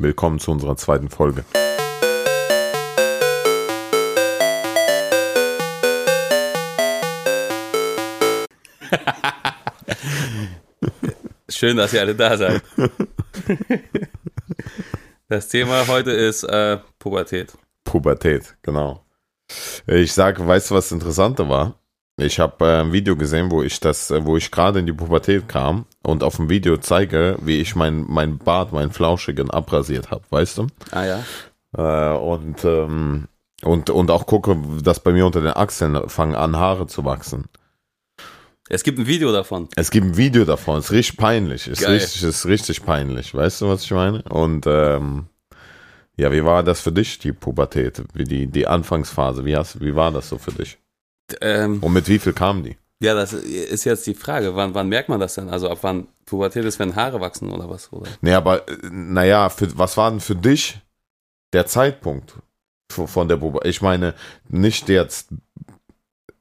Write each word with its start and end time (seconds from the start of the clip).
Willkommen 0.00 0.38
zu 0.38 0.50
unserer 0.50 0.78
zweiten 0.78 1.10
Folge. 1.10 1.44
Schön, 11.50 11.76
dass 11.76 11.92
ihr 11.92 12.00
alle 12.00 12.14
da 12.14 12.38
seid. 12.38 12.62
Das 15.28 15.48
Thema 15.48 15.86
heute 15.86 16.12
ist 16.12 16.44
äh, 16.44 16.78
Pubertät. 16.98 17.52
Pubertät, 17.84 18.56
genau. 18.62 19.04
Ich 19.86 20.14
sage, 20.14 20.46
weißt 20.46 20.70
du, 20.70 20.76
was 20.76 20.92
interessanter 20.92 21.50
war? 21.50 21.78
Ich 22.20 22.38
habe 22.38 22.66
äh, 22.66 22.80
ein 22.80 22.92
Video 22.92 23.16
gesehen, 23.16 23.50
wo 23.50 23.62
ich 23.62 23.80
das, 23.80 24.10
äh, 24.10 24.24
wo 24.26 24.36
ich 24.36 24.50
gerade 24.50 24.80
in 24.80 24.86
die 24.86 24.92
Pubertät 24.92 25.48
kam 25.48 25.86
und 26.02 26.22
auf 26.22 26.36
dem 26.36 26.50
Video 26.50 26.76
zeige, 26.76 27.38
wie 27.40 27.60
ich 27.60 27.74
mein, 27.74 28.04
mein 28.08 28.36
Bart, 28.36 28.72
meinen 28.72 28.92
flauschigen 28.92 29.50
abrasiert 29.50 30.10
habe, 30.10 30.22
weißt 30.28 30.58
du? 30.58 30.66
Ah 30.90 31.04
ja. 31.04 31.24
Äh, 31.76 32.18
und, 32.18 32.62
ähm, 32.64 33.28
und, 33.62 33.88
und 33.88 34.10
auch 34.10 34.26
gucke, 34.26 34.56
dass 34.82 35.00
bei 35.00 35.12
mir 35.12 35.24
unter 35.24 35.40
den 35.40 35.56
Achseln 35.56 36.08
fangen 36.08 36.34
an, 36.34 36.56
Haare 36.56 36.86
zu 36.86 37.04
wachsen. 37.06 37.46
Es 38.68 38.84
gibt 38.84 38.98
ein 38.98 39.06
Video 39.06 39.32
davon. 39.32 39.68
Es 39.74 39.90
gibt 39.90 40.06
ein 40.06 40.16
Video 40.16 40.44
davon, 40.44 40.78
es 40.78 40.86
ist 40.86 40.92
richtig 40.92 41.16
peinlich. 41.16 41.66
Es 41.66 41.78
ist 41.78 41.86
Geil. 41.86 41.94
richtig, 41.94 42.22
ist 42.22 42.46
richtig 42.46 42.84
peinlich. 42.84 43.34
Weißt 43.34 43.62
du, 43.62 43.68
was 43.68 43.84
ich 43.84 43.90
meine? 43.92 44.22
Und 44.24 44.66
ähm, 44.66 45.26
ja, 46.16 46.30
wie 46.30 46.44
war 46.44 46.62
das 46.62 46.82
für 46.82 46.92
dich, 46.92 47.18
die 47.18 47.32
Pubertät? 47.32 48.02
Wie 48.12 48.24
die, 48.24 48.46
die 48.46 48.66
Anfangsphase? 48.66 49.44
Wie, 49.46 49.56
hast, 49.56 49.80
wie 49.80 49.94
war 49.94 50.12
das 50.12 50.28
so 50.28 50.36
für 50.36 50.52
dich? 50.52 50.78
Ähm, 51.40 51.78
Und 51.82 51.92
mit 51.92 52.08
wie 52.08 52.18
viel 52.18 52.32
kamen 52.32 52.62
die? 52.64 52.76
ja, 53.02 53.14
das 53.14 53.32
ist 53.32 53.84
jetzt 53.84 54.06
die 54.06 54.14
Frage. 54.14 54.54
Wann, 54.56 54.74
wann 54.74 54.88
merkt 54.88 55.08
man 55.08 55.20
das 55.20 55.34
denn? 55.34 55.48
Also 55.48 55.70
ab 55.70 55.78
wann 55.82 56.06
Pubertät 56.26 56.64
ist, 56.66 56.78
wenn 56.78 56.94
Haare 56.96 57.20
wachsen 57.20 57.50
oder 57.50 57.68
was? 57.70 57.90
Oder? 57.92 58.10
Nee, 58.20 58.34
aber 58.34 58.68
äh, 58.68 58.76
naja, 58.90 59.48
für, 59.48 59.76
was 59.78 59.96
war 59.96 60.10
denn 60.10 60.20
für 60.20 60.36
dich 60.36 60.78
der 61.54 61.66
Zeitpunkt 61.66 62.34
von 62.90 63.26
der 63.28 63.36
Pubertät? 63.38 63.70
Ich 63.70 63.80
meine, 63.80 64.14
nicht 64.48 64.88
jetzt, 64.90 65.28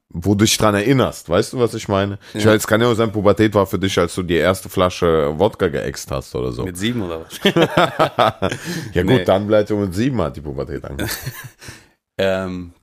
wo 0.09 0.34
du 0.36 0.44
dich 0.44 0.58
dran 0.58 0.76
erinnerst. 0.76 1.30
Weißt 1.30 1.53
du, 1.53 1.59
was 1.59 1.74
ich 1.76 1.88
meine? 1.88 2.18
Ich 2.34 2.44
Ja. 2.44 2.50
weiß, 2.52 2.58
es 2.62 2.68
kann 2.68 2.81
ja 2.81 2.88
auch 2.88 2.96
sein, 2.96 3.12
Pubertät 3.12 3.53
war 3.53 3.66
für 3.68 3.78
dich, 3.80 3.98
als 4.00 4.16
du 4.16 4.24
die 4.24 4.36
erste 4.36 4.68
Flasche 4.68 5.38
Wodka 5.40 5.68
geäxt 5.70 6.09
hast 6.12 6.34
oder 6.36 6.52
so. 6.52 6.64
Mit 6.66 6.78
sieben 6.78 7.03
oder 7.03 7.22
was? 7.26 7.40
ja 8.94 9.02
gut, 9.03 9.12
Nee. 9.12 9.24
dann 9.24 9.48
bleibt 9.48 9.72
um 9.72 9.94
sieben 9.94 10.20
hat 10.22 10.36
die 10.36 10.42
Pubertät 10.42 10.84
angefangen. 10.84 11.31
ähm, 12.18 12.74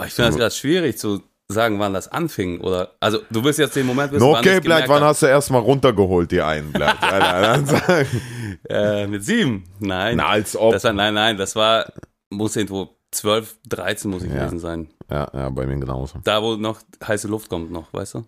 oh, 0.00 0.04
ich 0.06 0.12
finde 0.14 0.30
das 0.30 0.38
gerade 0.38 0.54
schwierig 0.54 0.98
zu 0.98 1.22
sagen, 1.48 1.78
wann 1.80 1.92
das 1.94 2.08
anfing. 2.08 2.60
Oder 2.60 2.92
also 3.00 3.18
du 3.30 3.42
willst 3.44 3.58
jetzt 3.58 3.74
den 3.76 3.86
Moment 3.86 4.12
wissen, 4.12 4.22
No, 4.24 4.32
wann 4.32 4.40
okay, 4.40 4.60
Blatt, 4.60 4.82
gemerkt 4.84 4.88
wann 4.88 5.02
hast 5.02 5.22
du 5.22 5.26
erstmal 5.26 5.60
runtergeholt, 5.62 6.30
die 6.30 6.40
einen 6.42 6.72
sag- 7.66 8.06
äh, 8.68 9.06
Mit 9.06 9.24
sieben? 9.24 9.64
Nein. 9.80 10.16
Na, 10.18 10.26
als 10.28 10.56
ob. 10.56 10.72
Das 10.72 10.84
war, 10.84 10.92
nein, 10.92 11.14
nein, 11.14 11.36
das 11.36 11.56
war, 11.56 11.92
muss 12.30 12.54
irgendwo 12.56 12.96
12, 13.10 13.56
13 13.68 14.10
muss 14.10 14.22
ich 14.22 14.30
Ja. 14.30 14.38
gewesen 14.38 14.58
sein. 14.60 14.88
Ja, 15.10 15.28
ja, 15.34 15.50
bei 15.50 15.66
mir 15.66 15.76
genauso. 15.78 16.20
Da, 16.22 16.40
wo 16.42 16.54
noch 16.54 16.80
heiße 17.04 17.26
Luft 17.26 17.48
kommt 17.48 17.72
noch, 17.72 17.92
weißt 17.92 18.14
du? 18.14 18.24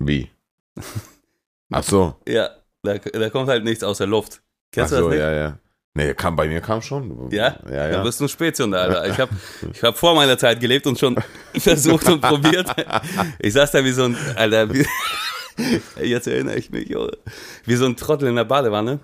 Wie? 0.00 0.28
Ach 1.72 1.84
so. 1.84 2.16
Ja, 2.26 2.50
da, 2.82 2.98
da 2.98 3.30
kommt 3.30 3.48
halt 3.48 3.62
nichts 3.64 3.84
aus 3.84 3.98
der 3.98 4.08
Luft. 4.08 4.40
Ach 4.42 4.68
Kennst 4.72 4.92
du 4.92 4.96
so, 4.96 5.02
das 5.02 5.10
nicht? 5.10 5.20
ja, 5.20 5.32
ja. 5.32 5.58
Nee, 5.96 6.12
kam, 6.14 6.34
bei 6.34 6.48
mir 6.48 6.60
kam 6.60 6.82
schon. 6.82 7.30
Ja? 7.30 7.56
Ja, 7.70 7.88
Dann 7.88 7.92
ja. 7.92 8.02
bist 8.02 8.18
du 8.18 8.24
ein 8.24 8.28
Spätzünder, 8.28 8.80
Alter. 8.80 9.06
Ich 9.06 9.18
habe 9.18 9.30
ich 9.72 9.82
hab 9.82 9.96
vor 9.96 10.16
meiner 10.16 10.36
Zeit 10.36 10.58
gelebt 10.58 10.88
und 10.88 10.98
schon 10.98 11.16
versucht 11.56 12.08
und 12.08 12.20
probiert. 12.20 12.68
Ich 13.38 13.52
saß 13.52 13.70
da 13.70 13.84
wie 13.84 13.92
so 13.92 14.04
ein, 14.04 14.16
Alter, 14.34 14.74
wie, 14.74 14.84
jetzt 16.02 16.26
erinnere 16.26 16.56
ich 16.56 16.70
mich, 16.70 16.92
wie 17.64 17.76
so 17.76 17.86
ein 17.86 17.96
Trottel 17.96 18.28
in 18.28 18.34
der 18.34 18.44
Badewanne. 18.44 18.98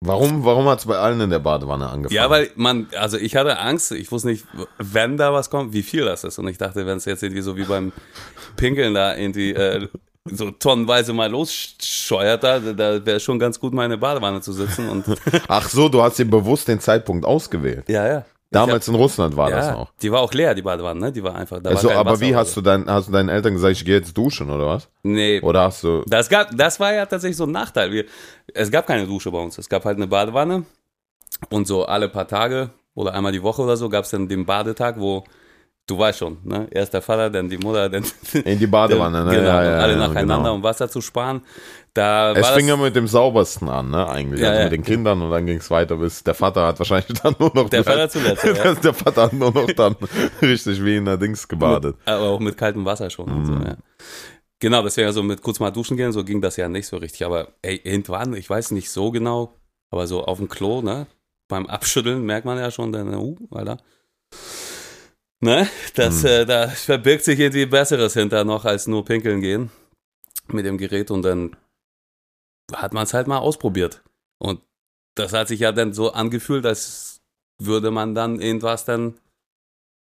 Warum, 0.00 0.44
warum 0.44 0.66
hat 0.68 0.78
es 0.78 0.86
bei 0.86 0.96
allen 0.96 1.20
in 1.20 1.30
der 1.30 1.40
Badewanne 1.40 1.88
angefangen? 1.88 2.14
Ja, 2.14 2.30
weil 2.30 2.50
man, 2.54 2.86
also 2.96 3.16
ich 3.16 3.34
hatte 3.34 3.58
Angst, 3.58 3.90
ich 3.92 4.12
wusste 4.12 4.28
nicht, 4.28 4.46
wenn 4.78 5.16
da 5.16 5.32
was 5.32 5.50
kommt, 5.50 5.72
wie 5.72 5.82
viel 5.82 6.04
das 6.04 6.22
ist. 6.22 6.38
Und 6.38 6.46
ich 6.46 6.58
dachte, 6.58 6.86
wenn 6.86 6.98
es 6.98 7.06
jetzt 7.06 7.24
irgendwie 7.24 7.42
so 7.42 7.56
wie 7.56 7.64
beim 7.64 7.92
Pinkeln 8.56 8.94
da 8.94 9.16
irgendwie 9.16 9.52
äh, 9.52 9.88
so 10.30 10.50
tonnenweise 10.50 11.12
mal 11.12 11.30
losscheuert, 11.30 12.42
da, 12.42 12.58
da 12.60 13.04
wäre 13.04 13.20
schon 13.20 13.38
ganz 13.38 13.58
gut, 13.60 13.72
mal 13.74 13.84
in 13.84 13.90
der 13.90 13.96
Badewanne 13.96 14.40
zu 14.40 14.52
sitzen. 14.52 14.88
Und 14.88 15.04
Ach 15.48 15.68
so, 15.68 15.88
du 15.88 16.02
hast 16.02 16.18
dir 16.18 16.24
bewusst 16.24 16.68
den 16.68 16.80
Zeitpunkt 16.80 17.24
ausgewählt. 17.24 17.88
ja, 17.88 18.06
ja. 18.06 18.24
Damals 18.52 18.86
in 18.86 18.94
Russland 18.94 19.36
war 19.36 19.50
ja, 19.50 19.56
das 19.56 19.70
noch. 19.72 19.92
Die 20.00 20.10
war 20.12 20.20
auch 20.20 20.32
leer, 20.32 20.54
die 20.54 20.62
Badewanne, 20.62 21.00
ne? 21.00 21.12
Die 21.12 21.22
war 21.22 21.34
einfach. 21.34 21.60
Da 21.60 21.70
Also, 21.70 21.88
war 21.88 21.96
aber 21.96 22.12
Wasser 22.12 22.20
wie 22.22 22.36
hast 22.36 22.56
du, 22.56 22.60
dein, 22.60 22.88
hast 22.88 23.08
du 23.08 23.12
deinen 23.12 23.28
Eltern 23.28 23.54
gesagt, 23.54 23.72
ich 23.72 23.84
gehe 23.84 23.96
jetzt 23.96 24.16
duschen 24.16 24.48
oder 24.50 24.66
was? 24.66 24.88
Nee, 25.02 25.40
Oder 25.40 25.62
hast 25.62 25.82
du. 25.82 26.02
Das, 26.06 26.28
gab, 26.28 26.56
das 26.56 26.78
war 26.78 26.94
ja 26.94 27.04
tatsächlich 27.06 27.36
so 27.36 27.44
ein 27.44 27.50
Nachteil. 27.50 27.90
Wir, 27.90 28.04
es 28.54 28.70
gab 28.70 28.86
keine 28.86 29.04
Dusche 29.04 29.32
bei 29.32 29.38
uns. 29.42 29.58
Es 29.58 29.68
gab 29.68 29.84
halt 29.84 29.96
eine 29.96 30.06
Badewanne 30.06 30.64
und 31.50 31.66
so 31.66 31.86
alle 31.86 32.08
paar 32.08 32.28
Tage 32.28 32.70
oder 32.94 33.14
einmal 33.14 33.32
die 33.32 33.42
Woche 33.42 33.62
oder 33.62 33.76
so 33.76 33.88
gab 33.88 34.04
es 34.04 34.10
dann 34.10 34.28
den 34.28 34.46
Badetag, 34.46 34.94
wo 35.00 35.24
du 35.86 35.98
weißt 35.98 36.18
schon, 36.18 36.38
ne? 36.44 36.66
Erst 36.70 36.94
der 36.94 37.02
Vater, 37.02 37.30
dann 37.30 37.48
die 37.48 37.58
Mutter, 37.58 37.88
dann 37.88 38.04
In 38.44 38.58
die 38.58 38.66
Badewanne, 38.66 39.24
ne? 39.24 39.30
genau, 39.30 39.46
Ja, 39.46 39.64
ja, 39.64 39.78
alle 39.78 39.96
nacheinander, 39.96 40.36
genau. 40.38 40.54
um 40.54 40.62
Wasser 40.62 40.88
zu 40.88 41.00
sparen. 41.00 41.42
Da 41.94 42.32
Es 42.32 42.48
fing 42.48 42.68
ja 42.68 42.76
mit 42.76 42.94
dem 42.94 43.06
saubersten 43.06 43.68
an, 43.70 43.90
ne, 43.90 44.06
eigentlich. 44.06 44.40
Ja, 44.40 44.50
also 44.50 44.62
mit 44.64 44.72
den 44.72 44.82
Kindern 44.82 45.22
und 45.22 45.30
dann 45.30 45.46
ging 45.46 45.56
es 45.58 45.70
weiter 45.70 45.96
bis 45.96 46.22
der 46.22 46.34
Vater 46.34 46.66
hat 46.66 46.78
wahrscheinlich 46.78 47.18
dann 47.22 47.34
nur 47.38 47.50
noch. 47.54 47.70
Der 47.70 47.84
Vater 47.84 48.08
zuletzt, 48.10 48.44
der 48.84 48.92
Vater 48.94 49.22
hat 49.22 49.32
nur 49.32 49.50
noch 49.52 49.66
dann 49.68 49.96
richtig 50.42 50.84
wie 50.84 50.96
in 50.96 51.06
der 51.06 51.16
Dings 51.16 51.48
gebadet. 51.48 51.96
aber 52.04 52.20
auch 52.30 52.40
mit 52.40 52.56
kaltem 52.58 52.84
Wasser 52.84 53.08
schon 53.08 53.30
und 53.30 53.46
so, 53.46 53.52
Mhm. 53.52 53.62
ja. 53.66 53.76
Genau, 54.58 54.82
deswegen 54.82 55.12
so 55.12 55.22
mit 55.22 55.42
kurz 55.42 55.60
mal 55.60 55.70
duschen 55.70 55.96
gehen, 55.98 56.12
so 56.12 56.24
ging 56.24 56.40
das 56.40 56.56
ja 56.56 56.66
nicht 56.68 56.86
so 56.86 56.96
richtig. 56.96 57.24
Aber 57.26 57.48
ey, 57.62 57.80
irgendwann, 57.84 58.34
ich 58.34 58.48
weiß 58.48 58.70
nicht 58.72 58.90
so 58.90 59.10
genau, 59.10 59.52
aber 59.90 60.06
so 60.06 60.24
auf 60.24 60.38
dem 60.38 60.48
Klo, 60.48 60.80
ne? 60.82 61.06
Beim 61.48 61.66
Abschütteln 61.66 62.24
merkt 62.24 62.44
man 62.46 62.58
ja 62.58 62.70
schon, 62.70 62.90
dann, 62.92 63.14
uh, 63.14 63.36
Alter. 63.50 63.76
Ne? 65.40 65.68
Das, 65.94 66.22
Hm. 66.22 66.26
äh, 66.30 66.44
da 66.46 66.68
verbirgt 66.68 67.24
sich 67.24 67.38
irgendwie 67.38 67.66
Besseres 67.66 68.14
hinter 68.14 68.44
noch 68.44 68.64
als 68.64 68.86
nur 68.86 69.04
pinkeln 69.04 69.40
gehen 69.40 69.70
mit 70.48 70.64
dem 70.64 70.78
Gerät 70.78 71.10
und 71.10 71.22
dann 71.22 71.56
hat 72.72 72.92
man 72.94 73.04
es 73.04 73.14
halt 73.14 73.26
mal 73.26 73.38
ausprobiert. 73.38 74.02
Und 74.38 74.60
das 75.14 75.32
hat 75.32 75.48
sich 75.48 75.60
ja 75.60 75.72
dann 75.72 75.92
so 75.92 76.12
angefühlt, 76.12 76.64
als 76.66 77.20
würde 77.62 77.90
man 77.90 78.14
dann 78.14 78.40
irgendwas 78.40 78.84
dann 78.84 79.14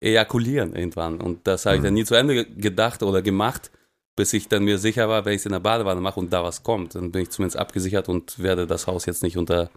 ejakulieren 0.00 0.74
irgendwann. 0.74 1.20
Und 1.20 1.46
das 1.46 1.66
habe 1.66 1.76
ich 1.76 1.80
Mhm. 1.82 1.84
dann 1.86 1.94
nie 1.94 2.04
zu 2.04 2.14
Ende 2.14 2.34
ge- 2.34 2.54
gedacht 2.60 3.02
oder 3.02 3.22
gemacht, 3.22 3.70
bis 4.16 4.32
ich 4.32 4.48
dann 4.48 4.64
mir 4.64 4.78
sicher 4.78 5.08
war, 5.08 5.24
wenn 5.24 5.34
ich 5.34 5.40
es 5.42 5.46
in 5.46 5.52
der 5.52 5.60
Badewanne 5.60 6.00
mache 6.00 6.20
und 6.20 6.32
da 6.32 6.42
was 6.44 6.62
kommt, 6.62 6.94
dann 6.94 7.12
bin 7.12 7.22
ich 7.22 7.30
zumindest 7.30 7.56
abgesichert 7.56 8.08
und 8.08 8.38
werde 8.40 8.66
das 8.66 8.86
Haus 8.86 9.06
jetzt 9.06 9.22
nicht 9.22 9.36
unter, 9.38 9.70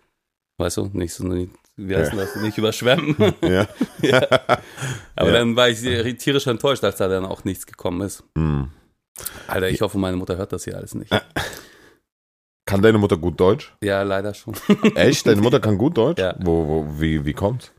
weißt 0.57 0.77
du, 0.77 0.89
nicht 0.93 1.13
so, 1.13 1.23
wie 1.77 1.95
heißt 1.95 2.11
denn 2.11 2.19
das, 2.19 2.35
nicht 2.37 2.57
überschwemmen. 2.57 3.15
Ja. 3.41 3.67
ja. 4.01 4.21
Aber 5.15 5.27
Ja. 5.31 5.39
dann 5.39 5.55
war 5.55 5.69
ich 5.69 5.79
tierisch 6.17 6.47
enttäuscht, 6.47 6.83
als 6.83 6.97
da 6.97 7.07
dann 7.07 7.25
auch 7.25 7.43
nichts 7.43 7.65
gekommen 7.65 8.01
ist. 8.01 8.23
Hm. 8.37 8.69
Alter, 9.47 9.69
ich 9.69 9.81
hoffe, 9.81 9.97
meine 9.97 10.17
Mutter 10.17 10.37
hört 10.37 10.51
das 10.53 10.63
hier 10.65 10.75
alles 10.77 10.93
nicht. 10.95 11.11
Kann 12.67 12.81
deine 12.81 12.97
Mutter 12.97 13.17
gut 13.17 13.39
Deutsch? 13.39 13.75
Ja, 13.83 14.01
leider 14.01 14.33
schon. 14.33 14.55
Echt? 14.95 15.27
Deine 15.27 15.41
Mutter 15.41 15.59
kann 15.59 15.77
gut 15.77 15.97
Deutsch? 15.97 16.19
Ja. 16.19 16.35
Wo, 16.39 16.67
wo, 16.67 16.99
wie, 16.99 17.23
wie 17.25 17.33
kommt's? 17.33 17.71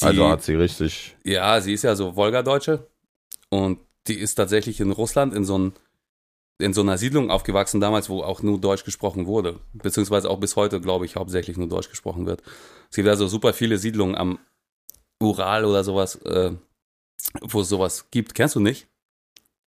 Die- 0.00 0.04
Also 0.06 0.28
hat 0.28 0.42
sie 0.42 0.54
richtig. 0.54 1.16
Ja, 1.24 1.60
sie 1.60 1.72
ist 1.72 1.82
ja 1.82 1.96
so 1.96 2.14
Wolgadeutsche 2.16 2.86
und 3.48 3.78
die 4.06 4.18
ist 4.18 4.34
tatsächlich 4.34 4.80
in 4.80 4.90
Russland 4.92 5.32
in 5.34 5.44
so, 5.44 5.58
ein, 5.58 5.72
in 6.58 6.72
so 6.72 6.82
einer 6.82 6.98
Siedlung 6.98 7.30
aufgewachsen 7.30 7.80
damals, 7.80 8.08
wo 8.08 8.22
auch 8.22 8.42
nur 8.42 8.60
Deutsch 8.60 8.84
gesprochen 8.84 9.26
wurde. 9.26 9.58
Beziehungsweise 9.72 10.30
auch 10.30 10.38
bis 10.38 10.56
heute, 10.56 10.80
glaube 10.80 11.04
ich, 11.04 11.16
hauptsächlich 11.16 11.56
nur 11.56 11.68
Deutsch 11.68 11.90
gesprochen 11.90 12.26
wird. 12.26 12.42
Es 12.90 12.96
gibt 12.96 13.08
also 13.08 13.26
super 13.26 13.52
viele 13.52 13.78
Siedlungen 13.78 14.14
am 14.14 14.38
Ural 15.20 15.64
oder 15.64 15.82
sowas, 15.82 16.16
äh, 16.22 16.52
wo 17.40 17.60
es 17.60 17.68
sowas 17.68 18.10
gibt. 18.10 18.34
Kennst 18.34 18.54
du 18.54 18.60
nicht? 18.60 18.86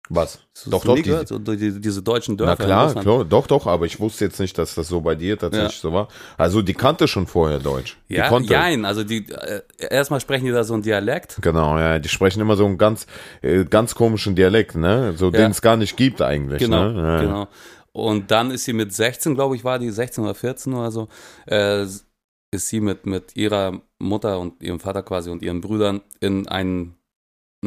Was? 0.09 0.40
Hast 0.56 0.72
Doch, 0.72 0.85
doch, 0.85 0.95
die- 0.95 1.01
gehört? 1.03 1.28
So, 1.28 1.38
die, 1.40 1.79
diese 1.81 2.01
deutschen 2.01 2.35
Na 2.40 2.45
Dörfer. 2.56 2.63
in 2.63 2.68
klar, 2.69 2.95
klar, 2.95 3.25
doch, 3.25 3.47
doch, 3.47 3.68
aber 3.68 3.85
ich 3.85 4.00
wusste 4.00 4.25
jetzt 4.25 4.40
nicht, 4.40 4.57
dass 4.57 4.75
das 4.75 4.88
so 4.88 5.01
bei 5.01 5.16
dir 5.16 5.38
tatsächlich 5.38 5.79
so 5.79 5.91
war. 5.91 6.07
Also 6.38 6.62
die 6.62 6.73
kannte 6.73 7.07
schon 7.07 7.28
vorher 7.28 7.59
Deutsch. 7.59 7.97
Die 8.09 8.16
Ja, 8.16 8.29
konnte. 8.29 8.53
nein, 8.53 8.85
also 8.85 9.03
die, 9.03 9.29
äh, 9.31 9.62
erstmal 9.89 10.19
sprechen 10.21 10.45
die 10.45 10.51
da 10.51 10.63
so 10.63 10.74
einen 10.74 10.83
Dialekt. 10.83 11.38
Genau, 11.42 11.77
ja, 11.77 12.00
die 12.00 12.09
sprechen 12.09 12.39
immer 12.42 12.56
so 12.56 12.65
einen 12.65 12.77
ganz, 12.77 13.06
äh, 13.42 13.65
ganz 13.65 13.95
komischen 13.95 14.36
Dialekt, 14.36 14.75
ne? 14.75 15.13
So, 15.18 15.30
den 15.31 15.51
es 15.51 15.62
gar 15.62 15.75
nicht 15.77 15.98
gibt 15.98 16.21
eigentlich, 16.21 16.59
Genau, 16.62 16.89
ne? 16.89 17.01
Ja. 17.01 17.21
genau. 17.21 17.48
Und 17.92 18.30
dann 18.31 18.51
ist 18.51 18.65
sie 18.65 18.74
mit 18.74 18.94
16, 18.94 19.36
glaube 19.36 19.56
ich, 19.56 19.63
war 19.63 19.80
die 19.80 19.89
16 19.89 20.24
oder 20.24 20.36
14 20.36 20.74
oder 20.74 20.92
so, 20.92 21.07
äh, 21.48 21.83
ist 21.83 22.69
sie 22.69 22.80
mit, 22.80 23.06
mit 23.06 23.36
ihrer 23.36 23.81
Mutter 24.00 24.39
und 24.39 24.62
ihrem 24.63 24.80
Vater 24.80 25.04
quasi 25.04 25.30
und 25.30 25.42
ihren 25.42 25.59
Brüdern 25.62 26.01
in 26.21 26.48
ein 26.48 26.94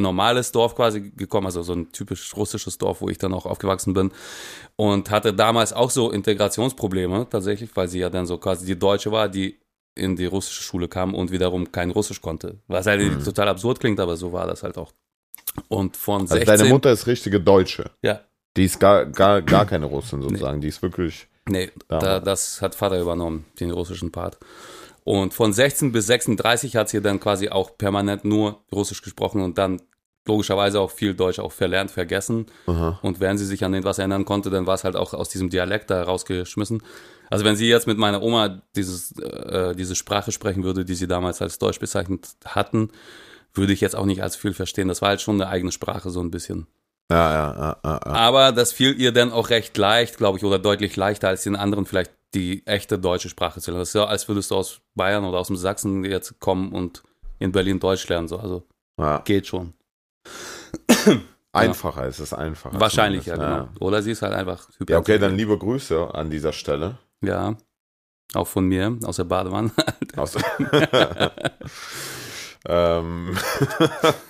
normales 0.00 0.52
Dorf 0.52 0.75
quasi 0.75 1.11
gekommen, 1.11 1.47
also 1.47 1.62
so 1.62 1.73
ein 1.75 1.93
typisch 1.93 2.37
russisches 2.37 2.79
Dorf, 2.79 3.00
wo 3.00 3.08
ich 3.08 3.19
dann 3.19 3.35
auch 3.35 3.47
aufgewachsen 3.47 3.94
bin 3.94 4.11
und 4.76 5.11
hatte 5.11 5.32
damals 5.35 5.73
auch 5.73 5.91
so 5.91 6.11
Integrationsprobleme 6.11 7.26
tatsächlich, 7.31 7.70
weil 7.75 7.88
sie 7.88 8.00
ja 8.00 8.11
dann 8.11 8.26
so 8.26 8.38
quasi 8.38 8.67
die 8.67 8.79
Deutsche 8.79 9.12
war, 9.12 9.29
die 9.29 9.58
in 9.97 10.17
die 10.17 10.26
russische 10.26 10.62
Schule 10.62 10.88
kam 10.88 11.14
und 11.14 11.31
wiederum 11.32 11.73
kein 11.73 11.91
Russisch 11.91 12.20
konnte. 12.20 12.58
Was 12.69 12.87
halt 12.87 13.00
Mhm. 13.02 13.25
total 13.25 13.49
absurd 13.49 13.81
klingt, 13.81 14.00
aber 14.00 14.17
so 14.17 14.32
war 14.32 14.47
das 14.47 14.62
halt 14.62 14.79
auch. 14.79 14.93
Und 15.69 15.97
von 15.97 16.23
Also 16.23 16.37
16... 16.37 16.58
deine 16.58 16.69
Mutter 16.70 16.93
ist 16.93 17.06
richtige 17.06 17.41
Deutsche. 17.41 17.91
Ja, 18.02 18.20
Die 18.56 18.64
ist 18.64 18.79
gar, 18.81 19.05
gar, 19.06 19.43
gar 19.43 19.67
keine 19.67 19.87
Russin 19.87 20.23
sozusagen. 20.23 20.61
Die 20.61 20.69
ist 20.69 20.82
wirklich. 20.82 21.26
Nee, 21.49 21.70
da, 21.88 22.20
das 22.20 22.61
hat 22.62 22.75
Vater 22.75 23.00
übernommen, 23.00 23.44
den 23.58 23.70
russischen 23.70 24.12
Part. 24.12 24.38
Und 25.05 25.35
von 25.35 25.52
16 25.52 25.93
bis 25.93 26.06
36 26.06 26.76
hat 26.76 26.88
sie 26.88 27.00
dann 27.00 27.19
quasi 27.19 27.49
auch 27.49 27.76
permanent 27.79 28.25
nur 28.25 28.62
Russisch 28.73 29.02
gesprochen 29.02 29.43
und 29.43 29.56
dann 29.58 29.81
logischerweise 30.30 30.80
auch 30.80 30.90
viel 30.90 31.14
Deutsch 31.14 31.38
auch 31.38 31.52
verlernt, 31.52 31.90
vergessen. 31.90 32.46
Aha. 32.66 32.98
Und 33.02 33.20
wenn 33.20 33.36
sie 33.36 33.46
sich 33.46 33.64
an 33.64 33.74
etwas 33.74 33.98
erinnern 33.98 34.24
konnte, 34.24 34.50
dann 34.50 34.66
war 34.66 34.74
es 34.74 34.84
halt 34.84 34.96
auch 34.96 35.12
aus 35.12 35.28
diesem 35.28 35.50
Dialekt 35.50 35.90
da 35.90 36.02
rausgeschmissen. 36.02 36.82
Also 37.30 37.44
wenn 37.44 37.56
sie 37.56 37.68
jetzt 37.68 37.86
mit 37.86 37.98
meiner 37.98 38.22
Oma 38.22 38.62
dieses, 38.76 39.12
äh, 39.18 39.74
diese 39.74 39.94
Sprache 39.94 40.32
sprechen 40.32 40.64
würde, 40.64 40.84
die 40.84 40.94
sie 40.94 41.06
damals 41.06 41.42
als 41.42 41.58
Deutsch 41.58 41.80
bezeichnet 41.80 42.28
hatten, 42.44 42.90
würde 43.52 43.72
ich 43.72 43.80
jetzt 43.80 43.96
auch 43.96 44.06
nicht 44.06 44.22
als 44.22 44.36
viel 44.36 44.54
verstehen. 44.54 44.88
Das 44.88 45.02
war 45.02 45.10
halt 45.10 45.20
schon 45.20 45.40
eine 45.40 45.50
eigene 45.50 45.72
Sprache, 45.72 46.10
so 46.10 46.20
ein 46.20 46.30
bisschen. 46.30 46.66
Ja, 47.10 47.32
ja, 47.32 47.56
ja, 47.58 47.76
ja, 47.84 48.00
ja. 48.06 48.12
Aber 48.12 48.52
das 48.52 48.72
fiel 48.72 49.00
ihr 49.00 49.12
dann 49.12 49.32
auch 49.32 49.50
recht 49.50 49.76
leicht, 49.76 50.16
glaube 50.16 50.38
ich, 50.38 50.44
oder 50.44 50.60
deutlich 50.60 50.94
leichter 50.94 51.28
als 51.28 51.42
den 51.42 51.56
anderen 51.56 51.86
vielleicht 51.86 52.12
die 52.34 52.64
echte 52.66 52.98
deutsche 53.00 53.28
Sprache 53.28 53.60
zu 53.60 53.72
lernen. 53.72 53.82
Das 53.82 53.88
ist 53.88 53.94
ja, 53.94 54.04
als 54.04 54.28
würdest 54.28 54.52
du 54.52 54.56
aus 54.56 54.80
Bayern 54.94 55.24
oder 55.24 55.38
aus 55.38 55.48
dem 55.48 55.56
Sachsen 55.56 56.04
jetzt 56.04 56.38
kommen 56.38 56.72
und 56.72 57.02
in 57.40 57.50
Berlin 57.50 57.80
Deutsch 57.80 58.06
lernen. 58.08 58.28
So. 58.28 58.38
Also 58.38 58.62
ja. 58.98 59.18
geht 59.24 59.48
schon. 59.48 59.74
Einfacher 61.52 62.06
ist 62.06 62.20
es 62.20 62.32
einfacher. 62.32 62.78
Wahrscheinlich, 62.78 63.26
ja, 63.26 63.34
genau. 63.34 63.69
Oder 63.81 64.02
sie 64.02 64.12
ist 64.12 64.22
halt 64.22 64.34
einfach 64.34 64.69
Ja, 64.88 64.99
okay, 64.99 65.19
dann 65.19 65.37
liebe 65.37 65.58
Grüße 65.58 66.14
an 66.14 66.31
dieser 66.31 66.52
Stelle. 66.52 66.99
Ja. 67.22 67.56
Auch 68.34 68.46
von 68.46 68.67
mir, 68.67 68.96
aus 69.05 69.17
der 69.17 69.25
Badewanne. 69.25 69.72
Aus 70.17 70.37
ähm, 72.69 73.37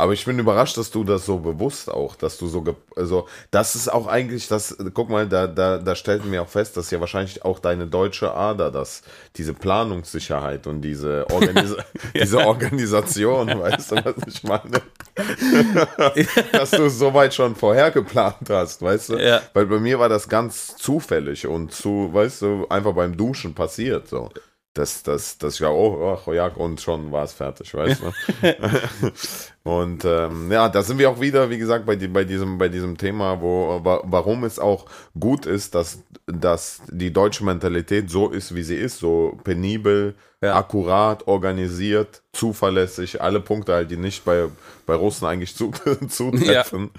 aber 0.00 0.14
ich 0.14 0.24
bin 0.24 0.38
überrascht, 0.38 0.76
dass 0.76 0.90
du 0.90 1.04
das 1.04 1.26
so 1.26 1.38
bewusst 1.38 1.90
auch, 1.90 2.16
dass 2.16 2.38
du 2.38 2.46
so, 2.46 2.64
also 2.96 3.28
das 3.50 3.74
ist 3.74 3.92
auch 3.92 4.06
eigentlich 4.06 4.48
das, 4.48 4.76
guck 4.94 5.10
mal, 5.10 5.28
da, 5.28 5.46
da, 5.46 5.78
da 5.78 5.94
stellten 5.94 6.32
wir 6.32 6.42
auch 6.42 6.48
fest, 6.48 6.76
dass 6.76 6.90
ja 6.90 7.00
wahrscheinlich 7.00 7.44
auch 7.44 7.58
deine 7.58 7.86
deutsche 7.86 8.34
Ader, 8.34 8.70
dass 8.70 9.02
diese 9.36 9.52
Planungssicherheit 9.54 10.66
und 10.66 10.80
diese, 10.80 11.26
Organis 11.30 11.76
diese 12.14 12.38
Organisation, 12.38 13.48
weißt 13.60 13.92
du, 13.92 13.96
was 13.96 14.14
ich 14.26 14.42
meine? 14.42 14.82
dass 16.52 16.70
du 16.70 16.84
es 16.84 16.98
soweit 16.98 17.34
schon 17.34 17.54
vorher 17.54 17.90
geplant 17.90 18.48
hast, 18.48 18.82
weißt 18.82 19.10
du? 19.10 19.18
Ja. 19.18 19.42
Weil 19.52 19.66
bei 19.66 19.78
mir 19.78 19.98
war 19.98 20.08
das 20.08 20.28
ganz 20.28 20.76
zufällig 20.76 21.46
und 21.46 21.72
zu, 21.72 22.10
weißt 22.12 22.42
du, 22.42 22.66
einfach 22.68 22.94
beim 22.94 23.16
Duschen 23.16 23.54
passiert, 23.54 24.08
so. 24.08 24.30
Das, 24.72 25.02
das, 25.02 25.36
das, 25.38 25.58
ja, 25.58 25.68
oh, 25.68 26.16
ach, 26.16 26.32
ja, 26.32 26.46
und 26.46 26.80
schon 26.80 27.10
war 27.10 27.24
es 27.24 27.32
fertig, 27.32 27.74
weißt 27.74 28.02
du? 28.02 28.12
und 29.64 30.04
ähm, 30.04 30.50
ja, 30.52 30.68
da 30.68 30.82
sind 30.82 30.98
wir 30.98 31.10
auch 31.10 31.20
wieder, 31.20 31.50
wie 31.50 31.58
gesagt, 31.58 31.86
bei, 31.86 31.96
die, 31.96 32.06
bei, 32.06 32.24
diesem, 32.24 32.56
bei 32.56 32.68
diesem 32.68 32.96
Thema, 32.96 33.40
wo, 33.40 33.84
wa- 33.84 34.02
warum 34.04 34.44
es 34.44 34.60
auch 34.60 34.86
gut 35.18 35.44
ist, 35.46 35.74
dass, 35.74 36.04
dass 36.26 36.82
die 36.88 37.12
deutsche 37.12 37.44
Mentalität 37.44 38.10
so 38.10 38.30
ist, 38.30 38.54
wie 38.54 38.62
sie 38.62 38.76
ist, 38.76 38.98
so 38.98 39.38
penibel, 39.42 40.14
Ja. 40.42 40.54
akkurat, 40.56 41.26
organisiert, 41.28 42.22
zuverlässig, 42.32 43.20
alle 43.20 43.40
Punkte 43.40 43.74
halt, 43.74 43.90
die 43.90 43.98
nicht 43.98 44.24
bei, 44.24 44.46
bei 44.86 44.94
Russen 44.94 45.26
eigentlich 45.26 45.54
zu, 45.54 45.70
zutreffen. 46.08 46.90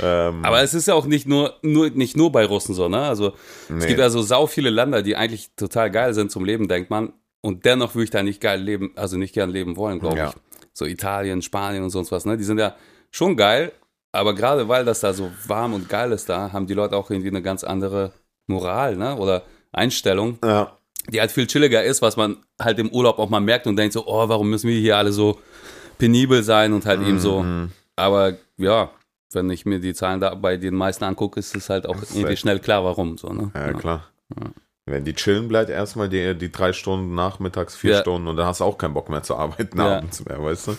Ähm, 0.00 0.44
Aber 0.44 0.62
es 0.62 0.74
ist 0.74 0.86
ja 0.86 0.94
auch 0.94 1.06
nicht 1.06 1.26
nur, 1.26 1.54
nur, 1.62 1.90
nicht 1.90 2.16
nur 2.16 2.30
bei 2.30 2.44
Russen 2.46 2.72
so, 2.74 2.88
ne? 2.88 3.00
Also 3.00 3.28
es 3.30 3.70
Nee. 3.70 3.86
gibt 3.88 3.98
ja 3.98 4.10
so 4.10 4.22
sau 4.22 4.46
viele 4.46 4.70
Länder, 4.70 5.02
die 5.02 5.16
eigentlich 5.16 5.50
total 5.56 5.90
geil 5.90 6.14
sind 6.14 6.30
zum 6.30 6.44
Leben, 6.44 6.68
denkt 6.68 6.90
man. 6.90 7.12
Und 7.40 7.64
dennoch 7.64 7.94
würde 7.96 8.04
ich 8.04 8.10
da 8.10 8.22
nicht 8.22 8.40
geil 8.40 8.60
leben, 8.60 8.92
also 8.94 9.16
nicht 9.16 9.34
gern 9.34 9.50
leben 9.50 9.76
wollen, 9.76 9.98
glaube 9.98 10.16
Ja. 10.18 10.28
ich. 10.28 10.34
So 10.72 10.86
Italien, 10.86 11.42
Spanien 11.42 11.82
und 11.82 11.90
sonst 11.90 12.12
was, 12.12 12.24
ne? 12.24 12.36
Die 12.36 12.44
sind 12.44 12.58
ja 12.58 12.76
schon 13.10 13.36
geil, 13.36 13.72
aber 14.12 14.34
gerade 14.36 14.68
weil 14.68 14.84
das 14.84 15.00
da 15.00 15.12
so 15.12 15.32
warm 15.48 15.74
und 15.74 15.88
geil 15.88 16.12
ist 16.12 16.28
da, 16.28 16.52
haben 16.52 16.68
die 16.68 16.74
Leute 16.74 16.96
auch 16.96 17.10
irgendwie 17.10 17.28
eine 17.30 17.42
ganz 17.42 17.64
andere 17.64 18.12
Moral, 18.46 18.94
ne? 18.96 19.16
Oder 19.16 19.42
Einstellung, 19.72 20.38
ja. 20.44 20.78
Die 21.10 21.20
halt 21.20 21.32
viel 21.32 21.46
chilliger 21.46 21.82
ist, 21.82 22.02
was 22.02 22.16
man 22.16 22.38
halt 22.60 22.78
im 22.78 22.90
Urlaub 22.90 23.18
auch 23.18 23.28
mal 23.28 23.40
merkt 23.40 23.66
und 23.66 23.76
denkt 23.76 23.92
so, 23.92 24.06
oh, 24.06 24.28
warum 24.28 24.50
müssen 24.50 24.68
wir 24.68 24.78
hier 24.78 24.96
alle 24.96 25.12
so 25.12 25.38
penibel 25.98 26.42
sein 26.42 26.72
und 26.72 26.86
halt 26.86 27.00
eben 27.02 27.18
so. 27.20 27.42
Mhm. 27.42 27.70
Aber 27.96 28.34
ja, 28.56 28.90
wenn 29.32 29.50
ich 29.50 29.66
mir 29.66 29.80
die 29.80 29.94
Zahlen 29.94 30.20
da 30.20 30.34
bei 30.34 30.56
den 30.56 30.74
meisten 30.74 31.04
angucke, 31.04 31.38
ist 31.40 31.54
es 31.56 31.68
halt 31.70 31.86
auch 31.86 32.00
ist 32.00 32.14
irgendwie 32.16 32.36
schnell 32.36 32.58
klar, 32.58 32.84
warum. 32.84 33.18
So, 33.18 33.28
ne? 33.32 33.50
Ja, 33.54 33.72
klar. 33.72 34.08
Wenn 34.86 35.04
die 35.04 35.14
chillen 35.14 35.48
bleibt, 35.48 35.70
erstmal 35.70 36.10
die, 36.10 36.34
die 36.34 36.52
drei 36.52 36.74
Stunden 36.74 37.14
nachmittags, 37.14 37.74
vier 37.74 37.92
Ja. 37.92 38.00
Stunden 38.00 38.28
und 38.28 38.36
dann 38.36 38.46
hast 38.46 38.60
du 38.60 38.64
auch 38.64 38.76
keinen 38.76 38.92
Bock 38.92 39.08
mehr 39.08 39.22
zu 39.22 39.34
arbeiten 39.34 39.78
Ja. 39.78 39.96
abends 39.98 40.22
mehr, 40.26 40.42
weißt 40.42 40.66
du? 40.68 40.76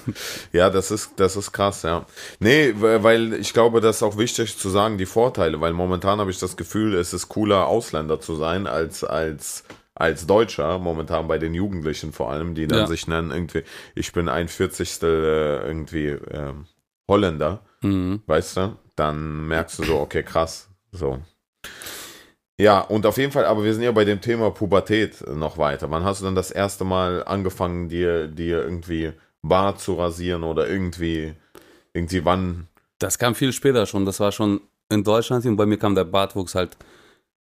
Ja, 0.52 0.70
das 0.70 0.92
ist, 0.92 1.14
das 1.16 1.36
ist 1.36 1.52
krass, 1.52 1.82
ja. 1.82 2.06
Nee, 2.40 2.74
weil 2.78 3.02
weil 3.04 3.34
ich 3.34 3.52
glaube, 3.54 3.82
das 3.82 3.98
ist 3.98 4.04
auch 4.04 4.18
wichtig 4.18 4.60
zu 4.60 4.70
sagen, 4.70 5.00
die 5.00 5.08
Vorteile, 5.08 5.60
weil 5.60 5.74
momentan 5.74 6.20
habe 6.20 6.30
ich 6.30 6.38
das 6.38 6.56
Gefühl, 6.56 6.94
es 6.96 7.14
ist 7.14 7.30
cooler, 7.30 7.66
Ausländer 7.66 8.20
zu 8.20 8.36
sein, 8.36 8.68
als, 8.68 9.04
als, 9.04 9.64
als 9.96 10.28
Deutscher, 10.28 10.78
momentan 10.78 11.28
bei 11.28 11.38
den 11.38 11.54
Jugendlichen 11.54 12.12
vor 12.14 12.30
allem, 12.32 12.54
die 12.54 12.68
dann 12.68 12.80
Ja. 12.80 12.88
sich 12.88 13.08
nennen, 13.08 13.32
irgendwie, 13.32 13.64
ich 13.96 14.12
bin 14.12 14.30
ein 14.30 14.48
Vierzigstel 14.50 15.24
äh, 15.64 15.68
irgendwie 15.68 16.08
ähm, 16.08 16.66
Holländer, 17.08 17.62
Mhm. 17.82 18.22
weißt 18.26 18.58
du, 18.58 18.78
dann 18.96 19.48
merkst 19.48 19.80
du 19.80 19.84
so, 19.84 19.96
okay, 20.00 20.24
krass, 20.24 20.70
so. 20.92 21.20
Ja, 22.58 22.80
und 22.82 23.06
auf 23.06 23.18
jeden 23.18 23.32
Fall, 23.34 23.46
aber 23.46 23.64
wir 23.64 23.74
sind 23.74 23.84
ja 23.84 23.92
bei 23.92 24.06
dem 24.06 24.22
Thema 24.22 24.50
Pubertät 24.50 25.26
noch 25.28 25.58
weiter. 25.58 25.92
Wann 25.92 26.06
hast 26.06 26.22
du 26.22 26.26
dann 26.26 26.36
das 26.36 26.52
erste 26.52 26.86
Mal 26.86 27.24
angefangen, 27.26 27.90
dir, 27.90 28.28
dir 28.28 28.64
irgendwie 28.64 29.12
Bart 29.42 29.82
zu 29.82 29.96
rasieren 29.96 30.44
oder 30.44 30.68
irgendwie, 30.70 31.34
irgendwie 31.94 32.24
wann? 32.24 32.68
Das 33.00 33.18
kam 33.18 33.36
viel 33.36 33.52
später 33.52 33.86
schon. 33.86 34.06
Das 34.06 34.22
war 34.22 34.32
schon 34.32 34.62
in 34.90 35.04
Deutschland 35.04 35.46
und 35.46 35.58
bei 35.58 35.66
mir 35.66 35.78
kam 35.78 35.96
der 35.96 36.06
Bartwuchs 36.06 36.56
halt 36.56 36.78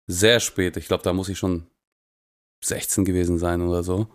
sehr 0.07 0.41
spät. 0.41 0.77
Ich 0.77 0.89
glaube, 0.89 1.03
da 1.03 1.15
muss 1.15 1.31
ich 1.31 1.39
schon 1.39 1.67
16 2.65 3.05
gewesen 3.05 3.39
sein 3.39 3.63
oder 3.63 3.83
so. 3.83 4.07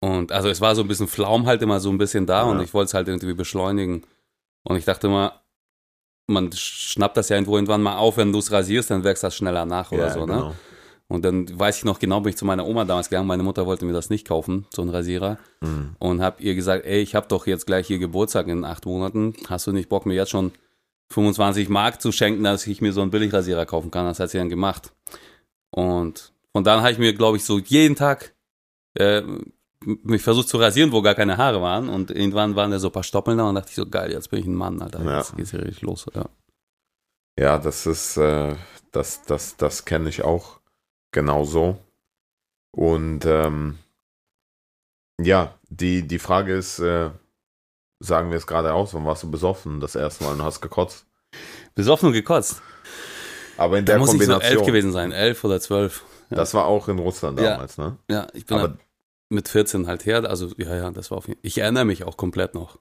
Und 0.00 0.32
also 0.32 0.48
es 0.48 0.60
war 0.60 0.74
so 0.74 0.82
ein 0.82 0.88
bisschen 0.88 1.06
Flaum 1.08 1.46
halt 1.46 1.62
immer 1.62 1.78
so 1.80 1.88
ein 1.90 1.98
bisschen 1.98 2.26
da 2.26 2.42
Ja. 2.42 2.50
und 2.50 2.60
ich 2.60 2.74
wollte 2.74 2.86
es 2.86 2.94
halt 2.94 3.08
irgendwie 3.08 3.34
beschleunigen. 3.34 4.02
Und 4.64 4.76
ich 4.76 4.84
dachte 4.84 5.06
immer, 5.06 5.40
man 6.26 6.50
schnappt 6.52 7.16
das 7.16 7.28
ja 7.28 7.36
irgendwo 7.36 7.56
irgendwann 7.56 7.82
mal 7.82 7.96
auf, 7.98 8.16
wenn 8.16 8.32
du 8.32 8.38
es 8.38 8.50
rasierst, 8.50 8.90
dann 8.90 9.04
wächst 9.04 9.22
das 9.22 9.36
schneller 9.36 9.64
nach 9.64 9.92
oder 9.92 10.10
so, 10.10 10.20
ne? 10.26 10.34
genau. 10.34 10.54
Und 11.08 11.24
dann 11.26 11.58
weiß 11.58 11.78
ich 11.78 11.84
noch 11.84 11.98
genau, 11.98 12.20
bin 12.20 12.30
ich 12.30 12.36
zu 12.38 12.46
meiner 12.46 12.66
Oma 12.66 12.84
damals 12.86 13.10
gegangen. 13.10 13.26
Meine 13.26 13.42
Mutter 13.42 13.66
wollte 13.66 13.84
mir 13.84 13.92
das 13.92 14.08
nicht 14.08 14.26
kaufen, 14.26 14.66
so 14.74 14.80
ein 14.80 14.88
Rasierer. 14.88 15.36
Mhm. 15.60 15.94
Und 15.98 16.22
habe 16.22 16.42
ihr 16.42 16.54
gesagt, 16.54 16.86
ey, 16.86 17.00
ich 17.02 17.14
habe 17.14 17.28
doch 17.28 17.46
jetzt 17.46 17.66
gleich 17.66 17.86
hier 17.86 17.98
Geburtstag 17.98 18.48
in 18.48 18.64
acht 18.64 18.86
Monaten. 18.86 19.34
Hast 19.46 19.66
du 19.66 19.72
nicht 19.72 19.90
Bock, 19.90 20.06
mir 20.06 20.14
jetzt 20.14 20.30
schon 20.30 20.52
25 21.10 21.68
Mark 21.68 22.00
zu 22.00 22.12
schenken, 22.12 22.44
dass 22.44 22.66
ich 22.66 22.80
mir 22.80 22.94
so 22.94 23.02
einen 23.02 23.10
Billigrasierer 23.10 23.66
kaufen 23.66 23.90
kann? 23.90 24.06
Das 24.06 24.20
hat 24.20 24.30
sie 24.30 24.38
dann 24.38 24.48
gemacht. 24.48 24.92
Und 25.70 26.32
von 26.52 26.64
dann 26.64 26.80
habe 26.80 26.92
ich 26.92 26.98
mir, 26.98 27.14
glaube 27.14 27.36
ich, 27.36 27.44
so 27.44 27.58
jeden 27.58 27.96
Tag 27.96 28.34
äh, 28.94 29.22
mich 29.84 30.22
versucht 30.22 30.48
zu 30.48 30.58
rasieren, 30.58 30.92
wo 30.92 31.02
gar 31.02 31.14
keine 31.14 31.36
Haare 31.38 31.60
waren. 31.62 31.88
Und 31.88 32.10
irgendwann 32.10 32.54
waren 32.56 32.70
da 32.70 32.78
so 32.78 32.88
ein 32.88 32.92
paar 32.92 33.02
Stoppeln 33.02 33.38
da 33.38 33.48
und 33.48 33.54
dachte 33.56 33.70
ich 33.70 33.74
so, 33.76 33.86
geil, 33.86 34.12
jetzt 34.12 34.30
bin 34.30 34.40
ich 34.40 34.46
ein 34.46 34.54
Mann, 34.54 34.80
Alter. 34.80 35.02
Ja. 35.02 35.18
Jetzt 35.18 35.36
geht's 35.36 35.50
hier 35.50 35.62
richtig 35.62 35.82
los. 35.82 36.06
Ja. 36.14 36.26
Ja, 37.38 37.58
das 37.58 37.86
ist, 37.86 38.16
äh, 38.18 38.54
das, 38.92 39.22
das, 39.22 39.56
das 39.56 39.84
kenne 39.84 40.08
ich 40.10 40.22
auch 40.22 40.60
genauso. 41.12 41.78
Und 42.70 43.24
ähm, 43.24 43.78
ja, 45.20 45.54
die, 45.68 46.06
die 46.06 46.18
Frage 46.18 46.54
ist, 46.54 46.78
äh, 46.78 47.10
sagen 48.00 48.30
wir 48.30 48.36
es 48.36 48.46
gerade 48.46 48.74
aus, 48.74 48.92
wann 48.94 49.04
warst 49.04 49.22
du 49.22 49.30
besoffen 49.30 49.80
das 49.80 49.94
erste 49.94 50.24
Mal 50.24 50.32
und 50.34 50.42
hast 50.42 50.60
gekotzt? 50.60 51.06
Besoffen 51.74 52.08
und 52.08 52.12
gekotzt. 52.12 52.60
Aber 53.56 53.78
in 53.78 53.84
Da 53.84 53.92
der 53.94 54.00
muss 54.00 54.08
ich 54.12 54.20
so 54.20 54.26
Kombination. 54.26 54.58
elf 54.58 54.66
gewesen 54.66 54.92
sein, 54.92 55.12
elf 55.12 55.44
oder 55.44 55.60
zwölf. 55.60 56.04
Das 56.36 56.54
war 56.54 56.66
auch 56.66 56.88
in 56.88 56.98
Russland 56.98 57.38
Ja. 57.40 57.50
damals, 57.52 57.78
ne? 57.78 57.96
Ja, 58.10 58.26
ich 58.34 58.46
bin 58.46 58.58
Aber 58.58 58.68
halt 58.68 58.78
mit 59.28 59.48
14 59.48 59.86
halt 59.86 60.04
her. 60.06 60.24
Also, 60.28 60.48
ja, 60.58 60.74
ja, 60.76 60.90
das 60.90 61.10
war 61.10 61.18
auf 61.18 61.28
jeden 61.28 61.40
Ich 61.42 61.58
erinnere 61.58 61.84
mich 61.84 62.04
auch 62.04 62.16
komplett 62.16 62.54
noch 62.54 62.78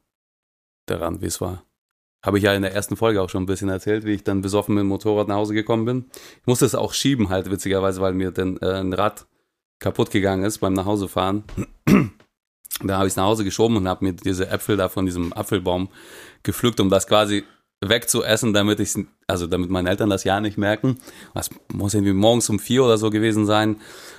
daran, 0.86 1.22
wie 1.22 1.28
es 1.28 1.40
war. 1.42 1.64
Habe 2.24 2.38
ich 2.38 2.44
ja 2.44 2.54
in 2.54 2.62
der 2.62 2.74
ersten 2.74 2.98
Folge 2.98 3.22
auch 3.22 3.30
schon 3.30 3.44
ein 3.44 3.48
bisschen 3.48 3.70
erzählt, 3.70 4.06
wie 4.06 4.12
ich 4.14 4.24
dann 4.24 4.42
besoffen 4.42 4.76
mit 4.76 4.82
dem 4.84 4.88
Motorrad 4.90 5.28
nach 5.28 5.36
Hause 5.38 5.54
gekommen 5.54 5.86
bin. 5.86 6.06
Ich 6.42 6.48
musste 6.48 6.66
es 6.66 6.76
auch 6.76 6.94
schieben, 6.94 7.30
halt 7.30 7.50
witzigerweise, 7.50 8.00
weil 8.02 8.14
mir 8.14 8.32
dann 8.32 8.58
äh, 8.58 8.74
ein 8.74 8.94
Rad 8.94 9.26
kaputt 9.80 10.12
gegangen 10.12 10.44
ist 10.44 10.60
beim 10.60 10.74
Nachhausefahren. 10.74 11.44
da 12.84 12.98
habe 12.98 13.08
ich 13.08 13.14
es 13.14 13.16
nach 13.18 13.26
Hause 13.26 13.44
geschoben 13.44 13.78
und 13.78 13.88
habe 13.88 14.06
mir 14.06 14.14
diese 14.14 14.48
Äpfel 14.50 14.78
da 14.78 14.90
von 14.90 15.06
diesem 15.08 15.34
Apfelbaum 15.34 15.90
gepflückt, 16.44 16.80
um 16.80 16.90
das 16.90 17.08
quasi 17.08 17.44
wegzuessen, 17.84 18.54
damit 18.54 18.80
ich 18.80 18.96
also 19.28 19.48
damit 19.48 19.72
meine 19.72 19.90
Eltern 19.90 20.10
das 20.10 20.24
ja 20.24 20.40
nicht 20.40 20.58
merken. 20.58 21.00
Das 21.34 21.50
muss 21.74 21.94
irgendwie 21.94 22.14
morgens 22.14 22.50
um 22.50 22.60
vier 22.60 22.84
oder 22.84 22.98
so 22.98 23.10
gewesen 23.10 23.46
sein. 23.46 23.76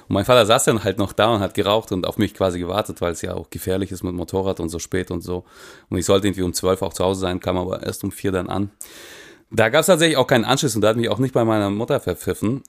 Und 0.08 0.14
mein 0.14 0.24
Vater 0.24 0.46
saß 0.46 0.64
dann 0.64 0.82
halt 0.82 0.98
noch 0.98 1.12
da 1.12 1.32
und 1.32 1.40
hat 1.40 1.54
geraucht 1.54 1.92
und 1.92 2.06
auf 2.06 2.18
mich 2.18 2.34
quasi 2.34 2.58
gewartet, 2.58 3.00
weil 3.00 3.12
es 3.12 3.22
ja 3.22 3.34
auch 3.34 3.50
gefährlich 3.50 3.92
ist 3.92 4.02
mit 4.02 4.14
Motorrad 4.14 4.58
und 4.58 4.68
so 4.68 4.80
spät 4.80 5.10
und 5.10 5.22
so. 5.22 5.44
Und 5.88 5.98
ich 5.98 6.06
sollte 6.06 6.26
irgendwie 6.26 6.42
um 6.42 6.54
zwölf 6.54 6.82
auch 6.82 6.92
zu 6.92 7.04
Hause 7.04 7.20
sein, 7.20 7.38
kam 7.38 7.56
aber 7.56 7.82
erst 7.82 8.02
um 8.02 8.10
vier 8.10 8.32
dann 8.32 8.48
an. 8.48 8.70
Da 9.50 9.68
gab 9.68 9.80
es 9.82 9.86
tatsächlich 9.86 10.16
auch 10.16 10.26
keinen 10.26 10.44
Anschluss 10.44 10.74
und 10.74 10.80
da 10.80 10.88
hat 10.88 10.96
mich 10.96 11.08
auch 11.08 11.18
nicht 11.18 11.34
bei 11.34 11.44
meiner 11.44 11.70
Mutter 11.70 12.00
verpfiffen. 12.00 12.62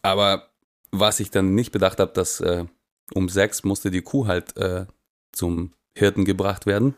Aber 0.00 0.48
was 0.90 1.20
ich 1.20 1.30
dann 1.30 1.54
nicht 1.54 1.72
bedacht 1.72 2.00
habe, 2.00 2.12
dass 2.12 2.40
äh, 2.40 2.64
um 3.12 3.28
sechs 3.28 3.64
musste 3.64 3.90
die 3.90 4.02
Kuh 4.02 4.26
halt 4.26 4.56
äh, 4.56 4.86
zum 5.32 5.72
Hirten 5.94 6.24
gebracht 6.24 6.66
werden. 6.66 6.94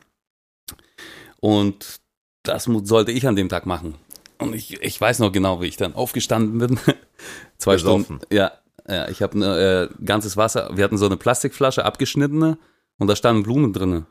Und 1.40 2.01
das 2.42 2.64
sollte 2.64 3.12
ich 3.12 3.26
an 3.26 3.36
dem 3.36 3.48
Tag 3.48 3.66
machen. 3.66 3.94
Und 4.38 4.54
ich, 4.54 4.82
ich 4.82 5.00
weiß 5.00 5.20
noch 5.20 5.32
genau, 5.32 5.60
wie 5.60 5.66
ich 5.66 5.76
dann 5.76 5.94
aufgestanden 5.94 6.58
bin. 6.58 6.78
Zwei 7.58 7.74
Besoffen. 7.74 8.04
Stunden. 8.04 8.26
Ja, 8.30 8.52
Ja, 8.88 9.08
ich 9.08 9.22
habe 9.22 9.38
ein 9.38 9.42
äh, 9.42 9.88
ganzes 10.04 10.36
Wasser, 10.36 10.70
wir 10.74 10.84
hatten 10.84 10.98
so 10.98 11.06
eine 11.06 11.16
Plastikflasche, 11.16 11.84
abgeschnittene, 11.84 12.58
und 12.98 13.06
da 13.06 13.16
standen 13.16 13.42
Blumen 13.42 13.72
drinne. 13.72 14.06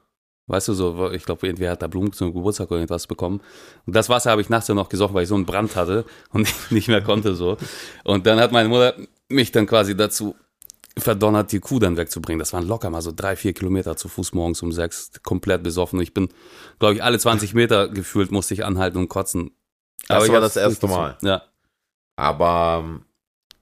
Weißt 0.48 0.68
du, 0.68 0.74
so, 0.74 1.12
ich 1.12 1.24
glaube, 1.24 1.48
irgendwer 1.48 1.72
hat 1.72 1.82
da 1.82 1.88
Blumen 1.88 2.14
zum 2.14 2.34
Geburtstag 2.34 2.70
oder 2.72 2.80
irgendwas 2.80 3.08
bekommen. 3.08 3.42
Und 3.86 3.96
das 3.96 4.10
Wasser 4.10 4.32
habe 4.32 4.42
ich 4.42 4.50
nachts 4.50 4.68
ja 4.68 4.76
noch 4.76 4.90
gesoffen, 4.90 5.14
weil 5.14 5.24
ich 5.24 5.30
so 5.30 5.36
einen 5.36 5.46
Brand 5.46 5.76
hatte 5.76 6.06
und 6.32 6.48
nicht 6.72 6.88
mehr 6.88 7.02
konnte 7.02 7.36
so. 7.36 7.58
Und 8.04 8.26
dann 8.26 8.40
hat 8.40 8.52
meine 8.52 8.70
Mutter 8.70 8.96
mich 9.30 9.52
dann 9.52 9.66
quasi 9.68 9.96
dazu 9.96 10.36
verdonnert, 10.98 11.52
die 11.52 11.60
Kuh 11.60 11.80
dann 11.80 11.98
wegzubringen. 11.98 12.40
Das 12.40 12.54
waren 12.54 12.68
locker 12.68 12.90
mal 12.90 13.02
so 13.02 13.12
drei, 13.16 13.36
vier 13.36 13.54
Kilometer 13.54 13.96
zu 13.96 14.10
Fuß 14.10 14.34
morgens 14.34 14.62
um 14.62 14.72
sechs, 14.72 15.12
komplett 15.24 15.64
besoffen. 15.64 16.00
Ich 16.02 16.14
bin, 16.14 16.30
glaube 16.80 16.96
ich, 16.96 17.04
alle 17.04 17.20
20 17.20 17.54
Meter 17.54 17.88
gefühlt 17.90 18.32
musste 18.32 18.54
ich 18.54 18.66
anhalten 18.66 18.98
und 18.98 19.08
kotzen. 19.08 19.52
Das 20.08 20.24
Aber 20.24 20.34
war 20.34 20.42
das 20.42 20.58
erste 20.58 20.88
Mal. 20.88 21.18
Ja, 21.22 21.44
Aber, 22.16 23.02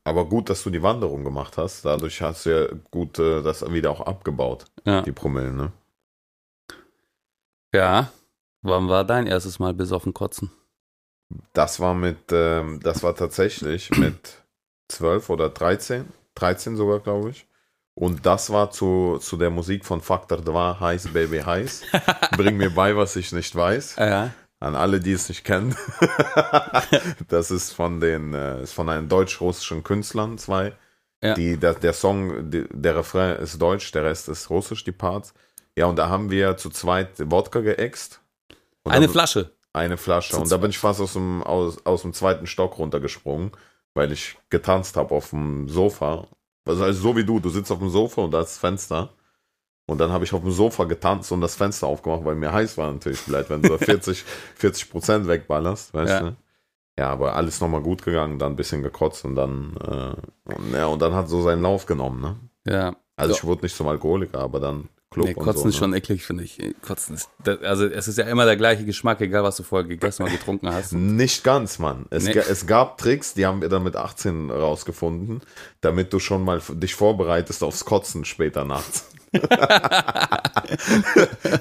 aber 0.03 0.25
gut, 0.25 0.50
dass 0.50 0.63
du 0.63 0.69
die 0.69 0.81
Wanderung 0.81 1.24
gemacht 1.24 1.57
hast. 1.57 1.86
Dadurch 1.86 2.21
hast 2.21 2.45
du 2.45 2.50
ja 2.50 2.67
gut 2.89 3.19
äh, 3.19 3.43
das 3.43 3.69
wieder 3.71 3.91
auch 3.91 4.01
abgebaut, 4.01 4.65
ja. 4.86 5.01
die 5.01 5.12
Promille, 5.12 5.51
ne? 5.51 5.71
Ja. 7.74 8.12
Wann 8.62 8.89
war 8.89 9.05
dein 9.05 9.27
erstes 9.27 9.59
Mal 9.59 9.74
besoffen 9.74 10.13
kotzen? 10.13 10.51
Das 11.53 11.79
war 11.79 11.93
mit, 11.93 12.17
ähm, 12.31 12.79
das 12.81 13.03
war 13.03 13.15
tatsächlich 13.15 13.91
mit 13.91 14.43
12 14.89 15.29
oder 15.29 15.50
13, 15.50 16.05
13 16.39 16.75
sogar, 16.75 17.00
glaube 17.00 17.31
ich. 17.31 17.46
Und 17.96 18.25
das 18.25 18.50
war 18.50 18.72
zu, 18.72 19.17
zu 19.19 19.36
der 19.36 19.50
Musik 19.50 19.84
von 19.86 20.01
Faktor 20.01 20.43
2, 20.43 20.79
Heiß 20.79 21.10
Baby 21.10 21.39
Heiß. 21.39 21.81
Bring 22.38 22.55
mir 22.55 22.69
bei, 22.69 22.96
was 22.96 23.15
ich 23.17 23.31
nicht 23.34 23.53
weiß. 23.53 23.98
Ja. 23.98 24.31
An 24.62 24.75
alle, 24.75 25.00
die 25.00 25.12
es 25.12 25.27
nicht 25.27 25.43
kennen. 25.43 25.75
das 27.27 27.51
ist 27.51 27.72
von 27.72 28.00
den, 28.00 28.34
äh, 28.34 28.63
ist 28.63 28.74
von 28.74 28.89
einem 28.89 29.10
deutsch-russischen 29.10 29.84
Künstlern, 29.84 30.38
zwei. 30.38 30.74
Ja. 31.22 31.34
Die, 31.34 31.58
der, 31.58 31.74
der 31.74 31.93
Song, 31.93 32.50
der 32.50 32.96
Refrain 32.96 33.38
ist 33.38 33.62
deutsch, 33.62 33.91
der 33.91 34.05
Rest 34.05 34.29
ist 34.29 34.50
russisch, 34.50 34.84
die 34.86 34.93
Parts. 34.93 35.34
Ja, 35.75 35.86
und 35.86 35.98
da 35.98 36.10
haben 36.10 36.29
wir 36.29 36.58
zu 36.58 36.69
zweit 36.69 37.10
Wodka 37.19 37.60
geäxt. 37.62 38.22
Eine 38.86 39.10
Flasche. 39.10 39.51
eine 39.74 39.98
Flasche. 39.98 40.38
Und 40.38 40.51
da 40.51 40.58
bin 40.58 40.72
ich 40.72 40.77
fast 40.79 41.01
aus 41.01 41.13
dem, 41.13 41.43
aus, 41.43 41.86
aus 41.86 42.01
dem 42.01 42.13
zweiten 42.13 42.48
Stock 42.48 42.77
runtergesprungen, 42.77 43.51
weil 44.00 44.13
ich 44.13 44.38
getanzt 44.50 44.96
habe 44.96 45.13
auf 45.13 45.32
dem 45.32 45.68
Sofa. 45.68 46.25
Also, 46.65 46.84
also 46.86 47.01
so 47.01 47.18
wie 47.18 47.25
du, 47.25 47.39
du 47.41 47.50
sitzt 47.50 47.70
auf 47.70 47.79
dem 47.79 47.89
Sofa 47.89 48.22
und 48.22 48.32
da 48.32 48.39
ist 48.39 48.51
das 48.51 48.58
Fenster. 48.58 49.10
Und 49.88 49.98
dann 49.98 50.12
habe 50.12 50.24
ich 50.24 50.34
auf 50.34 50.41
dem 50.41 50.51
Sofa 50.51 50.86
getanzt 50.86 51.32
und 51.34 51.41
das 51.41 51.56
Fenster 51.56 51.88
aufgemacht, 51.88 52.24
weil 52.24 52.36
mir 52.36 52.53
heiß 52.53 52.77
war 52.77 52.91
natürlich 52.94 53.20
vielleicht, 53.20 53.50
wenn 53.50 53.62
du 53.62 53.68
so 53.70 53.77
40, 53.77 54.24
40 54.56 54.89
Prozent 54.89 55.27
wegballerst, 55.27 55.94
weißt 55.94 56.12
Ja. 56.12 56.20
du? 56.22 56.36
Ja, 56.98 57.10
aber 57.10 57.36
alles 57.36 57.60
nochmal 57.60 57.82
gut 57.82 58.03
gegangen, 58.03 58.39
dann 58.39 58.53
ein 58.53 58.56
bisschen 58.56 58.84
gekotzt 58.84 59.25
und 59.25 59.36
dann, 59.36 59.75
äh, 59.77 60.53
und, 60.53 60.74
ja, 60.74 60.86
und 60.88 61.01
dann 61.01 61.13
hat 61.13 61.27
so 61.27 61.41
seinen 61.41 61.62
Lauf 61.62 61.86
genommen, 61.86 62.22
ne? 62.22 62.36
Ja. 62.68 62.96
Also 63.18 63.34
Ja. 63.34 63.38
ich 63.38 63.44
wurde 63.44 63.63
nicht 63.63 63.75
zum 63.75 63.88
Alkoholiker, 63.88 64.39
aber 64.39 64.60
dann 64.62 64.88
Club 65.11 65.25
Nee, 65.25 65.33
Kotzen 65.33 65.63
so. 65.63 65.69
ist 65.69 65.75
ne? 65.75 65.79
schon 65.79 65.93
eklig, 65.93 66.23
finde 66.23 66.43
ich. 66.43 66.59
Kotzen 66.81 67.15
ist, 67.15 67.29
das, 67.43 67.61
also 67.61 67.85
es 67.85 68.07
ist 68.07 68.17
ja 68.19 68.25
immer 68.25 68.45
der 68.45 68.57
gleiche 68.57 68.85
Geschmack, 68.85 69.19
egal 69.21 69.43
was 69.43 69.57
du 69.57 69.63
vorher 69.63 69.87
gegessen 69.87 70.23
oder 70.23 70.31
getrunken 70.31 70.71
hast. 70.71 70.93
Nicht 70.93 71.43
ganz, 71.43 71.79
Mann. 71.79 72.05
Es, 72.11 72.25
Nee. 72.25 72.37
es 72.37 72.67
gab 72.67 72.97
Tricks, 72.99 73.33
die 73.33 73.45
haben 73.45 73.61
wir 73.61 73.69
dann 73.69 73.83
mit 73.83 73.95
18 73.95 74.51
rausgefunden, 74.51 75.41
damit 75.81 76.13
du 76.13 76.19
schon 76.19 76.43
mal 76.43 76.61
dich 76.73 76.93
vorbereitest 76.93 77.63
aufs 77.63 77.85
Kotzen 77.85 78.23
später 78.25 78.65
nachts. 78.65 79.05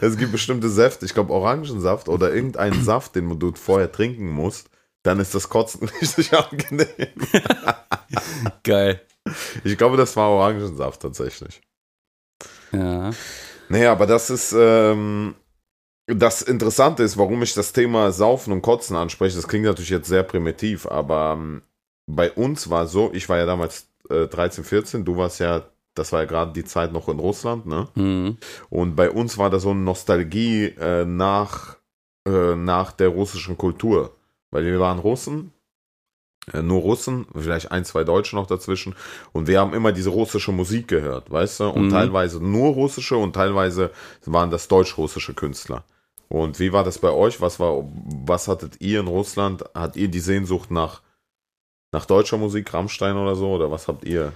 es 0.00 0.16
gibt 0.16 0.32
bestimmte 0.32 0.68
Säfte, 0.70 1.06
ich 1.06 1.14
glaube 1.14 1.32
Orangensaft 1.32 2.08
oder 2.08 2.32
irgendeinen 2.34 2.82
Saft, 2.82 3.14
den 3.16 3.38
du 3.38 3.52
vorher 3.54 3.90
trinken 3.92 4.28
musst, 4.30 4.68
dann 5.02 5.20
ist 5.20 5.34
das 5.34 5.48
Kotzen 5.48 5.88
richtig 6.00 6.32
angenehm. 6.34 6.86
Geil. 8.62 9.00
Ich 9.64 9.76
glaube, 9.76 9.96
das 9.96 10.16
war 10.16 10.30
Orangensaft 10.30 11.02
tatsächlich. 11.02 11.60
Ja. 12.72 13.10
Naja, 13.68 13.92
aber 13.92 14.06
das 14.06 14.30
ist, 14.30 14.54
ähm, 14.56 15.34
das 16.06 16.42
Interessante 16.42 17.02
ist, 17.02 17.18
warum 17.18 17.42
ich 17.42 17.54
das 17.54 17.72
Thema 17.72 18.12
Saufen 18.12 18.52
und 18.52 18.62
Kotzen 18.62 18.96
anspreche. 18.96 19.37
Das 19.37 19.48
klingt 19.48 19.66
natürlich 19.66 19.90
jetzt 19.90 20.08
sehr 20.08 20.22
primitiv, 20.22 20.87
aber 20.87 21.37
ähm, 21.38 21.62
bei 22.06 22.32
uns 22.32 22.70
war 22.70 22.87
so, 22.87 23.12
ich 23.12 23.28
war 23.28 23.37
ja 23.37 23.46
damals 23.46 23.88
äh, 24.08 24.26
13, 24.26 24.64
14, 24.64 25.04
du 25.04 25.16
warst 25.16 25.40
ja, 25.40 25.66
das 25.94 26.12
war 26.12 26.20
ja 26.20 26.26
gerade 26.26 26.52
die 26.52 26.64
Zeit 26.64 26.92
noch 26.92 27.08
in 27.08 27.18
Russland, 27.18 27.66
ne? 27.66 27.88
Mhm. 27.94 28.38
Und 28.70 28.96
bei 28.96 29.10
uns 29.10 29.37
war 29.37 29.50
da 29.50 29.58
so 29.58 29.70
eine 29.70 29.80
Nostalgie 29.80 30.66
äh, 30.80 31.04
nach, 31.04 31.76
äh, 32.26 32.54
nach 32.54 32.92
der 32.92 33.08
russischen 33.08 33.58
Kultur. 33.58 34.14
Weil 34.50 34.64
wir 34.64 34.80
waren 34.80 34.98
Russen, 34.98 35.52
nur 36.62 36.80
Russen, 36.82 37.26
vielleicht 37.34 37.70
ein, 37.72 37.84
zwei 37.84 38.04
Deutsche 38.04 38.36
noch 38.36 38.46
dazwischen. 38.46 38.94
Und 39.32 39.46
wir 39.46 39.60
haben 39.60 39.74
immer 39.74 39.92
diese 39.92 40.10
russische 40.10 40.52
Musik 40.52 40.88
gehört, 40.88 41.30
weißt 41.30 41.60
du? 41.60 41.68
Und 41.68 41.86
Mhm. 41.86 41.90
teilweise 41.90 42.44
nur 42.44 42.72
russische 42.74 43.16
und 43.16 43.32
teilweise 43.34 43.90
waren 44.26 44.50
das 44.50 44.68
deutsch-russische 44.68 45.34
Künstler. 45.34 45.84
Und 46.28 46.58
wie 46.60 46.72
war 46.72 46.84
das 46.84 46.98
bei 46.98 47.10
euch? 47.10 47.40
Was 47.40 47.58
war, 47.58 47.84
was 48.26 48.48
hattet 48.48 48.80
ihr 48.80 49.00
in 49.00 49.06
Russland? 49.06 49.64
Hat 49.74 49.96
ihr 49.96 50.08
die 50.08 50.20
Sehnsucht 50.20 50.70
nach, 50.70 51.00
nach 51.92 52.04
deutscher 52.04 52.36
Musik, 52.36 52.72
Rammstein 52.74 53.16
oder 53.16 53.34
so? 53.34 53.50
Oder 53.52 53.70
was 53.70 53.88
habt 53.88 54.04
ihr? 54.04 54.32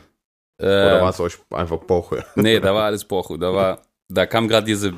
Oder 0.59 1.01
war 1.01 1.09
Äh, 1.09 1.11
es 1.11 1.21
euch 1.21 1.39
einfach 1.51 1.79
Boche? 1.79 2.25
nee, 2.37 2.61
da 2.61 2.75
war 2.75 2.85
alles 2.87 3.05
Bochu. 3.05 3.37
Da 3.37 3.53
war, 3.53 3.83
da 4.09 4.27
kam 4.27 4.49
gerade 4.49 4.67
diese, 4.67 4.95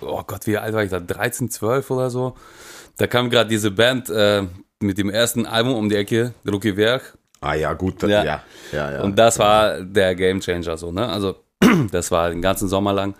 oh 0.00 0.22
Gott, 0.26 0.46
wie 0.46 0.56
alt 0.58 0.74
war 0.74 0.84
ich 0.84 0.90
da? 0.90 1.00
13, 1.00 1.50
12 1.50 1.90
oder 1.90 2.10
so. 2.10 2.34
Da 2.96 3.06
kam 3.06 3.28
gerade 3.30 3.48
diese 3.50 3.70
Band 3.70 4.08
äh, 4.10 4.46
mit 4.84 4.98
dem 4.98 5.10
ersten 5.10 5.46
Album 5.46 5.74
um 5.74 5.88
die 5.88 5.96
Ecke, 5.96 6.34
Drucky 6.44 6.76
Werk. 6.76 7.16
Ah 7.40 7.54
ja, 7.54 7.72
gut, 7.74 8.02
Ja. 8.02 8.08
ja, 8.08 8.24
ja, 8.24 8.42
ja. 8.72 8.92
ja. 8.92 9.02
Und 9.02 9.18
das 9.18 9.38
war 9.38 9.80
der 9.80 10.14
Gamechanger 10.14 10.76
so, 10.76 10.92
ne? 10.92 11.06
Also, 11.08 11.36
das 11.90 12.10
war 12.10 12.30
den 12.30 12.40
ganzen 12.42 12.68
Sommer 12.68 12.92
lang 12.92 13.14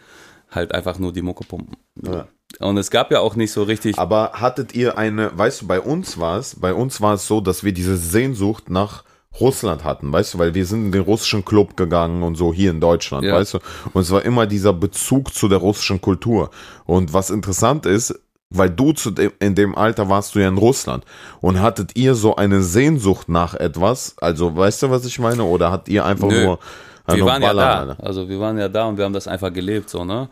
halt 0.50 0.72
einfach 0.72 0.98
nur 0.98 1.12
die 1.12 1.22
Mucke 1.22 1.44
pumpen. 1.44 1.76
Ja. 2.02 2.26
Und 2.60 2.76
es 2.78 2.90
gab 2.90 3.10
ja 3.10 3.20
auch 3.20 3.34
nicht 3.36 3.52
so 3.52 3.64
richtig. 3.64 3.98
Aber 3.98 4.32
hattet 4.34 4.74
ihr 4.74 4.96
eine, 4.96 5.36
weißt 5.36 5.62
du, 5.62 5.66
bei 5.66 5.80
uns 5.80 6.18
war 6.18 6.38
es, 6.38 6.58
bei 6.60 6.72
uns 6.72 7.00
war 7.00 7.14
es 7.14 7.26
so, 7.26 7.40
dass 7.40 7.64
wir 7.64 7.72
diese 7.72 7.96
Sehnsucht 7.96 8.70
nach 8.70 9.04
Russland 9.40 9.82
hatten, 9.82 10.12
weißt 10.12 10.34
du, 10.34 10.38
weil 10.38 10.54
wir 10.54 10.64
sind 10.64 10.86
in 10.86 10.92
den 10.92 11.02
russischen 11.02 11.44
Club 11.44 11.76
gegangen 11.76 12.22
und 12.22 12.36
so 12.36 12.54
hier 12.54 12.70
in 12.70 12.80
Deutschland, 12.80 13.24
Ja. 13.24 13.34
weißt 13.34 13.54
du, 13.54 13.58
und 13.92 14.02
es 14.02 14.10
war 14.12 14.24
immer 14.24 14.46
dieser 14.46 14.72
Bezug 14.72 15.34
zu 15.34 15.48
der 15.48 15.58
russischen 15.58 16.00
Kultur. 16.00 16.50
Und 16.84 17.12
was 17.12 17.30
interessant 17.30 17.84
ist, 17.84 18.14
weil 18.50 18.70
du 18.70 18.92
zu 18.92 19.10
dem, 19.10 19.32
in 19.40 19.54
dem 19.54 19.74
Alter 19.74 20.08
warst 20.08 20.34
du 20.34 20.38
ja 20.38 20.48
in 20.48 20.58
Russland 20.58 21.04
und 21.40 21.60
hattet 21.60 21.96
ihr 21.96 22.14
so 22.14 22.36
eine 22.36 22.62
Sehnsucht 22.62 23.28
nach 23.28 23.54
etwas, 23.54 24.16
also 24.20 24.56
weißt 24.56 24.82
du, 24.82 24.90
was 24.90 25.04
ich 25.04 25.18
meine, 25.18 25.44
oder 25.44 25.70
habt 25.70 25.88
ihr 25.88 26.04
einfach 26.04 26.28
Nö. 26.28 26.44
nur 26.44 26.58
wir 27.06 27.26
waren 27.26 27.42
ja 27.42 27.52
da. 27.52 27.96
Also 27.98 28.28
wir 28.28 28.40
waren 28.40 28.56
ja 28.56 28.68
da 28.68 28.86
und 28.86 28.96
wir 28.96 29.04
haben 29.04 29.12
das 29.12 29.28
einfach 29.28 29.52
gelebt, 29.52 29.90
so, 29.90 30.04
ne? 30.04 30.28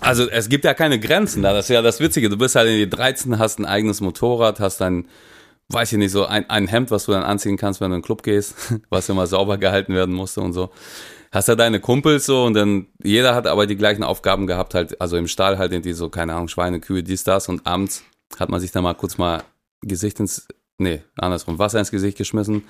Also 0.00 0.28
es 0.28 0.48
gibt 0.48 0.64
ja 0.64 0.74
keine 0.74 1.00
Grenzen 1.00 1.42
da. 1.42 1.54
Das 1.54 1.66
ist 1.66 1.74
ja 1.74 1.80
das 1.80 2.00
Witzige. 2.00 2.28
Du 2.28 2.36
bist 2.36 2.54
halt 2.54 2.68
in 2.68 2.76
die 2.76 2.90
13, 2.90 3.38
hast 3.38 3.58
ein 3.58 3.64
eigenes 3.64 4.02
Motorrad, 4.02 4.60
hast 4.60 4.82
ein, 4.82 5.06
weiß 5.68 5.92
ich 5.92 5.98
nicht, 5.98 6.10
so 6.10 6.26
ein, 6.26 6.48
ein 6.50 6.66
Hemd, 6.66 6.90
was 6.90 7.06
du 7.06 7.12
dann 7.12 7.22
anziehen 7.22 7.56
kannst, 7.56 7.80
wenn 7.80 7.90
du 7.90 7.96
in 7.96 8.00
den 8.02 8.04
Club 8.04 8.22
gehst, 8.22 8.54
was 8.90 9.08
immer 9.08 9.26
sauber 9.26 9.56
gehalten 9.56 9.94
werden 9.94 10.14
musste 10.14 10.42
und 10.42 10.52
so. 10.52 10.70
Hast 11.32 11.48
ja 11.48 11.54
deine 11.54 11.80
Kumpels 11.80 12.26
so 12.26 12.44
und 12.44 12.54
dann 12.54 12.86
jeder 13.02 13.34
hat 13.34 13.46
aber 13.46 13.66
die 13.66 13.76
gleichen 13.76 14.02
Aufgaben 14.02 14.46
gehabt, 14.46 14.74
halt, 14.74 15.00
also 15.00 15.16
im 15.16 15.28
Stall 15.28 15.58
halt 15.58 15.72
irgendwie 15.72 15.92
so, 15.92 16.08
keine 16.08 16.34
Ahnung, 16.34 16.48
Schweine, 16.48 16.80
Kühe, 16.80 17.02
dies, 17.02 17.22
das 17.22 17.48
und 17.48 17.66
abends 17.66 18.02
hat 18.38 18.48
man 18.48 18.60
sich 18.60 18.72
dann 18.72 18.82
mal 18.82 18.94
kurz 18.94 19.16
mal 19.16 19.44
Gesicht 19.82 20.18
ins, 20.18 20.48
nee, 20.78 21.02
andersrum, 21.16 21.58
Wasser 21.58 21.78
ins 21.78 21.92
Gesicht 21.92 22.18
geschmissen 22.18 22.64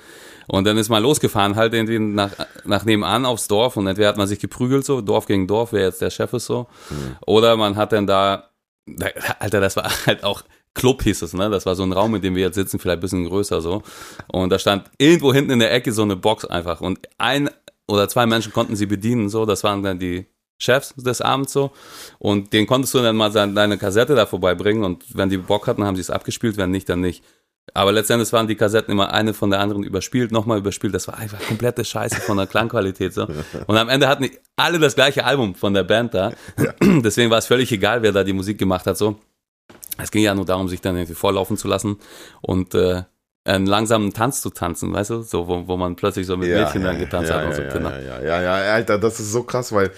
und 0.46 0.66
dann 0.66 0.76
ist 0.76 0.90
man 0.90 1.02
losgefahren 1.02 1.56
halt 1.56 1.72
irgendwie 1.72 1.98
nach, 1.98 2.32
nach 2.64 2.84
nebenan 2.84 3.24
aufs 3.24 3.48
Dorf 3.48 3.78
und 3.78 3.86
entweder 3.86 4.08
hat 4.08 4.18
man 4.18 4.28
sich 4.28 4.40
geprügelt 4.40 4.84
so, 4.84 5.00
Dorf 5.00 5.26
gegen 5.26 5.46
Dorf, 5.46 5.72
wer 5.72 5.84
jetzt 5.84 6.02
der 6.02 6.10
Chef 6.10 6.32
ist 6.34 6.44
so, 6.44 6.66
oder 7.26 7.56
man 7.56 7.76
hat 7.76 7.92
dann 7.92 8.06
da, 8.06 8.50
da, 8.86 9.06
Alter, 9.38 9.60
das 9.60 9.76
war 9.76 9.90
halt 10.06 10.22
auch 10.22 10.42
Club 10.74 11.02
hieß 11.02 11.22
es, 11.22 11.34
ne? 11.34 11.50
Das 11.50 11.66
war 11.66 11.74
so 11.74 11.82
ein 11.82 11.92
Raum, 11.92 12.14
in 12.14 12.22
dem 12.22 12.36
wir 12.36 12.42
jetzt 12.42 12.54
sitzen, 12.54 12.78
vielleicht 12.78 12.98
ein 12.98 13.00
bisschen 13.00 13.28
größer 13.28 13.60
so. 13.60 13.82
Und 14.28 14.50
da 14.50 14.58
stand 14.58 14.88
irgendwo 14.98 15.34
hinten 15.34 15.50
in 15.50 15.58
der 15.58 15.72
Ecke 15.72 15.92
so 15.92 16.02
eine 16.02 16.14
Box 16.14 16.44
einfach. 16.44 16.80
Und 16.80 17.00
ein 17.18 17.50
oder 17.90 18.08
zwei 18.08 18.26
Menschen 18.26 18.52
konnten 18.52 18.76
sie 18.76 18.86
bedienen, 18.86 19.28
so. 19.28 19.44
Das 19.44 19.64
waren 19.64 19.82
dann 19.82 19.98
die 19.98 20.26
Chefs 20.58 20.94
des 20.96 21.20
Abends 21.20 21.52
so. 21.52 21.72
Und 22.18 22.52
den 22.52 22.66
konntest 22.66 22.94
du 22.94 22.98
dann 22.98 23.16
mal 23.16 23.30
deine 23.30 23.78
Kassette 23.78 24.14
da 24.14 24.26
vorbeibringen. 24.26 24.84
Und 24.84 25.04
wenn 25.16 25.28
die 25.28 25.38
Bock 25.38 25.66
hatten, 25.66 25.84
haben 25.84 25.96
sie 25.96 26.02
es 26.02 26.10
abgespielt, 26.10 26.56
wenn 26.56 26.70
nicht, 26.70 26.88
dann 26.88 27.00
nicht. 27.00 27.24
Aber 27.72 27.92
letztendlich 27.92 28.32
waren 28.32 28.48
die 28.48 28.56
Kassetten 28.56 28.92
immer 28.92 29.12
eine 29.12 29.32
von 29.32 29.50
der 29.50 29.60
anderen 29.60 29.84
überspielt, 29.84 30.32
nochmal 30.32 30.58
überspielt. 30.58 30.94
Das 30.94 31.06
war 31.08 31.18
einfach 31.18 31.40
komplette 31.40 31.84
Scheiße 31.84 32.20
von 32.20 32.36
der 32.36 32.46
Klangqualität. 32.46 33.14
So. 33.14 33.26
Und 33.66 33.76
am 33.76 33.88
Ende 33.88 34.08
hatten 34.08 34.28
alle 34.56 34.78
das 34.78 34.94
gleiche 34.94 35.24
Album 35.24 35.54
von 35.54 35.72
der 35.72 35.84
Band 35.84 36.14
da. 36.14 36.32
Deswegen 36.80 37.30
war 37.30 37.38
es 37.38 37.46
völlig 37.46 37.70
egal, 37.70 38.02
wer 38.02 38.12
da 38.12 38.24
die 38.24 38.32
Musik 38.32 38.58
gemacht 38.58 38.86
hat. 38.86 38.98
So. 38.98 39.18
Es 39.98 40.10
ging 40.10 40.22
ja 40.22 40.34
nur 40.34 40.46
darum, 40.46 40.68
sich 40.68 40.80
dann 40.80 40.96
irgendwie 40.96 41.14
vorlaufen 41.14 41.56
zu 41.56 41.68
lassen 41.68 41.98
und 42.40 42.74
äh, 42.74 43.02
einen 43.54 43.66
langsamen 43.66 44.12
Tanz 44.12 44.40
zu 44.40 44.50
tanzen, 44.50 44.92
weißt 44.92 45.10
du? 45.10 45.22
So, 45.22 45.48
wo, 45.48 45.66
wo 45.66 45.76
man 45.76 45.96
plötzlich 45.96 46.26
so 46.26 46.36
mit 46.36 46.48
Mädchen 46.48 46.82
dann 46.82 46.98
getanzt 46.98 47.30
ja, 47.30 47.36
hat 47.36 47.44
und 47.44 47.50
ja, 47.50 47.56
so 47.56 47.62
ja, 47.62 47.68
Kinder. 47.68 48.00
Ja, 48.00 48.20
ja, 48.20 48.42
ja, 48.42 48.64
ja, 48.64 48.72
Alter, 48.74 48.98
das 48.98 49.20
ist 49.20 49.32
so 49.32 49.42
krass, 49.42 49.72
weil, 49.72 49.90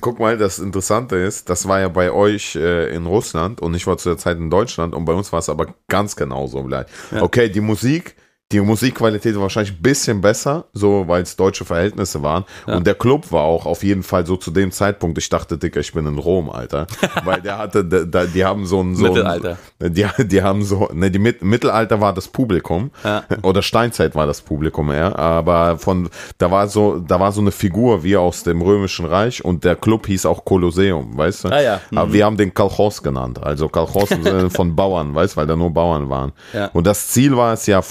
guck 0.00 0.18
mal, 0.18 0.36
das 0.36 0.58
Interessante 0.58 1.16
ist, 1.16 1.48
das 1.50 1.66
war 1.66 1.80
ja 1.80 1.88
bei 1.88 2.10
euch 2.10 2.56
äh, 2.56 2.94
in 2.94 3.06
Russland 3.06 3.60
und 3.60 3.74
ich 3.74 3.86
war 3.86 3.96
zu 3.98 4.10
der 4.10 4.18
Zeit 4.18 4.38
in 4.38 4.50
Deutschland 4.50 4.94
und 4.94 5.04
bei 5.04 5.12
uns 5.12 5.32
war 5.32 5.38
es 5.38 5.48
aber 5.48 5.74
ganz 5.88 6.16
genauso 6.16 6.62
gleich. 6.64 6.86
Ja. 7.10 7.22
Okay, 7.22 7.48
die 7.48 7.60
Musik, 7.60 8.14
die 8.50 8.60
Musikqualität 8.60 9.34
war 9.34 9.42
wahrscheinlich 9.42 9.74
ein 9.74 9.82
bisschen 9.82 10.22
besser, 10.22 10.64
so 10.72 11.04
weil 11.06 11.22
es 11.22 11.36
deutsche 11.36 11.66
Verhältnisse 11.66 12.22
waren. 12.22 12.44
Ja. 12.66 12.76
Und 12.76 12.86
der 12.86 12.94
Club 12.94 13.30
war 13.30 13.42
auch 13.42 13.66
auf 13.66 13.82
jeden 13.82 14.02
Fall 14.02 14.24
so 14.24 14.36
zu 14.36 14.50
dem 14.50 14.72
Zeitpunkt, 14.72 15.18
ich 15.18 15.28
dachte, 15.28 15.58
Dicker, 15.58 15.80
ich 15.80 15.92
bin 15.92 16.06
in 16.06 16.18
Rom, 16.18 16.48
Alter. 16.48 16.86
weil 17.24 17.42
der 17.42 17.58
hatte, 17.58 17.84
da, 17.84 18.24
die 18.24 18.44
haben 18.44 18.64
so 18.64 18.80
ein 18.80 18.96
so 18.96 19.04
Mittelalter. 19.04 19.58
Die, 19.80 20.06
die 20.20 20.42
haben 20.42 20.64
so, 20.64 20.88
ne, 20.94 21.10
die 21.10 21.18
Mit 21.18 21.42
Mittelalter 21.42 22.00
war 22.00 22.14
das 22.14 22.28
Publikum 22.28 22.90
Ja. 23.04 23.22
oder 23.42 23.60
Steinzeit 23.60 24.14
war 24.14 24.26
das 24.26 24.40
Publikum 24.40 24.90
eher, 24.90 25.18
aber 25.18 25.78
von 25.78 26.08
da 26.38 26.50
war 26.50 26.68
so, 26.68 26.98
da 27.00 27.20
war 27.20 27.32
so 27.32 27.42
eine 27.42 27.52
Figur 27.52 28.02
wie 28.02 28.16
aus 28.16 28.44
dem 28.44 28.62
Römischen 28.62 29.04
Reich 29.04 29.44
und 29.44 29.64
der 29.64 29.76
Club 29.76 30.06
hieß 30.06 30.24
auch 30.24 30.46
Kolosseum, 30.46 31.18
weißt 31.18 31.44
du? 31.44 31.48
Ah, 31.48 31.60
ja. 31.60 31.80
Aber 31.94 32.12
wir 32.14 32.24
haben 32.24 32.38
den 32.38 32.54
Kalchos 32.54 33.02
genannt, 33.02 33.42
also 33.42 33.70
Sinne 34.08 34.48
von 34.50 34.74
Bauern, 34.74 35.14
weißt, 35.14 35.36
weil 35.36 35.46
da 35.46 35.54
nur 35.54 35.70
Bauern 35.70 36.08
waren. 36.08 36.32
Ja. 36.54 36.70
Und 36.72 36.86
das 36.86 37.08
Ziel 37.08 37.36
war 37.36 37.52
es 37.52 37.66
ja 37.66 37.82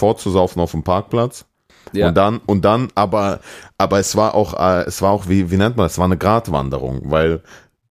vorzusaufen 0.48 0.62
auf 0.62 0.72
dem 0.72 0.84
Parkplatz. 0.84 1.46
Ja. 1.94 2.10
Und 2.10 2.16
dann, 2.16 2.42
und 2.46 2.66
dann, 2.66 2.90
aber, 2.96 3.40
aber 3.78 4.00
es 4.00 4.16
war 4.16 4.36
auch, 4.36 4.54
äh, 4.60 4.84
es 4.86 5.02
war 5.02 5.12
auch, 5.12 5.30
wie, 5.30 5.52
wie 5.52 5.58
nennt 5.58 5.78
man 5.78 5.86
das? 5.86 5.94
Es 5.94 5.98
war 5.98 6.06
eine 6.06 6.18
Gratwanderung, 6.18 7.02
weil 7.06 7.42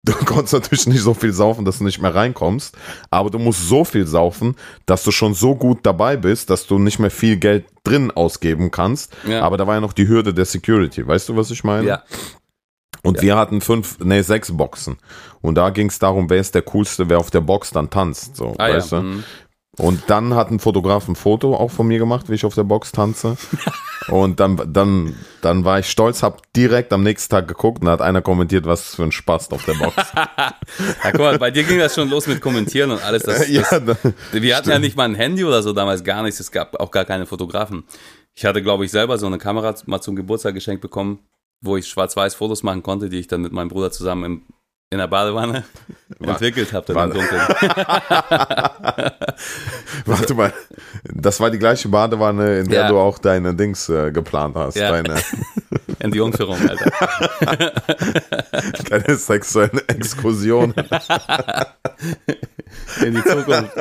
du 0.05 0.13
konntest 0.27 0.53
natürlich 0.53 0.87
nicht 0.87 1.01
so 1.01 1.15
viel 1.15 1.33
saufen, 1.33 1.65
dass 1.65 1.79
du 1.79 1.85
nicht 1.85 2.01
mehr 2.01 2.15
reinkommst, 2.15 2.77
aber 3.11 3.31
du 3.31 3.39
musst 3.39 3.67
so 3.69 3.85
viel 3.85 4.07
saufen, 4.07 4.55
dass 4.85 5.03
du 5.03 5.13
schon 5.13 5.33
so 5.35 5.55
gut 5.55 5.79
dabei 5.85 6.17
bist, 6.19 6.51
dass 6.51 6.67
du 6.67 6.79
nicht 6.79 6.99
mehr 6.99 7.11
viel 7.11 7.37
Geld 7.39 7.65
drin 7.85 8.11
ausgeben 8.11 8.71
kannst. 8.71 9.15
Ja. 9.27 9.41
Aber 9.43 9.57
da 9.57 9.67
war 9.67 9.75
ja 9.77 9.81
noch 9.81 9.95
die 9.95 10.09
Hürde 10.09 10.35
der 10.35 10.45
Security. 10.45 11.07
Weißt 11.07 11.29
du, 11.31 11.37
was 11.37 11.51
ich 11.51 11.65
meine? 11.65 11.87
Ja. 11.87 12.03
Und 13.03 13.23
wir 13.23 13.37
hatten 13.37 13.61
fünf, 13.61 13.99
nee, 14.01 14.21
sechs 14.23 14.55
Boxen. 14.55 14.99
Und 15.41 15.55
da 15.55 15.71
ging 15.71 15.89
es 15.89 15.99
darum, 16.01 16.29
wer 16.29 16.39
ist 16.41 16.55
der 16.57 16.63
coolste, 16.63 17.09
wer 17.09 17.19
auf 17.21 17.31
der 17.31 17.41
Box 17.41 17.71
dann 17.71 17.89
tanzt. 17.89 18.35
So, 18.37 18.55
Ah, 18.59 18.69
weißt 18.69 18.93
ja. 18.93 18.99
du? 19.01 19.05
mhm. 19.07 19.25
Und 19.79 20.05
dann 20.09 20.35
hat 20.35 20.51
ein 20.51 20.59
Fotograf 20.59 21.07
ein 21.09 21.17
Foto 21.17 21.55
auch 21.55 21.71
von 21.71 21.87
mir 21.87 21.99
gemacht, 21.99 22.29
wie 22.31 22.35
ich 22.35 22.45
auf 22.47 22.55
der 22.55 22.65
Box 22.65 22.93
tanze. 22.93 23.37
Und 24.09 24.39
dann, 24.39 24.61
dann, 24.73 25.17
dann 25.43 25.65
war 25.65 25.81
ich 25.81 25.91
stolz, 25.91 26.23
hab 26.23 26.53
direkt 26.53 26.93
am 26.93 27.03
nächsten 27.03 27.29
Tag 27.31 27.49
geguckt 27.49 27.83
und 27.83 27.89
hat 27.89 28.01
einer 28.01 28.23
kommentiert, 28.23 28.65
was 28.65 28.95
für 28.95 29.03
ein 29.03 29.11
Spaß 29.11 29.51
auf 29.51 29.65
der 29.65 29.75
Box. 29.75 29.97
Ja, 31.03 31.11
guck 31.11 31.21
mal, 31.21 31.39
bei 31.39 31.51
dir 31.51 31.65
ging 31.65 31.79
das 31.79 31.95
schon 31.97 32.09
los 32.09 32.29
mit 32.29 32.41
Kommentieren 32.41 32.93
und 32.93 33.03
alles. 33.03 33.25
Das, 33.25 33.49
ja, 33.51 33.63
das, 33.81 33.97
da- 34.03 34.13
wir 34.33 34.57
hatten 34.57 34.71
ja 34.71 34.79
nicht 34.79 34.97
mal 34.97 35.05
ein 35.05 35.17
Handy 35.17 35.45
oder 35.45 35.61
so 35.63 35.73
damals, 35.73 36.05
gar 36.05 36.23
nichts. 36.23 36.39
Es 36.39 36.53
gab 36.53 36.79
auch 36.79 36.93
gar 36.93 37.05
keine 37.05 37.27
Fotografen. 37.27 37.83
Ich 38.35 38.45
hatte, 38.45 38.63
glaube 38.63 38.85
ich, 38.85 38.93
selber 38.93 39.19
so 39.19 39.27
eine 39.27 39.39
Kamera 39.39 39.75
mal 39.87 40.01
zum 40.01 40.15
Geburtstag 40.15 40.55
geschenkt 40.55 40.83
bekommen, 40.83 41.19
wo 41.61 41.77
ich 41.77 41.89
schwarz-weiß 41.89 42.35
Fotos 42.37 42.63
machen 42.63 42.85
konnte, 42.85 43.09
die 43.09 43.19
ich 43.19 43.27
dann 43.27 43.41
mit 43.43 43.53
meinem 43.53 43.69
Bruder 43.69 43.91
zusammen 43.91 44.25
im, 44.25 44.43
in 44.91 44.99
der 44.99 45.09
Badewanne 45.09 45.65
entwickelt 46.21 46.73
dann 46.73 46.83
im 46.89 46.95
Warte. 46.97 47.15
Dunkeln. 47.15 47.43
warte 50.07 50.35
mal, 50.35 50.53
das 51.05 51.41
war 51.41 51.51
die 51.51 51.59
gleiche 51.59 51.89
Badewanne, 51.89 52.59
in 52.61 52.69
der 52.69 52.83
Ja. 52.83 52.89
du 52.89 52.99
auch 52.99 53.19
deine 53.19 53.55
Dings 53.55 53.89
äh, 53.89 54.11
geplant 54.13 54.57
hast, 54.57 54.77
Ja. 54.77 54.91
deine, 54.91 55.17
In 56.01 56.11
die 56.11 56.19
Jungführung, 56.19 56.59
Alter. 56.69 56.91
deine 58.91 59.17
sexuelle 59.17 59.83
Exkursion. 59.89 60.75
In 63.03 63.15
die 63.15 63.23
Zukunft. 63.25 63.73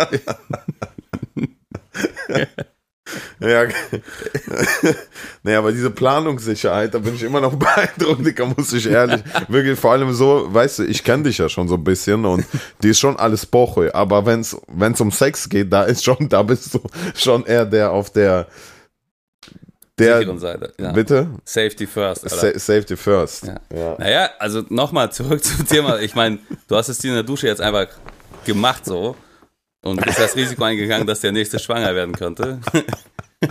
Ja, 3.45 3.65
nee, 5.43 5.55
aber 5.55 5.71
diese 5.71 5.91
Planungssicherheit, 5.91 6.93
da 6.93 6.99
bin 6.99 7.13
ich 7.13 7.21
immer 7.21 7.41
noch 7.41 7.55
beeindruckt, 7.59 8.25
Digga, 8.25 8.45
muss 8.45 8.73
ich 8.73 8.89
ehrlich, 8.89 9.21
wirklich 9.47 9.79
vor 9.79 9.91
allem 9.91 10.13
so, 10.13 10.47
weißt 10.51 10.79
du, 10.79 10.83
ich 10.83 11.03
kenne 11.03 11.23
dich 11.23 11.37
ja 11.37 11.47
schon 11.47 11.67
so 11.67 11.75
ein 11.75 11.83
bisschen 11.83 12.25
und 12.25 12.43
die 12.81 12.89
ist 12.89 12.99
schon 12.99 13.17
alles 13.17 13.45
Boche, 13.45 13.93
aber 13.93 14.25
wenn's 14.25 14.57
wenn's 14.67 14.99
um 14.99 15.11
Sex 15.11 15.47
geht, 15.47 15.71
da 15.71 15.83
ist 15.83 16.03
schon, 16.03 16.27
da 16.27 16.41
bist 16.41 16.73
du 16.73 16.81
schon 17.13 17.45
eher 17.45 17.65
der 17.65 17.91
auf 17.91 18.09
der, 18.09 18.47
der, 19.99 20.17
Sicheren 20.17 20.39
Seite. 20.39 20.73
Ja. 20.79 20.91
bitte? 20.91 21.29
Safety 21.45 21.87
first. 21.87 22.27
Sa 22.27 22.59
safety 22.59 22.97
first. 22.97 23.45
Ja. 23.45 23.59
Ja. 23.73 23.95
Naja, 23.97 24.29
also 24.39 24.63
nochmal 24.69 25.11
zurück 25.11 25.43
zum 25.43 25.67
Thema. 25.67 25.99
Ich 25.99 26.15
meine, 26.15 26.39
du 26.67 26.75
hast 26.75 26.89
es 26.89 26.97
dir 26.97 27.09
in 27.09 27.13
der 27.13 27.23
Dusche 27.23 27.47
jetzt 27.47 27.61
einfach 27.61 27.87
gemacht 28.45 28.85
so 28.85 29.15
und 29.83 30.03
bist 30.03 30.19
das 30.19 30.35
Risiko 30.35 30.63
eingegangen, 30.63 31.07
dass 31.07 31.21
der 31.21 31.31
nächste 31.31 31.59
schwanger 31.59 31.95
werden 31.95 32.13
könnte. 32.13 32.59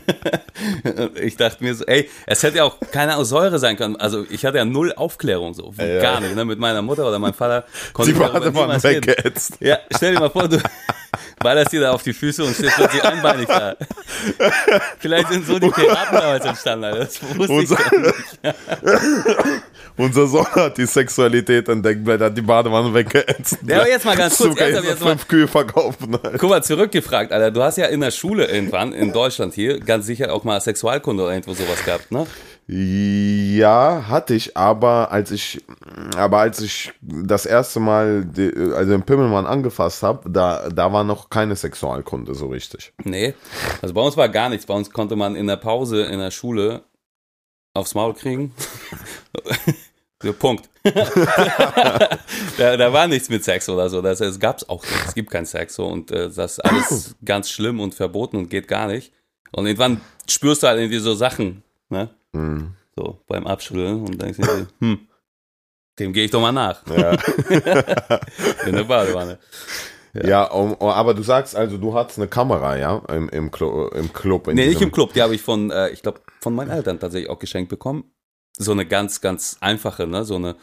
Ich 1.21 1.37
dachte 1.37 1.63
mir 1.65 1.75
so, 1.75 1.85
ey, 1.85 2.09
es 2.27 2.43
hätte 2.43 2.59
ja 2.59 2.65
auch 2.65 2.79
keine 2.93 3.23
Säure 3.25 3.59
sein 3.59 3.77
können. 3.77 3.97
Also 3.97 4.25
ich 4.31 4.45
hatte 4.45 4.59
ja 4.59 4.65
null 4.65 4.93
Aufklärung 4.95 5.55
so, 5.55 5.75
Ja. 5.79 6.01
gar 6.01 6.21
nicht. 6.21 6.35
Ne? 6.35 6.45
Mit 6.45 6.59
meiner 6.59 6.83
Mutter 6.83 7.07
oder 7.07 7.19
meinem 7.19 7.35
Vater 7.35 7.65
konnte 7.93 8.13
ich 8.13 8.19
niemals 8.19 8.85
reden. 8.85 9.15
Ja, 9.61 9.79
stell 9.95 10.15
dir 10.15 10.21
mal 10.21 10.31
vor, 10.31 10.49
du 10.49 10.59
ballerst 11.39 11.73
dir 11.73 11.81
da 11.81 11.93
auf 11.93 12.03
die 12.03 12.13
Füße 12.13 12.45
und 12.45 12.55
stehst 12.55 12.75
plötzlich 12.77 13.03
einbeinig 13.05 13.47
da. 13.47 13.77
Vielleicht 14.99 15.29
sind 15.29 15.47
so 15.47 15.59
die 15.59 15.71
Piraten 15.71 16.17
damals 16.17 16.45
entstanden, 16.45 16.85
Alter. 16.85 16.99
Das 17.01 17.21
wusste 17.37 17.53
ich 17.55 17.71
Unser, 17.71 17.79
unser 19.97 20.27
Sohn 20.27 20.47
hat 20.55 20.77
die 20.79 20.87
Sexualität 20.87 21.69
entdeckt, 21.69 22.05
weil 22.05 22.21
er 22.21 22.27
hat 22.27 22.37
die 22.37 22.43
Badewanne 22.43 22.93
weggeätzt. 22.93 23.59
Ja, 23.67 23.77
aber 23.81 23.89
jetzt 23.89 24.05
mal 24.05 24.17
ganz 24.17 24.37
kurz, 24.37 24.51
Sogar 24.51 24.69
jetzt 24.69 24.85
jetzt 24.85 25.01
mal- 25.03 25.11
fünf 25.11 25.29
Kühe 25.29 25.47
verkaufen. 25.49 26.15
Alter. 26.15 26.39
Guck 26.39 26.51
mal, 26.51 26.63
zurückgefragt, 26.63 27.33
Alter. 27.33 27.51
Du 27.51 27.63
hast 27.63 27.77
ja 27.79 27.87
in 27.87 28.01
der 28.01 28.11
Schule 28.11 28.47
irgendwann, 28.47 28.93
in 28.93 29.13
Deutschland 29.13 29.55
hier, 29.55 29.79
ganz 29.81 30.07
sicher 30.07 30.33
auch 30.33 30.45
mal 30.45 30.61
Sexualkunde 30.61 31.23
oder 31.23 31.33
irgendwo 31.33 31.55
sowas 31.55 31.85
gehabt, 31.85 32.11
ne? 32.11 32.27
Ja, 32.67 34.07
hatte 34.09 34.35
ich, 34.35 34.57
aber 34.57 35.13
als 35.13 35.31
ich, 35.31 35.63
aber 36.17 36.39
als 36.39 36.61
ich 36.61 36.93
das 37.03 37.45
erste 37.45 37.79
Mal 37.79 38.25
die, 38.25 38.51
also 38.75 38.91
den 38.91 39.03
Pimmelmann 39.03 39.45
angefasst 39.45 40.03
habe, 40.03 40.31
da, 40.31 40.71
da 40.71 40.91
war 40.91 41.05
noch 41.05 41.29
keine 41.29 41.57
Sexualkunde 41.57 42.35
so 42.35 42.47
richtig. 42.47 42.95
Nee. 43.05 43.35
Also 43.83 43.95
bei 43.95 44.01
uns 44.01 44.17
war 44.17 44.31
gar 44.31 44.49
nichts. 44.49 44.65
Bei 44.65 44.75
uns 44.75 44.91
konnte 44.91 45.15
man 45.15 45.37
in 45.37 45.47
der 45.47 45.57
Pause 45.57 46.05
in 46.05 46.19
der 46.21 46.31
Schule 46.31 46.85
aufs 47.75 47.95
Maul 47.95 48.15
kriegen. 48.15 48.55
so, 50.23 50.33
Punkt. 50.33 50.71
da, 52.57 52.77
da 52.79 52.93
war 52.95 53.07
nichts 53.09 53.29
mit 53.29 53.45
Sex 53.45 53.69
oder 53.69 53.91
so. 53.91 54.01
Das, 54.01 54.21
es 54.21 54.41
gab's 54.41 54.67
auch 54.71 54.83
nicht. 54.83 55.07
Es 55.07 55.15
gibt 55.15 55.31
keinen 55.31 55.47
Sex 55.47 55.75
so 55.75 55.87
und 55.87 56.11
äh, 56.11 56.31
das 56.31 56.53
ist 56.53 56.61
alles 56.61 57.15
ganz 57.25 57.51
schlimm 57.51 57.79
und 57.81 57.95
verboten 57.95 58.39
und 58.39 58.49
geht 58.49 58.69
gar 58.69 58.87
nicht. 58.87 59.13
Und 59.53 59.67
irgendwann 59.67 60.01
spürst 60.27 60.63
du 60.63 60.69
halt 60.69 60.79
irgendwie 60.79 60.99
so 60.99 61.15
Sachen, 61.15 61.63
ne? 61.91 62.09
Hm. 62.35 62.75
So 62.97 63.21
beim 63.27 63.47
Abschütteln 63.47 64.03
und 64.03 64.21
denkst 64.21 64.39
dir, 64.39 64.67
hm, 64.81 64.99
dem 65.99 66.13
gehe 66.13 66.25
ich 66.25 66.31
doch 66.31 66.41
mal 66.41 66.53
nach. 66.53 66.83
Ja, 66.87 67.13
In 68.67 68.75
der 68.77 68.85
Badewanne. 68.85 69.39
ja 70.13 70.45
um, 70.45 70.75
um, 70.75 70.89
aber 70.91 71.15
du 71.15 71.23
sagst 71.23 71.57
also, 71.57 71.77
du 71.79 71.95
hattest 71.95 72.19
eine 72.19 72.29
Kamera, 72.29 72.77
ja, 72.77 72.99
im, 73.09 73.29
im, 73.31 73.51
Clu 73.51 73.89
im 73.89 74.13
Club. 74.13 74.49
In 74.49 74.55
Nee, 74.57 74.69
nicht 74.69 74.81
im 74.81 74.93
Club. 74.93 75.13
Die 75.13 75.23
habe 75.23 75.35
ich 75.35 75.43
von, 75.43 75.71
äh, 75.71 75.91
ich 75.91 76.03
glaube, 76.03 76.21
von 76.41 76.55
meinen 76.55 76.71
Eltern 76.71 77.01
tatsächlich 77.01 77.31
auch 77.31 77.39
geschenkt 77.39 77.69
bekommen. 77.71 78.05
So 78.57 78.71
eine 78.73 78.87
ganz, 78.87 79.21
ganz 79.21 79.57
einfache, 79.61 80.07
ne? 80.07 80.25
So 80.25 80.37
eine, 80.37 80.55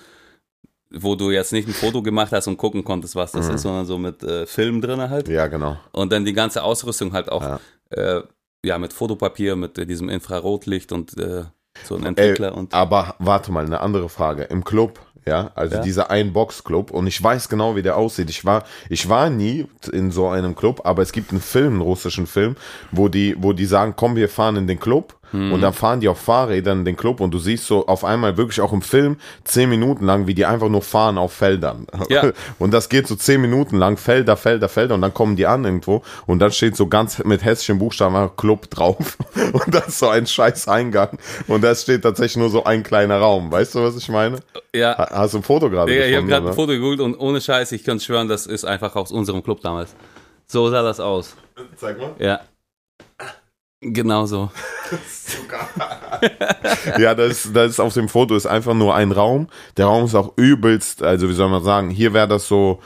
wo 0.93 1.15
du 1.15 1.31
jetzt 1.31 1.51
nicht 1.51 1.67
ein 1.67 1.73
Foto 1.73 2.01
gemacht 2.01 2.31
hast 2.31 2.47
und 2.47 2.55
gucken 2.57 2.83
konntest, 2.85 3.15
was 3.15 3.33
das 3.33 3.49
ist, 3.49 3.61
sondern 3.63 3.85
so 3.85 3.97
mit 3.97 4.23
äh, 4.23 4.45
Film 4.45 4.79
drin 4.81 5.09
halt. 5.09 5.27
Ja, 5.27 5.47
genau. 5.47 5.77
Und 5.91 6.11
dann 6.13 6.23
die 6.23 6.33
ganze 6.33 6.63
Ausrüstung 6.63 7.11
halt 7.13 7.29
auch, 7.29 7.41
Ja. 7.41 7.59
äh, 7.89 8.23
ja, 8.63 8.77
mit 8.77 8.93
Fotopapier, 8.93 9.55
mit 9.57 9.77
äh, 9.77 9.85
diesem 9.85 10.07
Infrarotlicht 10.09 10.91
und 10.93 11.17
äh, 11.17 11.43
so 11.83 11.95
ein 11.95 12.05
Entwickler 12.05 12.49
Ey, 12.49 12.53
und. 12.57 12.73
aber 12.73 13.15
warte 13.19 13.51
mal, 13.51 13.65
eine 13.65 13.79
andere 13.81 14.09
Frage. 14.09 14.43
Im 14.43 14.63
Club, 14.63 14.99
ja, 15.25 15.51
also 15.55 15.75
Ja. 15.77 15.81
dieser 15.81 16.09
Ein-Box-Club 16.09 16.91
und 16.91 17.07
ich 17.07 17.21
weiß 17.21 17.49
genau, 17.49 17.75
wie 17.75 17.81
der 17.81 17.97
aussieht. 17.97 18.29
Ich 18.29 18.45
war, 18.45 18.63
ich 18.89 19.07
war 19.09 19.29
nie 19.29 19.67
in 19.91 20.11
so 20.11 20.27
einem 20.29 20.55
Club, 20.55 20.81
aber 20.83 21.01
es 21.01 21.11
gibt 21.11 21.31
einen 21.31 21.41
Film, 21.41 21.73
einen 21.73 21.81
russischen 21.81 22.27
Film, 22.27 22.55
wo 22.91 23.07
die, 23.07 23.35
wo 23.39 23.53
die 23.53 23.65
sagen, 23.65 23.93
komm, 23.95 24.15
wir 24.15 24.29
fahren 24.29 24.55
in 24.57 24.67
den 24.67 24.79
Club 24.79 25.15
Hm. 25.31 25.53
und 25.53 25.61
dann 25.61 25.73
fahren 25.73 25.99
die 26.01 26.07
auf 26.09 26.19
Fahrrädern 26.19 26.79
in 26.79 26.85
den 26.85 26.97
Club 26.97 27.19
und 27.21 27.31
du 27.31 27.39
siehst 27.39 27.65
so 27.65 27.87
auf 27.87 28.03
einmal 28.03 28.37
wirklich 28.37 28.61
auch 28.61 28.73
im 28.73 28.81
Film 28.81 29.17
zehn 29.43 29.69
Minuten 29.69 30.05
lang, 30.05 30.27
wie 30.27 30.33
die 30.33 30.45
einfach 30.45 30.69
nur 30.69 30.81
fahren 30.81 31.17
auf 31.17 31.33
Feldern. 31.33 31.87
Ja. 32.09 32.31
Und 32.59 32.71
das 32.71 32.89
geht 32.89 33.07
so 33.07 33.15
zehn 33.15 33.39
Minuten 33.41 33.77
lang, 33.77 33.97
Felder, 33.97 34.35
Felder, 34.37 34.67
Felder 34.69 34.95
und 34.95 35.01
dann 35.01 35.13
kommen 35.13 35.35
die 35.35 35.47
an 35.47 35.63
irgendwo 35.65 36.01
und 36.27 36.39
dann 36.39 36.51
steht 36.51 36.75
so 36.75 36.87
ganz 36.87 37.23
mit 37.23 37.43
hessischen 37.43 37.79
Buchstaben 37.79 38.29
Club 38.35 38.69
drauf 38.69 39.17
und 39.53 39.73
das 39.73 39.87
ist 39.89 39.99
so 39.99 40.09
ein 40.09 40.27
scheiß 40.27 40.67
Eingang 40.67 41.17
und 41.47 41.63
da 41.63 41.73
steht 41.75 42.03
tatsächlich 42.03 42.37
nur 42.37 42.49
so 42.49 42.63
ein 42.63 42.83
kleiner 42.83 43.19
Raum. 43.19 43.51
Weißt 43.51 43.75
du, 43.75 43.83
was 43.83 43.95
ich 43.95 44.09
meine? 44.09 44.39
Ja, 44.75 44.97
Ha- 44.97 45.09
Hast 45.11 45.33
du 45.33 45.37
ein 45.39 45.43
Foto 45.43 45.69
gerade 45.69 45.91
Digga, 45.91 46.05
ich 46.05 46.15
habe 46.15 46.27
gerade 46.27 46.47
ein? 46.49 46.53
Foto 46.53 46.71
gegoogelt 46.73 46.99
und 47.01 47.15
ohne 47.15 47.39
Scheiß, 47.41 47.71
ich 47.71 47.83
kann 47.83 47.99
schwören, 47.99 48.27
das 48.27 48.45
ist 48.47 48.65
einfach 48.65 48.95
aus 48.95 49.11
unserem 49.11 49.41
Club 49.43 49.61
damals. 49.61 49.95
So 50.47 50.69
sah 50.69 50.81
das 50.83 50.99
aus. 50.99 51.35
Zeig 51.77 51.97
mal. 51.99 52.11
Ja. 52.19 52.41
Genau 53.81 54.25
so. 54.27 54.51
Ja, 56.99 57.15
das, 57.15 57.45
ist- 57.45 57.55
das 57.55 57.71
ist 57.71 57.79
auf 57.79 57.93
dem 57.93 58.09
Foto 58.09 58.35
ist 58.35 58.45
einfach 58.45 58.73
nur 58.73 58.93
ein 58.95 59.11
Raum. 59.11 59.47
Der 59.77 59.85
Raum 59.87 60.05
ist 60.05 60.15
auch 60.15 60.33
übelst, 60.37 61.01
also 61.03 61.27
wie 61.29 61.33
soll 61.33 61.49
man 61.49 61.63
sagen, 61.63 61.89
hier 61.89 62.13
wäre 62.13 62.27
das 62.27 62.47
so 62.47 62.79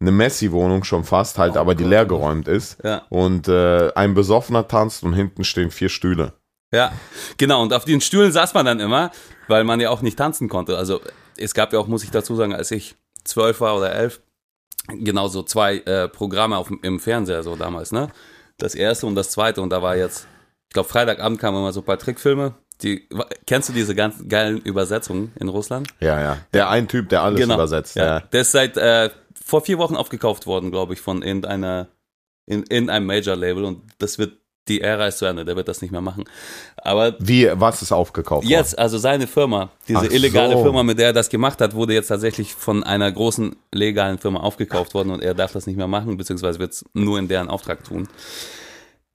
eine 0.00 0.12
Messi-Wohnung 0.12 0.84
schon 0.84 1.04
fast, 1.04 1.38
halt, 1.38 1.56
aber 1.56 1.74
die 1.74 1.84
leer 1.84 2.06
geräumt 2.06 2.46
ist. 2.48 2.78
Ja. 2.84 3.02
Und 3.10 3.48
äh, 3.48 3.92
ein 3.94 4.14
Besoffener 4.14 4.66
tanzt 4.68 5.02
und 5.02 5.12
hinten 5.12 5.44
stehen 5.44 5.70
vier 5.70 5.88
Stühle. 5.88 6.34
Ja, 6.72 6.92
genau. 7.36 7.62
Und 7.62 7.72
auf 7.72 7.84
den 7.84 8.00
Stühlen 8.00 8.30
saß 8.30 8.54
man 8.54 8.64
dann 8.66 8.78
immer, 8.80 9.10
weil 9.48 9.64
man 9.64 9.80
ja 9.80 9.90
auch 9.90 10.02
nicht 10.02 10.16
tanzen 10.18 10.48
konnte. 10.48 10.76
Also 10.78 11.00
es 11.36 11.52
gab 11.54 11.72
ja 11.72 11.78
auch, 11.78 11.88
muss 11.88 12.04
ich 12.04 12.10
dazu 12.10 12.36
sagen, 12.36 12.54
als 12.54 12.70
ich 12.70 12.94
zwölf 13.24 13.60
war 13.60 13.76
oder 13.76 13.92
elf, 13.92 14.20
genau 14.88 15.28
so 15.28 15.42
zwei 15.42 15.78
äh, 15.78 16.08
Programme 16.08 16.56
auf, 16.56 16.70
im 16.82 17.00
Fernseher 17.00 17.42
so 17.42 17.56
damals, 17.56 17.90
ne? 17.92 18.08
Das 18.58 18.74
erste 18.74 19.06
und 19.06 19.14
das 19.14 19.30
zweite 19.30 19.60
und 19.62 19.70
da 19.70 19.82
war 19.82 19.96
jetzt 19.96 20.26
ich 20.68 20.74
glaube, 20.74 20.88
Freitagabend 20.88 21.40
kamen 21.40 21.56
immer 21.58 21.72
so 21.72 21.80
ein 21.80 21.86
paar 21.86 21.98
Trickfilme. 21.98 22.54
Die, 22.82 23.08
kennst 23.46 23.68
du 23.70 23.72
diese 23.72 23.94
ganz 23.94 24.16
geilen 24.28 24.58
Übersetzungen 24.60 25.32
in 25.40 25.48
Russland? 25.48 25.88
Ja, 25.98 26.20
ja. 26.20 26.36
Der 26.52 26.70
ein 26.70 26.86
Typ, 26.86 27.08
der 27.08 27.22
alles 27.22 27.40
Genau. 27.40 27.54
übersetzt. 27.54 27.96
Ja. 27.96 28.04
Ja. 28.04 28.20
Der 28.20 28.42
ist 28.42 28.52
seit 28.52 28.76
äh, 28.76 29.10
vor 29.44 29.62
vier 29.62 29.78
Wochen 29.78 29.96
aufgekauft 29.96 30.46
worden, 30.46 30.70
glaube 30.70 30.92
ich, 30.94 31.00
von 31.00 31.22
irgendeiner, 31.22 31.88
in, 32.46 32.62
in 32.64 32.88
einem 32.90 33.06
Major-Label 33.06 33.64
und 33.64 33.82
das 33.98 34.18
wird, 34.18 34.34
die 34.68 34.80
Ära 34.82 35.06
ist 35.08 35.18
zu 35.18 35.24
Ende, 35.24 35.44
der 35.46 35.56
wird 35.56 35.66
das 35.66 35.80
nicht 35.82 35.90
mehr 35.90 36.02
machen. 36.02 36.24
Aber 36.76 37.16
Wie, 37.18 37.50
was 37.54 37.80
ist 37.82 37.90
aufgekauft 37.90 38.44
worden? 38.44 38.50
jetzt, 38.52 38.78
also 38.78 38.98
seine 38.98 39.26
Firma, 39.26 39.70
diese 39.88 40.00
Ach 40.00 40.10
illegale 40.10 40.52
so. 40.52 40.62
Firma, 40.62 40.82
mit 40.82 40.98
der 40.98 41.06
er 41.06 41.12
das 41.14 41.30
gemacht 41.30 41.60
hat, 41.62 41.74
wurde 41.74 41.94
jetzt 41.94 42.08
tatsächlich 42.08 42.54
von 42.54 42.84
einer 42.84 43.10
großen 43.10 43.56
legalen 43.74 44.18
Firma 44.18 44.40
aufgekauft 44.40 44.92
worden 44.94 45.10
und 45.10 45.22
er 45.22 45.32
darf 45.34 45.52
das 45.52 45.66
nicht 45.66 45.76
mehr 45.76 45.88
machen, 45.88 46.16
beziehungsweise 46.18 46.58
wird 46.60 46.74
es 46.74 46.84
nur 46.92 47.18
in 47.18 47.26
deren 47.28 47.48
Auftrag 47.48 47.82
tun. 47.82 48.08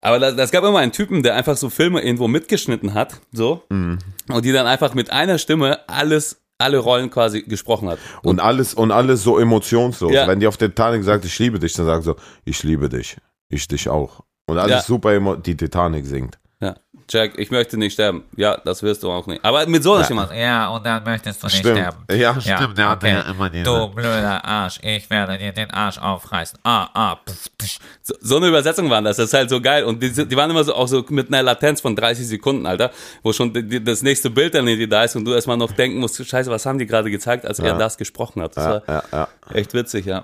Aber 0.03 0.19
das, 0.19 0.35
das 0.35 0.51
gab 0.51 0.63
immer 0.63 0.79
einen 0.79 0.91
Typen, 0.91 1.23
der 1.23 1.35
einfach 1.35 1.57
so 1.57 1.69
Filme 1.69 2.01
irgendwo 2.01 2.27
mitgeschnitten 2.27 2.93
hat, 2.93 3.19
so, 3.31 3.63
Mhm. 3.69 3.99
und 4.29 4.45
die 4.45 4.51
dann 4.51 4.67
einfach 4.67 4.93
mit 4.93 5.09
einer 5.11 5.37
Stimme 5.37 5.79
alles, 5.87 6.41
alle 6.57 6.77
Rollen 6.77 7.09
quasi 7.09 7.41
gesprochen 7.43 7.89
hat. 7.89 7.99
Und 8.21 8.39
alles, 8.39 8.73
und 8.73 8.91
alles 8.91 9.23
so 9.23 9.39
emotionslos. 9.39 10.11
Ja. 10.13 10.27
Wenn 10.27 10.39
die 10.39 10.47
auf 10.47 10.57
der 10.57 10.69
Titanic 10.69 11.03
sagt, 11.03 11.25
ich 11.25 11.39
liebe 11.39 11.57
dich, 11.57 11.73
dann 11.73 11.85
sagt 11.85 12.03
so, 12.03 12.15
ich 12.45 12.61
liebe 12.63 12.89
dich. 12.89 13.17
Ich 13.49 13.67
dich 13.67 13.89
auch. 13.89 14.21
Und 14.45 14.57
alles 14.57 14.71
Ja. 14.75 14.81
super, 14.81 15.37
die 15.37 15.55
Titanic 15.57 16.05
singt. 16.05 16.37
Ja. 16.63 16.75
Jack, 17.09 17.37
ich 17.37 17.51
möchte 17.51 17.75
nicht 17.77 17.93
sterben. 17.93 18.23
Ja, 18.37 18.57
das 18.63 18.81
wirst 18.81 19.03
du 19.03 19.11
auch 19.11 19.27
nicht. 19.27 19.43
Aber 19.43 19.65
mit 19.67 19.83
so 19.83 19.93
einer 19.93 20.05
Stimme. 20.05 20.29
Ja, 20.33 20.69
und 20.69 20.85
dann 20.85 21.03
möchtest 21.03 21.43
du 21.43 21.47
nicht 21.47 21.57
Stimmt. 21.57 21.77
sterben. 21.77 21.97
Ja, 22.09 22.39
stimmt. 22.39 22.77
Der 22.77 22.89
hatte 22.89 23.05
okay. 23.07 23.15
ja 23.15 23.21
immer 23.31 23.49
diese. 23.49 23.63
Du 23.65 23.87
blöder 23.89 24.45
Arsch, 24.45 24.79
ich 24.81 25.09
werde 25.09 25.37
dir 25.37 25.51
den 25.51 25.69
Arsch 25.71 25.97
aufreißen. 25.97 26.59
Ah, 26.63 26.87
ah, 26.93 27.17
pf, 27.27 27.49
pf. 27.61 27.79
So, 28.01 28.15
so 28.21 28.37
eine 28.37 28.47
Übersetzung 28.47 28.89
waren 28.89 29.03
das. 29.03 29.17
Das 29.17 29.25
ist 29.27 29.33
halt 29.33 29.49
so 29.49 29.59
geil. 29.59 29.83
Und 29.83 30.01
die, 30.01 30.11
die 30.11 30.35
waren 30.37 30.49
immer 30.49 30.63
so 30.63 30.73
auch 30.75 30.87
so 30.87 31.03
mit 31.09 31.27
einer 31.27 31.43
Latenz 31.43 31.81
von 31.81 31.93
30 31.93 32.25
Sekunden, 32.25 32.65
Alter, 32.65 32.91
wo 33.21 33.33
schon 33.33 33.51
die, 33.53 33.67
die, 33.67 33.83
das 33.83 34.01
nächste 34.01 34.29
Bild 34.29 34.55
dann 34.55 34.65
in 34.67 34.79
dir 34.79 34.87
da 34.87 35.03
ist 35.03 35.15
und 35.17 35.25
du 35.25 35.33
erstmal 35.33 35.57
noch 35.57 35.73
denken 35.73 35.99
musst, 35.99 36.25
scheiße, 36.25 36.49
was 36.49 36.65
haben 36.65 36.79
die 36.79 36.85
gerade 36.87 37.11
gezeigt, 37.11 37.45
als 37.45 37.59
er 37.59 37.67
Ja. 37.67 37.77
das 37.77 37.97
gesprochen 37.97 38.41
hat. 38.41 38.55
Das 38.55 38.63
Ja, 38.63 38.71
war 38.71 38.83
ja, 38.87 39.03
ja. 39.11 39.27
echt 39.55 39.73
witzig, 39.73 40.05
ja. 40.05 40.23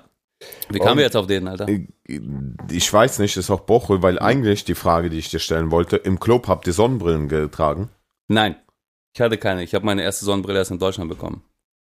Wie 0.70 0.78
kamen 0.78 0.96
wir 0.98 1.04
jetzt 1.04 1.16
auf 1.16 1.26
den, 1.26 1.48
Alter? 1.48 1.66
Ich 2.70 2.92
weiß 2.92 3.18
nicht, 3.18 3.36
ist 3.36 3.50
auch 3.50 3.60
Bochel, 3.60 4.02
weil 4.02 4.18
eigentlich 4.18 4.64
die 4.64 4.74
Frage, 4.74 5.10
die 5.10 5.18
ich 5.18 5.28
dir 5.30 5.38
stellen 5.38 5.70
wollte, 5.70 5.96
im 5.96 6.18
Club 6.20 6.48
habt 6.48 6.66
ihr 6.66 6.72
Sonnenbrillen 6.72 7.28
getragen? 7.28 7.90
Nein, 8.28 8.56
ich 9.14 9.20
hatte 9.20 9.36
keine. 9.38 9.62
Ich 9.62 9.74
habe 9.74 9.84
meine 9.84 10.02
erste 10.02 10.24
Sonnenbrille 10.24 10.58
erst 10.58 10.70
in 10.70 10.78
Deutschland 10.78 11.10
bekommen. 11.10 11.42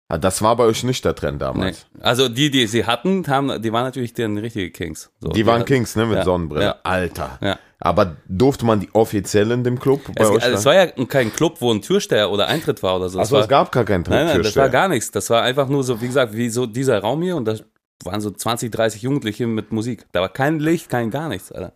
Ah, 0.09 0.18
Das 0.18 0.42
war 0.42 0.54
bei 0.57 0.64
euch 0.64 0.85
nicht 0.85 1.02
der 1.04 1.14
Trend 1.14 1.35
Nee. 1.38 1.44
damals. 1.46 1.87
Also 2.00 2.28
die, 2.28 2.50
die 2.50 2.66
sie 2.66 2.85
hatten, 2.85 3.26
haben, 3.28 3.62
die 3.62 3.72
waren 3.72 3.85
natürlich 3.85 4.12
den 4.12 4.37
richtige 4.37 4.70
Kings. 4.70 5.11
So, 5.20 5.28
Die 5.28 5.46
waren 5.46 5.61
hatten- 5.61 5.66
Kings, 5.66 5.96
ne, 5.96 6.04
mit 6.04 6.18
Ja, 6.18 6.24
Sonnenbrille. 6.24 6.64
ja. 6.64 6.76
Alter. 6.83 7.38
Ja. 7.40 7.59
Aber 7.80 8.16
durfte 8.28 8.66
man 8.66 8.80
die 8.80 8.88
offiziell 8.92 9.50
in 9.50 9.64
dem 9.64 9.78
Club 9.78 10.02
bei 10.14 10.24
Es, 10.24 10.30
euch? 10.30 10.42
also 10.42 10.57
es 10.59 10.64
war 10.66 10.74
ja 10.74 10.87
kein 11.07 11.33
Club, 11.33 11.57
wo 11.61 11.72
ein 11.72 11.80
Türsteher 11.83 12.30
oder 12.30 12.46
Eintritt 12.48 12.83
war 12.83 12.96
oder 12.96 13.09
so. 13.09 13.18
Achso, 13.18 13.37
war, 13.37 13.42
es 13.42 13.48
gab 13.48 13.72
gar 13.72 13.85
keinen 13.85 14.02
Nein, 14.02 14.11
nein, 14.12 14.26
das 14.26 14.35
Türsteher. 14.37 14.62
war 14.64 14.70
gar 14.70 14.88
nichts. 14.88 15.11
Das 15.11 15.30
war 15.30 15.42
einfach 15.42 15.68
nur 15.68 15.83
so, 15.85 16.00
wie 16.00 16.07
gesagt, 16.07 16.35
wie 16.35 16.50
so 16.50 16.66
dieser 16.66 16.98
Raum 17.00 17.22
hier 17.22 17.37
und 17.37 17.46
da 17.46 17.54
waren 18.02 18.20
so 18.20 18.30
20, 18.30 18.70
30 18.72 19.02
Jugendliche 19.02 19.46
mit 19.46 19.72
Musik. 19.72 20.07
Da 20.12 20.20
war 20.20 20.28
kein 20.28 20.59
Licht, 20.59 20.88
kein 20.88 21.11
gar 21.11 21.28
nichts, 21.28 21.52
Alter. 21.52 21.72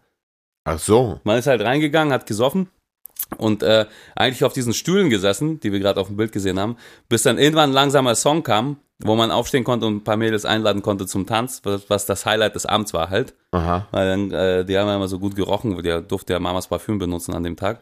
Ach 0.64 0.78
so. 0.78 1.20
Man 1.24 1.38
ist 1.38 1.46
halt 1.46 1.62
reingegangen, 1.62 2.12
hat 2.12 2.26
gesoffen 2.26 2.68
und 3.36 3.62
äh, 3.62 3.86
eigentlich 4.16 4.44
auf 4.44 4.52
diesen 4.52 4.74
Stühlen 4.74 5.10
gesessen, 5.10 5.60
die 5.60 5.72
wir 5.72 5.80
gerade 5.80 6.00
auf 6.00 6.08
dem 6.08 6.16
Bild 6.16 6.32
gesehen 6.32 6.58
haben, 6.58 6.76
bis 7.08 7.22
dann 7.22 7.38
irgendwann 7.38 7.70
ein 7.70 7.74
langsamer 7.74 8.14
Song 8.14 8.42
kam, 8.42 8.78
wo 9.00 9.14
man 9.14 9.30
aufstehen 9.30 9.64
konnte 9.64 9.86
und 9.86 9.96
ein 9.96 10.04
paar 10.04 10.16
Mädels 10.16 10.44
einladen 10.44 10.82
konnte 10.82 11.06
zum 11.06 11.26
Tanz, 11.26 11.60
was, 11.64 11.88
was 11.88 12.06
das 12.06 12.26
Highlight 12.26 12.54
des 12.54 12.66
Abends 12.66 12.92
war 12.94 13.10
halt. 13.10 13.34
Aha. 13.52 13.86
Weil 13.90 14.08
dann, 14.08 14.30
äh, 14.30 14.64
die 14.64 14.76
haben 14.76 14.88
ja 14.88 14.96
immer 14.96 15.08
so 15.08 15.18
gut 15.18 15.36
gerochen, 15.36 15.80
die 15.82 16.02
durfte 16.06 16.32
ja 16.32 16.40
Mamas 16.40 16.68
Parfüm 16.68 16.98
benutzen 16.98 17.34
an 17.34 17.44
dem 17.44 17.56
Tag. 17.56 17.80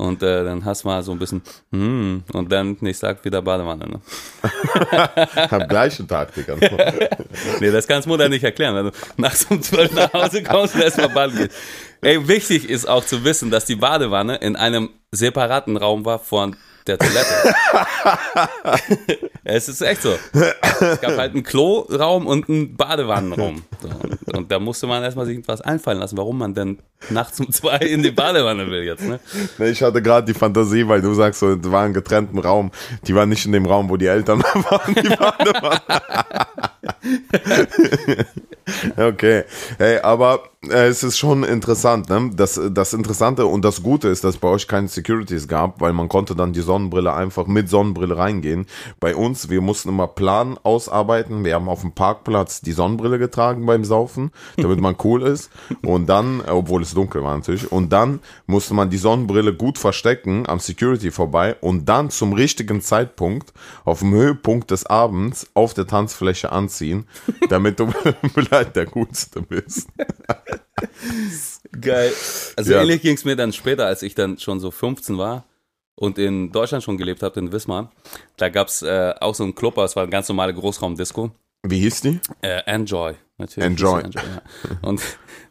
Und 0.00 0.22
äh, 0.22 0.44
dann 0.44 0.64
hast 0.64 0.84
du 0.84 0.88
mal 0.88 1.02
so 1.02 1.10
ein 1.10 1.18
bisschen, 1.18 1.42
hm, 1.72 2.22
und 2.32 2.52
dann 2.52 2.76
nächster 2.80 3.08
Tag 3.08 3.24
wieder 3.24 3.42
Badewanne. 3.42 3.84
Ne? 3.88 4.00
Am 5.50 5.66
gleichen 5.66 6.06
Tag, 6.06 6.32
Digga. 6.34 6.54
Nee, 7.60 7.72
das 7.72 7.88
kannst 7.88 8.06
Mutter 8.06 8.28
nicht 8.28 8.44
erklären. 8.44 8.76
Wenn 8.76 8.84
du 8.86 8.92
nachts 9.16 9.46
um 9.50 9.60
12 9.60 9.92
nach 9.94 10.12
Hause 10.12 10.44
kommst 10.44 10.76
und 10.76 10.82
erstmal 10.82 11.08
baden 11.08 11.36
gehst. 11.36 11.50
Ey, 12.00 12.28
wichtig 12.28 12.70
ist 12.70 12.88
auch 12.88 13.04
zu 13.04 13.24
wissen, 13.24 13.50
dass 13.50 13.64
die 13.64 13.74
Badewanne 13.74 14.36
in 14.36 14.54
einem 14.54 14.90
separaten 15.10 15.76
Raum 15.76 16.04
war 16.04 16.20
von 16.20 16.54
der 16.88 16.98
Toilette. 16.98 17.54
es 19.44 19.68
ist 19.68 19.80
echt 19.82 20.02
so. 20.02 20.14
Es 20.32 21.00
gab 21.00 21.16
halt 21.16 21.34
einen 21.34 21.42
Kloraum 21.42 22.26
und 22.26 22.48
einen 22.48 22.76
Badewannenraum. 22.76 23.62
Und, 23.82 24.36
und 24.36 24.52
da 24.52 24.58
musste 24.58 24.86
man 24.86 25.02
erstmal 25.02 25.26
sich 25.26 25.46
was 25.46 25.60
einfallen 25.60 25.98
lassen, 25.98 26.16
warum 26.16 26.38
man 26.38 26.54
denn 26.54 26.78
nachts 27.10 27.38
um 27.40 27.50
zwei 27.52 27.76
in 27.78 28.02
die 28.02 28.10
Badewanne 28.10 28.70
will 28.70 28.82
jetzt. 28.82 29.04
Ne? 29.04 29.20
Ich 29.66 29.82
hatte 29.82 30.02
gerade 30.02 30.26
die 30.26 30.38
Fantasie, 30.38 30.86
weil 30.88 31.00
du 31.00 31.14
sagst, 31.14 31.40
so, 31.40 31.54
die 31.54 31.70
waren 31.70 31.88
in 31.88 31.94
getrennten 31.94 32.38
Raum. 32.38 32.70
Die 33.06 33.14
waren 33.14 33.28
nicht 33.28 33.46
in 33.46 33.52
dem 33.52 33.66
Raum, 33.66 33.88
wo 33.88 33.96
die 33.96 34.06
Eltern 34.06 34.42
waren. 34.42 34.94
Die 34.94 35.10
waren 35.10 35.80
okay. 38.96 39.44
Hey, 39.78 39.98
aber 40.00 40.42
äh, 40.68 40.88
es 40.88 41.02
ist 41.02 41.18
schon 41.18 41.44
interessant, 41.44 42.08
ne? 42.08 42.30
Das, 42.34 42.60
das 42.70 42.92
Interessante 42.92 43.46
und 43.46 43.64
das 43.64 43.82
Gute 43.82 44.08
ist, 44.08 44.24
dass 44.24 44.38
bei 44.38 44.48
euch 44.48 44.66
keine 44.66 44.88
Securities 44.88 45.46
gab, 45.46 45.80
weil 45.80 45.92
man 45.92 46.08
konnte 46.08 46.34
dann 46.34 46.52
die 46.52 46.60
Sonnenbrille 46.60 47.12
einfach 47.12 47.46
mit 47.46 47.68
Sonnenbrille 47.68 48.16
reingehen. 48.16 48.66
Bei 48.98 49.14
uns, 49.14 49.50
wir 49.50 49.60
mussten 49.60 49.90
immer 49.90 50.08
Plan 50.08 50.58
ausarbeiten. 50.62 51.44
Wir 51.44 51.54
haben 51.54 51.68
auf 51.68 51.82
dem 51.82 51.92
Parkplatz 51.92 52.60
die 52.60 52.72
Sonnenbrille 52.72 53.18
getragen 53.18 53.66
beim 53.66 53.84
Saufen, 53.84 54.32
damit 54.56 54.80
man 54.80 54.96
cool 55.04 55.22
ist. 55.22 55.50
Und 55.84 56.06
dann, 56.08 56.40
obwohl 56.40 56.82
es 56.82 56.94
dunkel 56.94 57.22
war 57.22 57.36
natürlich, 57.36 57.70
und 57.70 57.92
dann 57.92 58.20
musste 58.46 58.74
man 58.74 58.90
die 58.90 58.98
Sonnenbrille 58.98 59.54
gut 59.54 59.78
verstecken 59.78 60.48
am 60.48 60.58
Security 60.58 61.10
vorbei 61.10 61.56
und 61.60 61.88
dann 61.88 62.10
zum 62.10 62.32
richtigen 62.32 62.80
Zeitpunkt 62.80 63.52
auf 63.84 64.00
dem 64.00 64.12
Höhepunkt 64.12 64.70
des 64.70 64.86
Abends 64.86 65.48
auf 65.54 65.74
der 65.74 65.86
Tanzfläche 65.86 66.50
anziehen, 66.50 66.97
damit 67.48 67.78
du 67.80 67.90
vielleicht 68.34 68.76
der 68.76 68.86
Coolste 68.86 69.42
bist. 69.42 69.88
Geil. 71.80 72.12
Also 72.56 72.72
Ja. 72.72 72.82
ähnlich 72.82 73.02
ging 73.02 73.14
es 73.14 73.24
mir 73.24 73.36
dann 73.36 73.52
später, 73.52 73.86
als 73.86 74.02
ich 74.02 74.14
dann 74.14 74.38
schon 74.38 74.60
so 74.60 74.70
15 74.70 75.18
war 75.18 75.44
und 75.94 76.18
in 76.18 76.52
Deutschland 76.52 76.82
schon 76.84 76.96
gelebt 76.96 77.22
habe, 77.22 77.38
in 77.40 77.52
Wismar. 77.52 77.92
Da 78.36 78.48
gab 78.48 78.68
es 78.68 78.82
äh, 78.82 79.14
auch 79.20 79.34
so 79.34 79.44
einen 79.44 79.54
Club, 79.54 79.74
aber 79.78 79.84
es 79.84 79.96
war 79.96 80.02
eine 80.04 80.10
ganz 80.10 80.28
normale 80.28 80.54
Großraumdisco. 80.54 81.30
Wie 81.64 81.80
hieß 81.80 82.02
die? 82.02 82.20
Äh, 82.40 82.62
Enjoy, 82.66 83.14
natürlich. 83.36 83.66
Enjoy. 83.70 84.02
es 84.02 84.14
ja. 84.14 84.42
Und 84.82 85.02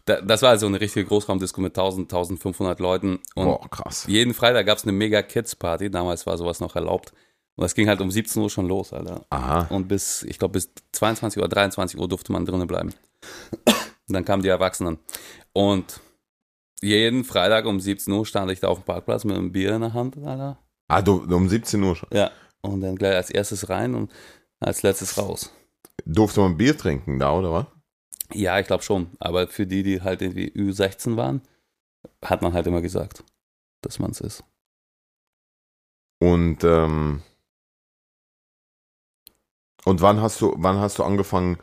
da, 0.06 0.22
das 0.22 0.42
war 0.42 0.52
also 0.52 0.66
eine 0.66 0.80
richtige 0.80 1.06
Großraumdisco 1.06 1.60
mit 1.60 1.78
1000, 1.78 2.06
1500 2.12 2.80
Leuten. 2.80 3.20
Und 3.36 3.46
Boah, 3.46 3.70
krass. 3.70 4.06
jeden 4.08 4.34
Freitag 4.34 4.66
gab 4.66 4.78
es 4.78 4.84
eine 4.84 4.94
mega 4.94 5.22
Kids 5.22 5.56
Party. 5.56 5.92
Damals 5.92 6.26
war 6.26 6.38
sowas 6.38 6.62
noch 6.62 6.76
erlaubt. 6.78 7.12
Und 7.58 7.64
das 7.64 7.74
ging 7.74 7.90
halt 7.90 8.02
um 8.02 8.12
17 8.12 8.40
Uhr 8.42 8.52
schon 8.52 8.68
los, 8.68 8.94
Alter. 8.94 9.26
Aha. 9.32 9.68
Und 9.72 9.88
bis, 9.88 10.22
ich 10.24 10.38
glaube, 10.38 10.54
bis 10.54 10.72
22 10.92 11.40
oder 11.40 11.50
23 11.50 12.00
Uhr 12.00 12.08
durfte 12.08 12.32
man 12.32 12.46
drinnen 12.46 12.68
bleiben. 12.68 12.94
Und 14.08 14.14
dann 14.14 14.24
kamen 14.24 14.44
die 14.44 14.50
Erwachsenen. 14.50 15.00
Und 15.54 16.00
jeden 16.82 17.24
Freitag 17.24 17.66
um 17.66 17.80
17 17.80 18.14
Uhr 18.14 18.28
stand 18.28 18.52
ich 18.52 18.60
da 18.60 18.68
auf 18.68 18.80
dem 18.80 18.86
Parkplatz 18.86 19.26
mit 19.26 19.36
einem 19.36 19.52
Bier 19.52 19.74
in 19.74 19.82
der 19.82 19.94
Hand, 19.94 20.18
Alter. 20.18 20.60
Ah, 20.88 21.02
du, 21.02 21.24
um 21.24 21.50
17 21.50 21.82
Uhr 21.82 21.96
schon. 21.96 22.10
Ja. 22.14 22.32
Und 22.62 22.82
dann 22.82 22.96
gleich 22.96 23.16
als 23.16 23.32
erstes 23.32 23.70
rein 23.70 23.96
und 23.96 24.12
als 24.60 24.84
letztes 24.84 25.18
raus. 25.18 25.52
Durfte 26.06 26.42
man 26.42 26.58
Bier 26.58 26.78
trinken 26.78 27.18
da, 27.18 27.34
oder 27.34 27.52
was? 27.52 27.66
Ja, 28.34 28.60
ich 28.60 28.68
glaube 28.68 28.84
schon. 28.84 29.10
Aber 29.20 29.48
für 29.48 29.66
die, 29.66 29.82
die 29.82 30.02
halt 30.04 30.22
irgendwie 30.22 30.52
Ü16 30.52 31.18
waren, 31.18 31.42
hat 32.24 32.44
man 32.44 32.54
halt 32.54 32.68
immer 32.68 32.82
gesagt, 32.82 33.24
dass 33.82 33.98
man 33.98 34.12
es 34.12 34.22
ist. 34.22 34.44
Und, 36.20 36.64
ähm, 36.64 37.24
und 39.88 40.02
wann 40.02 40.22
hast 40.22 40.42
du, 40.42 40.54
wann 40.58 40.80
hast 40.80 41.00
du 41.00 41.04
angefangen 41.04 41.58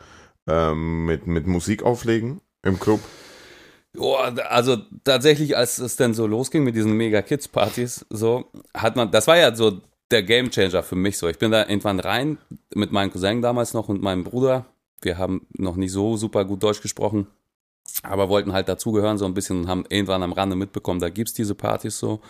ähm, 0.47 1.05
mit, 1.05 1.27
mit 1.27 1.45
Musik 1.45 1.83
auflegen 1.83 2.41
im 2.63 2.79
Club? 2.79 2.99
Joa, 3.93 4.33
also 4.49 4.77
tatsächlich, 5.03 5.55
als 5.55 5.77
es 5.77 5.95
dann 5.95 6.15
so 6.15 6.25
losging 6.25 6.63
mit 6.63 6.75
diesen 6.75 6.93
Mega-Kids-Partys, 6.93 8.07
so, 8.09 8.45
hat 8.73 8.95
man, 8.95 9.11
das 9.11 9.27
war 9.27 9.37
ja 9.37 9.55
so 9.55 9.79
der 10.09 10.23
Gamechanger 10.23 10.81
für 10.81 10.95
mich 10.95 11.19
so. 11.19 11.27
Ich 11.27 11.37
bin 11.37 11.51
da 11.51 11.67
irgendwann 11.67 11.99
rein 11.99 12.39
mit 12.73 12.91
meinem 12.91 13.11
Cousin 13.11 13.43
damals 13.43 13.75
noch 13.75 13.89
und 13.89 14.01
meinem 14.01 14.23
Bruder. 14.23 14.65
Wir 15.01 15.19
haben 15.19 15.45
noch 15.53 15.75
nicht 15.75 15.91
so 15.91 16.17
super 16.17 16.45
gut 16.45 16.63
Deutsch 16.63 16.81
gesprochen, 16.81 17.27
aber 18.01 18.27
wollten 18.27 18.53
halt 18.53 18.67
dazugehören 18.67 19.19
so 19.19 19.25
ein 19.25 19.35
bisschen 19.35 19.59
und 19.61 19.67
haben 19.67 19.85
irgendwann 19.89 20.23
am 20.23 20.33
Rande 20.33 20.55
mitbekommen, 20.55 20.99
da 20.99 21.09
gibt's 21.09 21.33
diese 21.35 21.53
Partys 21.53 21.99
so. 21.99 22.21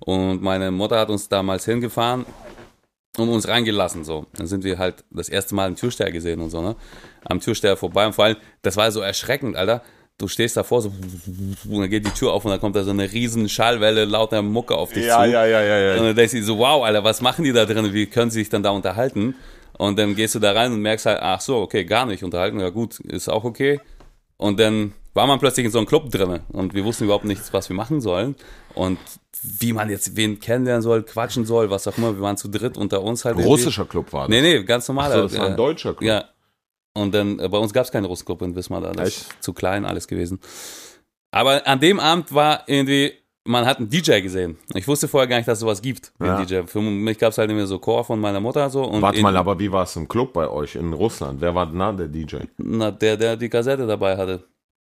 Und 0.00 0.40
meine 0.40 0.70
Mutter 0.70 0.98
hat 0.98 1.10
uns 1.10 1.28
damals 1.28 1.66
hingefahren 1.66 2.24
und 3.16 3.28
uns 3.28 3.48
reingelassen 3.48 4.04
so. 4.04 4.26
Dann 4.34 4.46
sind 4.46 4.64
wir 4.64 4.78
halt 4.78 5.04
das 5.10 5.28
erste 5.28 5.54
Mal 5.54 5.66
einen 5.66 5.76
Türsteher 5.76 6.10
gesehen 6.10 6.40
und 6.40 6.50
so, 6.50 6.60
ne? 6.60 6.76
Am 7.24 7.40
Türsteher 7.40 7.76
vorbei 7.76 8.06
und 8.06 8.14
vor 8.14 8.26
allem, 8.26 8.36
das 8.62 8.76
war 8.76 8.90
so 8.90 9.00
erschreckend, 9.00 9.56
Alter. 9.56 9.82
Du 10.16 10.28
stehst 10.28 10.56
davor 10.56 10.80
so 10.80 10.92
und 11.68 11.80
dann 11.80 11.90
geht 11.90 12.06
die 12.06 12.10
Tür 12.10 12.32
auf 12.32 12.44
und 12.44 12.52
dann 12.52 12.60
kommt 12.60 12.76
da 12.76 12.84
so 12.84 12.90
eine 12.90 13.10
riesen 13.12 13.48
Schallwelle 13.48 14.04
lauter 14.04 14.42
Mucke 14.42 14.76
auf 14.76 14.92
dich 14.92 15.04
zu. 15.04 15.08
ja, 15.44 15.60
ja, 15.62 15.78
ja. 15.78 15.98
Und 15.98 16.06
dann 16.06 16.14
denkst 16.14 16.34
du 16.34 16.42
so, 16.42 16.58
wow, 16.58 16.84
Alter, 16.84 17.02
was 17.02 17.20
machen 17.20 17.44
die 17.44 17.52
da 17.52 17.64
drin? 17.64 17.92
Wie 17.92 18.06
können 18.06 18.30
sie 18.30 18.40
sich 18.40 18.48
dann 18.48 18.62
da 18.62 18.70
unterhalten? 18.70 19.34
Und 19.76 19.98
dann 19.98 20.14
gehst 20.14 20.36
du 20.36 20.38
da 20.38 20.52
rein 20.52 20.72
und 20.72 20.80
merkst 20.82 21.06
halt, 21.06 21.18
ach 21.20 21.40
so, 21.40 21.56
okay, 21.56 21.84
gar 21.84 22.06
nicht 22.06 22.22
unterhalten, 22.22 22.60
ja 22.60 22.70
gut, 22.70 23.00
ist 23.00 23.28
auch 23.28 23.42
okay. 23.42 23.80
Und 24.36 24.60
dann 24.60 24.92
war 25.14 25.26
man 25.26 25.38
plötzlich 25.38 25.66
in 25.66 25.72
so 25.72 25.78
einem 25.78 25.86
Club 25.86 26.10
drin 26.10 26.40
und 26.48 26.74
wir 26.74 26.84
wussten 26.84 27.04
überhaupt 27.04 27.24
nichts, 27.24 27.52
was 27.52 27.68
wir 27.68 27.76
machen 27.76 28.00
sollen 28.00 28.34
und 28.74 28.98
wie 29.42 29.72
man 29.72 29.90
jetzt 29.90 30.16
wen 30.16 30.40
kennenlernen 30.40 30.82
soll, 30.82 31.02
quatschen 31.02 31.44
soll, 31.44 31.70
was 31.70 31.86
auch 31.86 31.96
immer. 31.98 32.14
Wir 32.14 32.22
waren 32.22 32.36
zu 32.36 32.48
dritt 32.48 32.76
unter 32.76 33.02
uns 33.02 33.24
halt. 33.24 33.36
irgendwie. 33.36 33.48
Russischer 33.48 33.84
Club 33.84 34.12
war 34.12 34.22
das. 34.22 34.30
Nee, 34.30 34.40
nee, 34.40 34.62
ganz 34.64 34.88
normaler. 34.88 35.14
so, 35.14 35.22
das 35.22 35.38
war 35.38 35.46
ein 35.46 35.56
deutscher 35.56 35.94
Club. 35.94 36.08
Ja. 36.08 36.24
Und 36.96 37.12
dann, 37.14 37.38
äh, 37.38 37.48
bei 37.48 37.58
uns 37.58 37.72
gab 37.72 37.84
es 37.84 37.92
keinen 37.92 38.04
Russclub 38.04 38.42
in 38.42 38.54
Wismar, 38.54 38.80
da 38.80 39.02
ist 39.02 39.42
zu 39.42 39.52
klein 39.52 39.84
alles 39.84 40.06
gewesen. 40.06 40.40
Aber 41.32 41.66
an 41.66 41.80
dem 41.80 41.98
Abend 41.98 42.32
war 42.32 42.62
irgendwie, 42.68 43.12
man 43.46 43.66
hat 43.66 43.78
einen 43.78 43.88
DJ 43.90 44.20
gesehen. 44.20 44.56
Ich 44.74 44.88
wusste 44.88 45.06
vorher 45.08 45.26
gar 45.28 45.36
nicht, 45.36 45.46
dass 45.48 45.58
es 45.58 45.60
sowas 45.60 45.82
gibt, 45.82 46.12
Ja. 46.22 46.42
DJ. 46.42 46.62
Für 46.66 46.80
mich 46.80 47.18
gab 47.18 47.32
es 47.32 47.38
halt 47.38 47.50
immer 47.50 47.66
so 47.66 47.78
Chor 47.78 48.04
von 48.04 48.18
meiner 48.18 48.40
Mutter 48.40 48.68
so. 48.70 48.84
Und 48.84 49.02
Warte 49.02 49.20
mal, 49.20 49.36
aber 49.36 49.58
wie 49.58 49.70
war 49.70 49.82
es 49.84 49.94
im 49.96 50.08
Club 50.08 50.32
bei 50.32 50.48
euch 50.48 50.74
in 50.76 50.92
Russland? 50.92 51.40
Wer 51.40 51.54
war 51.54 51.66
da 51.66 51.92
der 51.92 52.08
DJ? 52.08 52.36
Na, 52.58 52.90
der, 52.90 53.16
der 53.16 53.36
die 53.36 53.48
Kassette 53.48 53.86
dabei 53.86 54.16
hatte. 54.16 54.44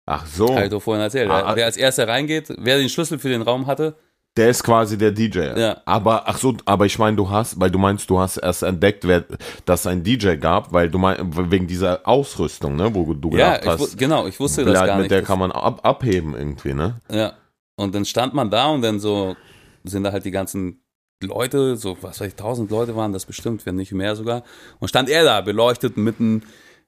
Ach 0.06 0.24
so, 0.24 0.54
Habe 0.54 0.64
ich 0.64 0.70
doch 0.70 0.80
vorhin 0.82 1.02
erzählt. 1.02 1.28
Oh. 1.28 1.32
Ah, 1.34 1.52
wer, 1.56 1.66
als 1.66 1.76
erster 1.76 2.06
reingeht, 2.08 2.52
wer 2.58 2.78
den 2.78 2.88
Schlüssel 2.88 3.18
für 3.18 3.28
den 3.28 3.42
Raum 3.42 3.66
hatte, 3.66 3.96
der 4.36 4.50
ist 4.50 4.62
quasi 4.62 4.96
der 4.98 5.10
DJ. 5.12 5.58
Ja. 5.58 5.78
Aber 5.86 6.28
ach 6.28 6.36
so, 6.38 6.54
aber 6.66 6.84
ich 6.86 6.98
meine, 6.98 7.16
du 7.16 7.28
hast, 7.28 7.58
weil 7.58 7.70
du 7.70 7.78
meinst, 7.78 8.08
du 8.10 8.18
hast 8.20 8.36
erst 8.36 8.62
entdeckt, 8.62 9.06
wer, 9.08 9.24
dass 9.64 9.80
es 9.80 9.86
einen 9.86 10.04
DJ 10.04 10.36
gab, 10.36 10.72
weil 10.72 10.90
du 10.90 10.98
mein, 10.98 11.16
wegen 11.50 11.66
dieser 11.66 12.06
Ausrüstung, 12.06 12.76
ne, 12.76 12.94
wo 12.94 13.14
du 13.14 13.30
ja, 13.36 13.56
gedacht 13.56 13.60
ich, 13.62 13.80
wu- 13.80 13.84
hast, 13.86 13.98
genau, 13.98 14.26
ich 14.26 14.38
wusste 14.38 14.64
das 14.64 14.74
gar 14.74 14.96
mit 14.96 15.04
nicht. 15.04 15.10
der 15.10 15.20
Das- 15.20 15.26
kann 15.26 15.38
man 15.38 15.50
ab, 15.52 15.80
abheben 15.84 16.34
irgendwie, 16.36 16.74
ne? 16.74 16.96
Ja. 17.10 17.32
Und 17.76 17.94
dann 17.94 18.04
stand 18.04 18.34
man 18.34 18.50
da 18.50 18.66
und 18.68 18.82
dann 18.82 18.98
so 19.00 19.36
sind 19.84 20.02
da 20.04 20.12
halt 20.12 20.24
die 20.24 20.30
ganzen 20.30 20.82
Leute, 21.22 21.76
so 21.76 21.96
was 22.02 22.20
weiß 22.20 22.28
ich, 22.28 22.34
tausend 22.34 22.70
Leute 22.70 22.94
waren 22.96 23.12
das 23.12 23.24
bestimmt, 23.26 23.64
wenn 23.66 23.76
nicht 23.76 23.92
mehr 23.92 24.16
sogar. 24.16 24.42
Und 24.80 24.88
stand 24.88 25.08
er 25.08 25.24
da, 25.24 25.40
beleuchtet 25.40 25.96
mitten 25.96 26.42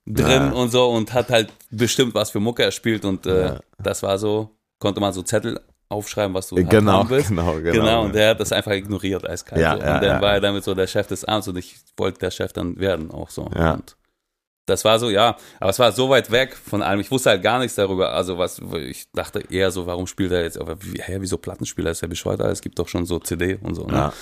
drin 0.06 0.28
Ja. 0.30 0.50
und 0.52 0.70
so 0.70 0.88
und 0.90 1.12
hat 1.14 1.28
halt 1.30 1.50
bestimmt 1.70 2.14
was 2.14 2.30
für 2.30 2.40
Mucke 2.40 2.62
er 2.62 2.70
spielt 2.72 3.04
und 3.04 3.26
äh, 3.26 3.46
Ja. 3.46 3.60
das 3.78 4.02
war 4.02 4.18
so, 4.18 4.50
konnte 4.78 5.00
man 5.00 5.12
so 5.12 5.22
Zettel 5.22 5.60
aufschreiben, 5.90 6.34
was 6.34 6.48
du 6.48 6.56
halt 6.56 6.68
Genau, 6.70 6.92
haben 6.92 7.10
willst. 7.10 7.28
genau, 7.28 7.54
genau. 7.54 7.72
Genau, 7.72 8.04
und 8.04 8.14
der 8.14 8.30
hat 8.30 8.40
das 8.40 8.52
einfach 8.52 8.72
ignoriert 8.72 9.26
eiskalt. 9.28 9.60
Ja, 9.60 9.72
so. 9.72 9.78
und 9.78 10.02
dann 10.02 10.20
war 10.22 10.32
er 10.34 10.40
damit 10.40 10.64
so 10.64 10.74
der 10.74 10.86
Chef 10.86 11.06
des 11.06 11.24
Abends 11.24 11.48
und 11.48 11.56
ich 11.56 11.76
wollte 11.96 12.18
der 12.20 12.30
Chef 12.30 12.52
dann 12.52 12.78
werden 12.78 13.10
auch 13.10 13.30
so. 13.30 13.50
Ja. 13.54 13.74
Und 13.74 13.96
das 14.68 14.84
war 14.84 14.98
so, 14.98 15.10
ja, 15.10 15.36
aber 15.60 15.70
es 15.70 15.78
war 15.78 15.92
so 15.92 16.10
weit 16.10 16.30
weg 16.30 16.54
von 16.54 16.82
allem. 16.82 17.00
Ich 17.00 17.10
wusste 17.10 17.30
halt 17.30 17.42
gar 17.42 17.58
nichts 17.58 17.74
darüber. 17.74 18.12
Also 18.12 18.38
was, 18.38 18.60
ich 18.74 19.10
dachte 19.12 19.42
eher 19.50 19.70
so, 19.70 19.86
warum 19.86 20.06
spielt 20.06 20.32
er 20.32 20.42
jetzt, 20.42 20.60
aber 20.60 20.82
wie, 20.82 21.00
hä, 21.00 21.16
wieso 21.20 21.38
Plattenspieler 21.38 21.90
ist 21.90 22.02
ja 22.02 22.08
bescheuert? 22.08 22.40
Es 22.40 22.60
gibt 22.60 22.78
doch 22.78 22.88
schon 22.88 23.06
so 23.06 23.18
CD 23.18 23.58
und 23.62 23.74
so. 23.74 23.86
Ne? 23.86 23.94
Ja. 23.94 24.12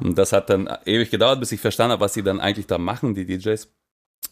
Und 0.00 0.18
das 0.18 0.32
hat 0.32 0.50
dann 0.50 0.68
ewig 0.84 1.10
gedauert, 1.10 1.40
bis 1.40 1.52
ich 1.52 1.60
verstanden 1.60 1.92
habe, 1.92 2.00
was 2.02 2.14
sie 2.14 2.22
dann 2.22 2.40
eigentlich 2.40 2.66
da 2.66 2.78
machen, 2.78 3.14
die 3.14 3.24
DJs. 3.24 3.68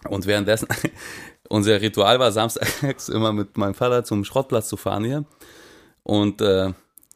Und 0.09 0.27
währenddessen, 0.27 0.69
unser 1.49 1.81
Ritual 1.81 2.19
war 2.19 2.31
samstags 2.33 3.09
immer 3.09 3.33
mit 3.33 3.57
meinem 3.57 3.75
Vater 3.75 4.05
zum 4.05 4.25
Schrottplatz 4.25 4.69
zu 4.69 4.77
fahren 4.77 5.05
hier. 5.05 5.25
Und 6.03 6.43
äh, 6.43 6.73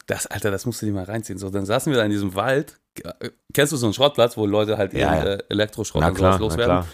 das, 0.06 0.26
Alter, 0.26 0.50
das 0.50 0.64
musst 0.64 0.80
du 0.80 0.86
dir 0.86 0.92
mal 0.92 1.04
reinziehen. 1.04 1.38
So, 1.38 1.50
dann 1.50 1.66
saßen 1.66 1.92
wir 1.92 1.98
da 1.98 2.04
in 2.04 2.10
diesem 2.10 2.34
Wald. 2.34 2.78
Kennst 3.52 3.72
du 3.72 3.76
so 3.76 3.86
einen 3.86 3.94
Schrottplatz, 3.94 4.36
wo 4.36 4.46
Leute 4.46 4.78
halt 4.78 4.92
Ja, 4.92 5.14
ihren 5.14 5.26
ja. 5.26 5.32
äh, 5.34 5.42
Elektroschrott 5.48 6.00
Na 6.02 6.08
und 6.08 6.14
klar, 6.14 6.38
sowas 6.38 6.56
loswerden? 6.56 6.84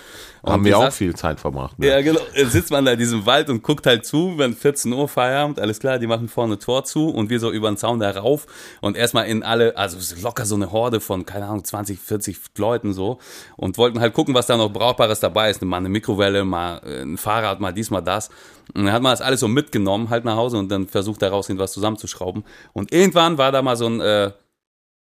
Und 0.45 0.53
Haben 0.53 0.65
wir 0.67 0.79
auch 0.79 0.93
viel 0.93 1.15
Zeit 1.15 1.41
verbracht. 1.41 1.79
Ne? 1.79 1.87
Ja, 1.87 2.03
genau. 2.03 2.21
Sitzt 2.35 2.71
man 2.71 2.85
da 2.85 2.93
in 2.93 2.99
diesem 2.99 3.25
Wald 3.25 3.49
und 3.49 3.63
guckt 3.63 3.87
halt 3.87 4.05
zu, 4.05 4.37
wenn 4.37 4.55
14 4.55 4.93
Uhr 4.93 5.09
Feierabend, 5.09 5.59
alles 5.59 5.79
klar, 5.79 5.99
die 5.99 6.07
machen 6.07 6.29
vorne 6.29 6.59
Tor 6.59 6.85
zu 6.85 7.09
und 7.09 7.31
wir 7.31 7.41
so 7.41 7.51
über 7.51 7.71
den 7.71 7.79
Zaun 7.79 7.99
da 7.99 8.11
rauf 8.11 8.47
und 8.83 8.95
erstmal 8.95 9.27
in 9.27 9.43
alle, 9.43 9.75
also 9.79 9.97
locker 10.23 10.45
so 10.45 10.55
eine 10.55 10.71
Horde 10.71 11.01
von, 11.01 11.25
keine 11.25 11.47
Ahnung, 11.47 11.65
20, 11.65 11.99
40 11.99 12.37
Leuten 12.59 12.93
so 12.93 13.21
und 13.57 13.79
wollten 13.79 14.01
halt 14.01 14.13
gucken, 14.13 14.35
was 14.35 14.47
da 14.47 14.59
noch 14.59 14.71
Brauchbares 14.71 15.19
dabei 15.19 15.49
ist. 15.49 15.63
Mal 15.63 15.79
eine 15.79 15.89
Mikrowelle, 15.89 16.45
mal 16.45 16.83
äh, 16.85 17.01
ein 17.01 17.17
Fahrrad, 17.17 17.61
mal 17.61 17.73
dies, 17.73 17.89
mal 17.89 18.03
das. 18.03 18.29
Und 18.75 18.85
dann 18.85 18.93
hat 18.93 19.01
man 19.01 19.13
das 19.13 19.23
alles 19.23 19.41
so 19.41 19.49
mitgenommen, 19.49 20.11
halt 20.11 20.27
nach 20.27 20.37
Hause 20.37 20.59
und 20.59 20.71
dann 20.71 20.89
versucht 20.89 21.23
daraus 21.23 21.49
irgendwas 21.49 21.73
zusammenzuschrauben. 21.73 22.45
Und 22.75 22.93
irgendwann 22.93 23.39
war 23.39 23.51
da 23.51 23.63
mal 23.63 23.77
so 23.77 23.87
ein, 23.87 24.01
äh, 24.01 24.33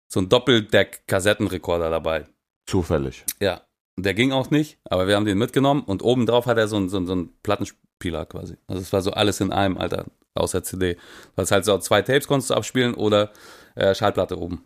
so 0.08 0.20
ein 0.20 0.28
Doppeldeck-Kassettenrekorder 0.28 1.90
dabei. 1.90 2.24
Zufällig. 2.66 3.24
Ja, 3.40 3.62
der 3.96 4.14
ging 4.14 4.32
auch 4.32 4.50
nicht, 4.50 4.78
aber 4.84 5.06
wir 5.06 5.16
haben 5.16 5.24
den 5.26 5.38
mitgenommen 5.38 5.82
und 5.82 6.02
obendrauf 6.02 6.46
hat 6.46 6.58
er 6.58 6.68
so 6.68 6.76
einen 6.76 6.88
so 6.88 6.96
einen- 6.96 7.06
so 7.06 7.12
einen 7.12 7.32
Plattenspieler 7.42 8.26
quasi. 8.26 8.56
Also 8.66 8.82
es 8.82 8.92
war 8.92 9.02
so 9.02 9.12
alles 9.12 9.40
in 9.40 9.52
einem, 9.52 9.76
Alter, 9.78 10.06
außer 10.34 10.62
CD. 10.62 10.96
Das 11.36 11.50
halt 11.50 11.64
so 11.64 11.78
zwei 11.78 12.02
Tapes 12.02 12.26
konntest 12.26 12.50
du 12.50 12.54
abspielen 12.54 12.94
oder 12.94 13.32
äh, 13.76 13.94
Schallplatte 13.94 14.38
oben. 14.38 14.64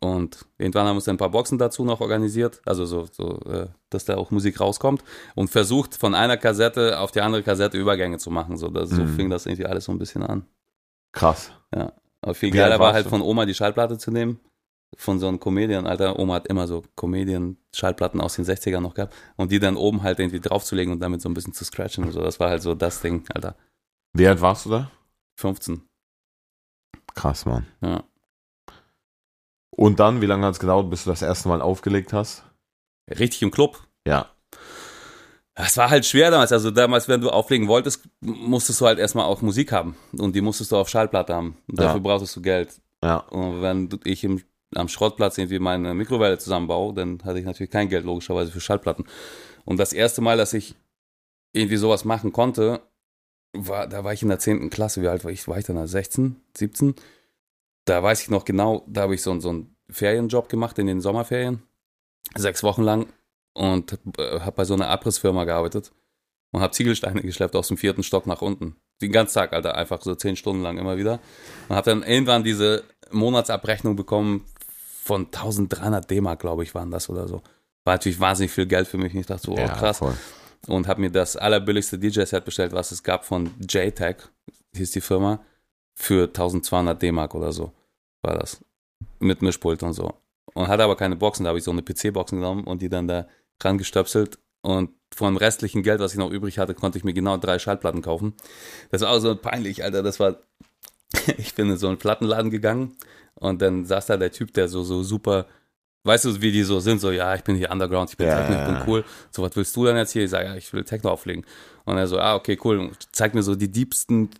Und 0.00 0.44
irgendwann 0.58 0.86
haben 0.86 0.94
wir 0.94 0.96
uns 0.96 1.04
dann 1.04 1.14
ein 1.14 1.18
paar 1.18 1.30
Boxen 1.30 1.56
dazu 1.56 1.84
noch 1.84 2.00
organisiert, 2.00 2.60
also 2.66 2.84
so, 2.84 3.06
so 3.12 3.38
äh, 3.48 3.68
dass 3.90 4.04
da 4.04 4.16
auch 4.16 4.32
Musik 4.32 4.58
rauskommt 4.60 5.04
und 5.36 5.50
versucht 5.50 5.94
von 5.94 6.16
einer 6.16 6.36
Kassette 6.36 6.98
auf 6.98 7.12
die 7.12 7.20
andere 7.20 7.44
Kassette 7.44 7.78
Übergänge 7.78 8.18
zu 8.18 8.30
machen. 8.32 8.56
So, 8.56 8.68
das, 8.70 8.90
so 8.90 9.02
Mhm. 9.02 9.08
fing 9.14 9.30
das 9.30 9.46
irgendwie 9.46 9.66
alles 9.66 9.84
so 9.84 9.92
ein 9.92 9.98
bisschen 9.98 10.24
an. 10.24 10.46
Krass. 11.12 11.52
Aber 12.20 12.34
viel 12.34 12.50
geiler 12.50 12.80
war 12.80 12.92
halt 12.92 13.06
von 13.06 13.22
Oma 13.22 13.46
die 13.46 13.54
Schallplatte 13.54 13.98
zu 13.98 14.10
nehmen. 14.10 14.40
Von 14.96 15.18
so 15.18 15.28
einem 15.28 15.38
Comedian, 15.38 15.86
Alter. 15.86 16.18
Oma 16.18 16.34
hat 16.34 16.46
immer 16.48 16.66
so 16.66 16.82
Comedian-Schallplatten 16.96 18.20
aus 18.20 18.34
den 18.36 18.44
60ern 18.44 18.80
noch 18.80 18.94
gehabt. 18.94 19.14
Und 19.36 19.52
die 19.52 19.58
dann 19.60 19.76
oben 19.76 20.02
halt 20.02 20.18
irgendwie 20.18 20.40
draufzulegen 20.40 20.92
und 20.94 21.00
damit 21.00 21.20
so 21.20 21.28
ein 21.28 21.34
bisschen 21.34 21.52
zu 21.52 21.64
scratchen 21.64 22.04
und 22.04 22.12
so. 22.12 22.20
Das 22.22 22.40
war 22.40 22.48
halt 22.48 22.62
so 22.62 22.74
das 22.74 23.00
Ding, 23.00 23.24
Alter. 23.34 23.54
Wie 24.14 24.26
alt 24.26 24.40
warst 24.40 24.64
du 24.66 24.70
da? 24.70 24.90
15. 25.38 25.82
Krass, 27.14 27.44
Mann. 27.46 27.66
Ja. 27.82 28.02
Und 29.70 30.00
dann, 30.00 30.20
wie 30.20 30.26
lange 30.26 30.44
hat 30.46 30.54
es 30.54 30.60
gedauert, 30.60 30.90
bis 30.90 31.04
du 31.04 31.10
das 31.10 31.22
erste 31.22 31.48
Mal 31.48 31.60
aufgelegt 31.60 32.12
hast? 32.12 32.44
Richtig 33.10 33.42
im 33.42 33.50
Club. 33.50 33.86
Ja. 34.06 34.30
Es 35.54 35.76
war 35.76 35.90
halt 35.90 36.06
schwer 36.06 36.30
damals. 36.30 36.52
Also 36.52 36.70
damals, 36.70 37.08
wenn 37.08 37.20
du 37.20 37.30
auflegen 37.30 37.68
wolltest, 37.68 38.08
musstest 38.20 38.80
du 38.80 38.86
halt 38.86 38.98
erstmal 38.98 39.24
auch 39.26 39.42
Musik 39.42 39.72
haben. 39.72 39.96
Und 40.16 40.34
die 40.34 40.40
musstest 40.40 40.72
du 40.72 40.76
auf 40.76 40.88
Schallplatte 40.88 41.34
haben. 41.34 41.56
Und 41.68 41.78
dafür 41.78 41.96
Ja. 41.96 42.02
brauchtest 42.02 42.34
du 42.36 42.42
Geld. 42.42 42.80
Ja. 43.04 43.18
Und 43.18 43.62
wenn 43.62 43.88
du- 43.88 43.98
ich 44.04 44.24
im, 44.24 44.42
am 44.74 44.88
Schrottplatz 44.88 45.38
irgendwie 45.38 45.58
meine 45.58 45.94
Mikrowelle 45.94 46.38
zusammenbaue, 46.38 46.94
dann 46.94 47.22
hatte 47.24 47.38
ich 47.38 47.44
natürlich 47.44 47.70
kein 47.70 47.88
Geld, 47.88 48.04
logischerweise, 48.04 48.50
für 48.50 48.60
Schallplatten. 48.60 49.06
Und 49.64 49.78
das 49.78 49.92
erste 49.92 50.20
Mal, 50.20 50.36
dass 50.36 50.52
ich 50.52 50.74
irgendwie 51.52 51.76
sowas 51.76 52.04
machen 52.04 52.32
konnte, 52.32 52.82
war, 53.52 53.86
da 53.86 54.04
war 54.04 54.12
ich 54.12 54.22
in 54.22 54.28
der 54.28 54.38
10. 54.38 54.70
Klasse. 54.70 55.02
Wie 55.02 55.08
alt 55.08 55.24
war 55.24 55.30
ich? 55.30 55.48
War 55.48 55.58
ich 55.58 55.64
dann 55.64 55.76
da? 55.76 55.86
16, 55.86 56.36
17? 56.56 56.94
Da 57.86 58.02
weiß 58.02 58.22
ich 58.22 58.30
noch 58.30 58.44
genau, 58.44 58.84
da 58.86 59.02
habe 59.02 59.14
ich 59.14 59.22
so, 59.22 59.38
so 59.40 59.48
einen 59.48 59.76
Ferienjob 59.88 60.48
gemacht 60.48 60.78
in 60.78 60.86
den 60.86 61.00
Sommerferien. 61.00 61.62
Sechs 62.36 62.62
Wochen 62.62 62.82
lang. 62.82 63.06
Und 63.54 63.98
äh, 64.18 64.40
habe 64.40 64.52
bei 64.52 64.64
so 64.64 64.74
einer 64.74 64.88
Abrissfirma 64.88 65.44
gearbeitet. 65.44 65.92
Und 66.50 66.60
habe 66.60 66.72
Ziegelsteine 66.72 67.22
geschleppt 67.22 67.56
aus 67.56 67.68
dem 67.68 67.78
vierten 67.78 68.02
Stock 68.02 68.26
nach 68.26 68.42
unten. 68.42 68.76
Den 69.00 69.12
ganzen 69.12 69.34
Tag, 69.34 69.52
Alter, 69.52 69.74
einfach 69.74 70.02
so 70.02 70.14
zehn 70.14 70.36
Stunden 70.36 70.62
lang 70.62 70.78
immer 70.78 70.96
wieder. 70.98 71.20
Und 71.68 71.76
habe 71.76 71.90
dann 71.90 72.02
irgendwann 72.02 72.44
diese 72.44 72.84
Monatsabrechnung 73.10 73.96
bekommen 73.96 74.44
von 75.08 75.24
1300 75.24 76.08
D-Mark, 76.10 76.38
glaube 76.38 76.62
ich, 76.62 76.74
waren 76.74 76.90
das 76.90 77.08
oder 77.08 77.26
so. 77.26 77.42
War 77.84 77.94
natürlich 77.94 78.20
wahnsinnig 78.20 78.52
viel 78.52 78.66
Geld 78.66 78.86
für 78.86 78.98
mich. 78.98 79.14
Und 79.14 79.20
ich 79.20 79.26
dachte 79.26 79.46
so, 79.46 79.52
oh 79.52 79.58
ja, 79.58 79.68
krass. 79.68 79.98
Voll. 79.98 80.14
Und 80.66 80.86
habe 80.86 81.00
mir 81.00 81.10
das 81.10 81.34
allerbilligste 81.34 81.98
DJ-Set 81.98 82.44
bestellt, 82.44 82.72
was 82.72 82.92
es 82.92 83.02
gab 83.02 83.24
von 83.24 83.50
JTAG, 83.58 84.28
hieß 84.76 84.90
die 84.90 85.00
Firma, 85.00 85.40
für 85.94 86.24
1200 86.24 87.00
D-Mark 87.00 87.34
oder 87.34 87.52
so. 87.52 87.72
War 88.22 88.36
das. 88.38 88.62
Mit 89.18 89.40
Mischpult 89.40 89.82
und 89.82 89.94
so. 89.94 90.12
Und 90.52 90.68
hatte 90.68 90.84
aber 90.84 90.96
keine 90.96 91.16
Boxen. 91.16 91.44
Da 91.44 91.48
habe 91.48 91.58
ich 91.58 91.64
so 91.64 91.70
eine 91.70 91.82
PC-Boxen 91.82 92.38
genommen 92.38 92.64
und 92.64 92.82
die 92.82 92.90
dann 92.90 93.08
da 93.08 93.26
rangestöpselt. 93.62 94.38
Und 94.60 94.90
von 95.14 95.32
dem 95.32 95.38
restlichen 95.38 95.82
Geld, 95.82 96.00
was 96.00 96.12
ich 96.12 96.18
noch 96.18 96.30
übrig 96.30 96.58
hatte, 96.58 96.74
konnte 96.74 96.98
ich 96.98 97.04
mir 97.04 97.14
genau 97.14 97.38
drei 97.38 97.58
Schallplatten 97.58 98.02
kaufen. 98.02 98.34
Das 98.90 99.00
war 99.00 99.10
auch 99.10 99.20
so 99.20 99.34
peinlich, 99.34 99.84
Alter. 99.84 100.02
Das 100.02 100.20
war. 100.20 100.36
ich 101.38 101.54
bin 101.54 101.70
in 101.70 101.78
so 101.78 101.88
einen 101.88 101.96
Plattenladen 101.96 102.50
gegangen 102.50 102.98
und 103.40 103.62
dann 103.62 103.84
saß 103.84 104.06
da 104.06 104.16
der 104.16 104.32
Typ, 104.32 104.52
der 104.54 104.68
so, 104.68 104.82
so 104.82 105.02
super. 105.02 105.46
Weißt 106.04 106.24
du, 106.24 106.40
wie 106.40 106.52
die 106.52 106.62
so 106.62 106.80
sind? 106.80 107.00
So, 107.00 107.10
ja, 107.10 107.34
ich 107.34 107.42
bin 107.42 107.56
hier 107.56 107.70
Underground, 107.70 108.10
ich 108.10 108.16
bin 108.16 108.28
Ja, 108.28 108.40
Techno, 108.40 108.60
ich 108.60 108.66
bin 108.66 108.88
cool. 108.88 109.04
So, 109.30 109.42
was 109.42 109.54
willst 109.56 109.76
du 109.76 109.84
denn 109.84 109.96
jetzt 109.96 110.12
hier? 110.12 110.24
Ich 110.24 110.30
sage, 110.30 110.46
ja, 110.46 110.54
ich 110.54 110.72
will 110.72 110.84
Techno 110.84 111.10
auflegen. 111.10 111.44
Und 111.84 111.98
er 111.98 112.06
so, 112.06 112.18
ah, 112.18 112.34
okay, 112.34 112.58
cool. 112.64 112.78
Und 112.78 112.96
zeigt 113.14 113.34
mir 113.34 113.42
so 113.42 113.54
die 113.54 113.70
diebsten 113.70 114.30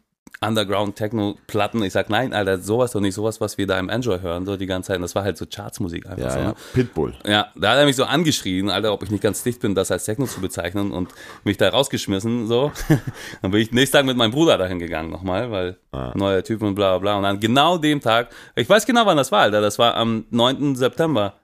Underground-Techno-Platten. 0.41 1.83
Ich 1.83 1.93
sag, 1.93 2.11
nein, 2.11 2.33
Alter, 2.33 2.59
sowas 2.59 2.93
doch 2.93 3.01
nicht, 3.01 3.15
sowas, 3.15 3.41
was 3.41 3.59
wir 3.59 3.67
da 3.67 3.79
im 3.79 3.89
Enjoy 3.89 4.21
hören, 4.21 4.47
so 4.47 4.57
die 4.57 4.67
ganze 4.67 4.89
Zeit. 4.89 4.97
Und 4.97 5.03
das 5.03 5.15
war 5.15 5.25
halt 5.25 5.37
so 5.37 5.47
Chartsmusik 5.47 6.07
einfach 6.07 6.25
Ja, 6.25 6.31
so. 6.31 6.39
ja. 6.39 6.45
Ne? 6.49 6.55
Pitbull. 6.75 7.15
Ja, 7.27 7.49
da 7.57 7.71
hat 7.71 7.79
er 7.79 7.85
mich 7.87 7.97
so 7.97 8.05
angeschrien, 8.05 8.71
Alter, 8.71 8.93
ob 8.93 9.03
ich 9.03 9.11
nicht 9.11 9.23
ganz 9.23 9.43
dicht 9.43 9.61
bin, 9.61 9.75
das 9.75 9.91
als 9.91 10.05
Techno 10.05 10.27
zu 10.27 10.41
bezeichnen 10.41 10.93
und 10.93 11.11
mich 11.45 11.57
da 11.57 11.69
rausgeschmissen, 11.69 12.47
so. 12.47 12.73
dann 13.43 13.51
bin 13.51 13.61
ich 13.61 13.73
nächsten 13.73 13.97
Tag 13.97 14.07
mit 14.07 14.17
meinem 14.17 14.31
Bruder 14.33 14.59
dahin 14.59 14.79
gegangen 14.79 15.11
nochmal, 15.11 15.51
weil 15.51 15.77
Ah. 15.93 16.13
neuer 16.15 16.43
Typ 16.45 16.61
und 16.63 16.75
bla 16.75 16.91
bla 16.91 16.99
bla. 16.99 17.17
Und 17.17 17.23
dann 17.23 17.41
genau 17.41 17.79
dem 17.79 18.01
Tag, 18.01 18.29
ich 18.55 18.69
weiß 18.69 18.85
genau, 18.87 19.07
wann 19.07 19.17
das 19.17 19.33
war, 19.33 19.41
Alter, 19.41 19.61
das 19.61 19.79
war 19.79 19.95
am 19.95 20.27
9. 20.31 20.77
September. 20.77 21.35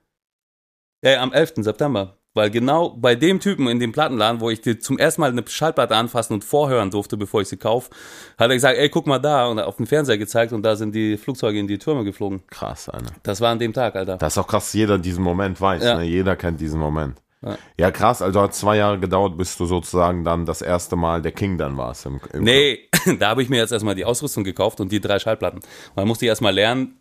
Ja, 1.02 1.20
am 1.22 1.32
11. 1.32 1.54
September. 1.64 2.16
Weil 2.34 2.50
genau 2.50 2.90
bei 2.90 3.14
dem 3.14 3.38
Typen 3.38 3.68
in 3.68 3.78
dem 3.78 3.92
Plattenladen, 3.92 4.40
wo 4.40 4.50
ich 4.50 4.60
dir 4.60 4.80
zum 4.80 4.98
ersten 4.98 5.20
Mal 5.20 5.30
eine 5.30 5.44
Schallplatte 5.46 5.94
anfassen 5.94 6.34
und 6.34 6.44
vorhören 6.44 6.90
durfte, 6.90 7.16
bevor 7.16 7.40
ich 7.40 7.48
sie 7.48 7.56
kaufe, 7.56 7.90
hat 8.36 8.50
er 8.50 8.54
gesagt, 8.54 8.76
ey, 8.76 8.88
guck 8.88 9.06
mal 9.06 9.20
da 9.20 9.46
und 9.46 9.60
auf 9.60 9.76
den 9.76 9.86
Fernseher 9.86 10.18
gezeigt 10.18 10.52
und 10.52 10.64
da 10.64 10.74
sind 10.74 10.96
die 10.96 11.16
Flugzeuge 11.16 11.60
in 11.60 11.68
die 11.68 11.78
Türme 11.78 12.02
geflogen. 12.02 12.42
Krass, 12.50 12.88
Alter. 12.88 13.14
Das 13.22 13.40
war 13.40 13.52
an 13.52 13.60
dem 13.60 13.72
Tag, 13.72 13.94
Alter. 13.94 14.16
Das 14.16 14.32
ist 14.32 14.38
auch 14.38 14.48
krass, 14.48 14.72
jeder 14.72 14.98
diesen 14.98 15.22
Moment 15.22 15.60
weiß. 15.60 15.84
Ja. 15.84 15.98
Ne? 15.98 16.04
Jeder 16.04 16.34
kennt 16.34 16.60
diesen 16.60 16.80
Moment. 16.80 17.22
Ja. 17.40 17.56
Ja. 17.78 17.90
krass, 17.92 18.20
also 18.20 18.40
hat 18.40 18.54
zwei 18.54 18.78
Jahre 18.78 18.98
gedauert, 18.98 19.36
bis 19.36 19.56
du 19.56 19.66
sozusagen 19.66 20.24
dann 20.24 20.44
das 20.44 20.60
erste 20.60 20.96
Mal 20.96 21.22
der 21.22 21.32
King 21.32 21.56
dann 21.56 21.76
warst. 21.76 22.06
Im, 22.06 22.20
im 22.32 22.42
Nee, 22.42 22.88
da 23.20 23.28
habe 23.28 23.44
ich 23.44 23.48
mir 23.48 23.58
jetzt 23.58 23.70
erstmal 23.70 23.94
die 23.94 24.04
Ausrüstung 24.04 24.42
gekauft 24.42 24.80
und 24.80 24.90
die 24.90 25.00
drei 25.00 25.20
Schallplatten. 25.20 25.60
Dann 25.94 26.08
musste 26.08 26.26
erstmal 26.26 26.54
lernen, 26.54 27.00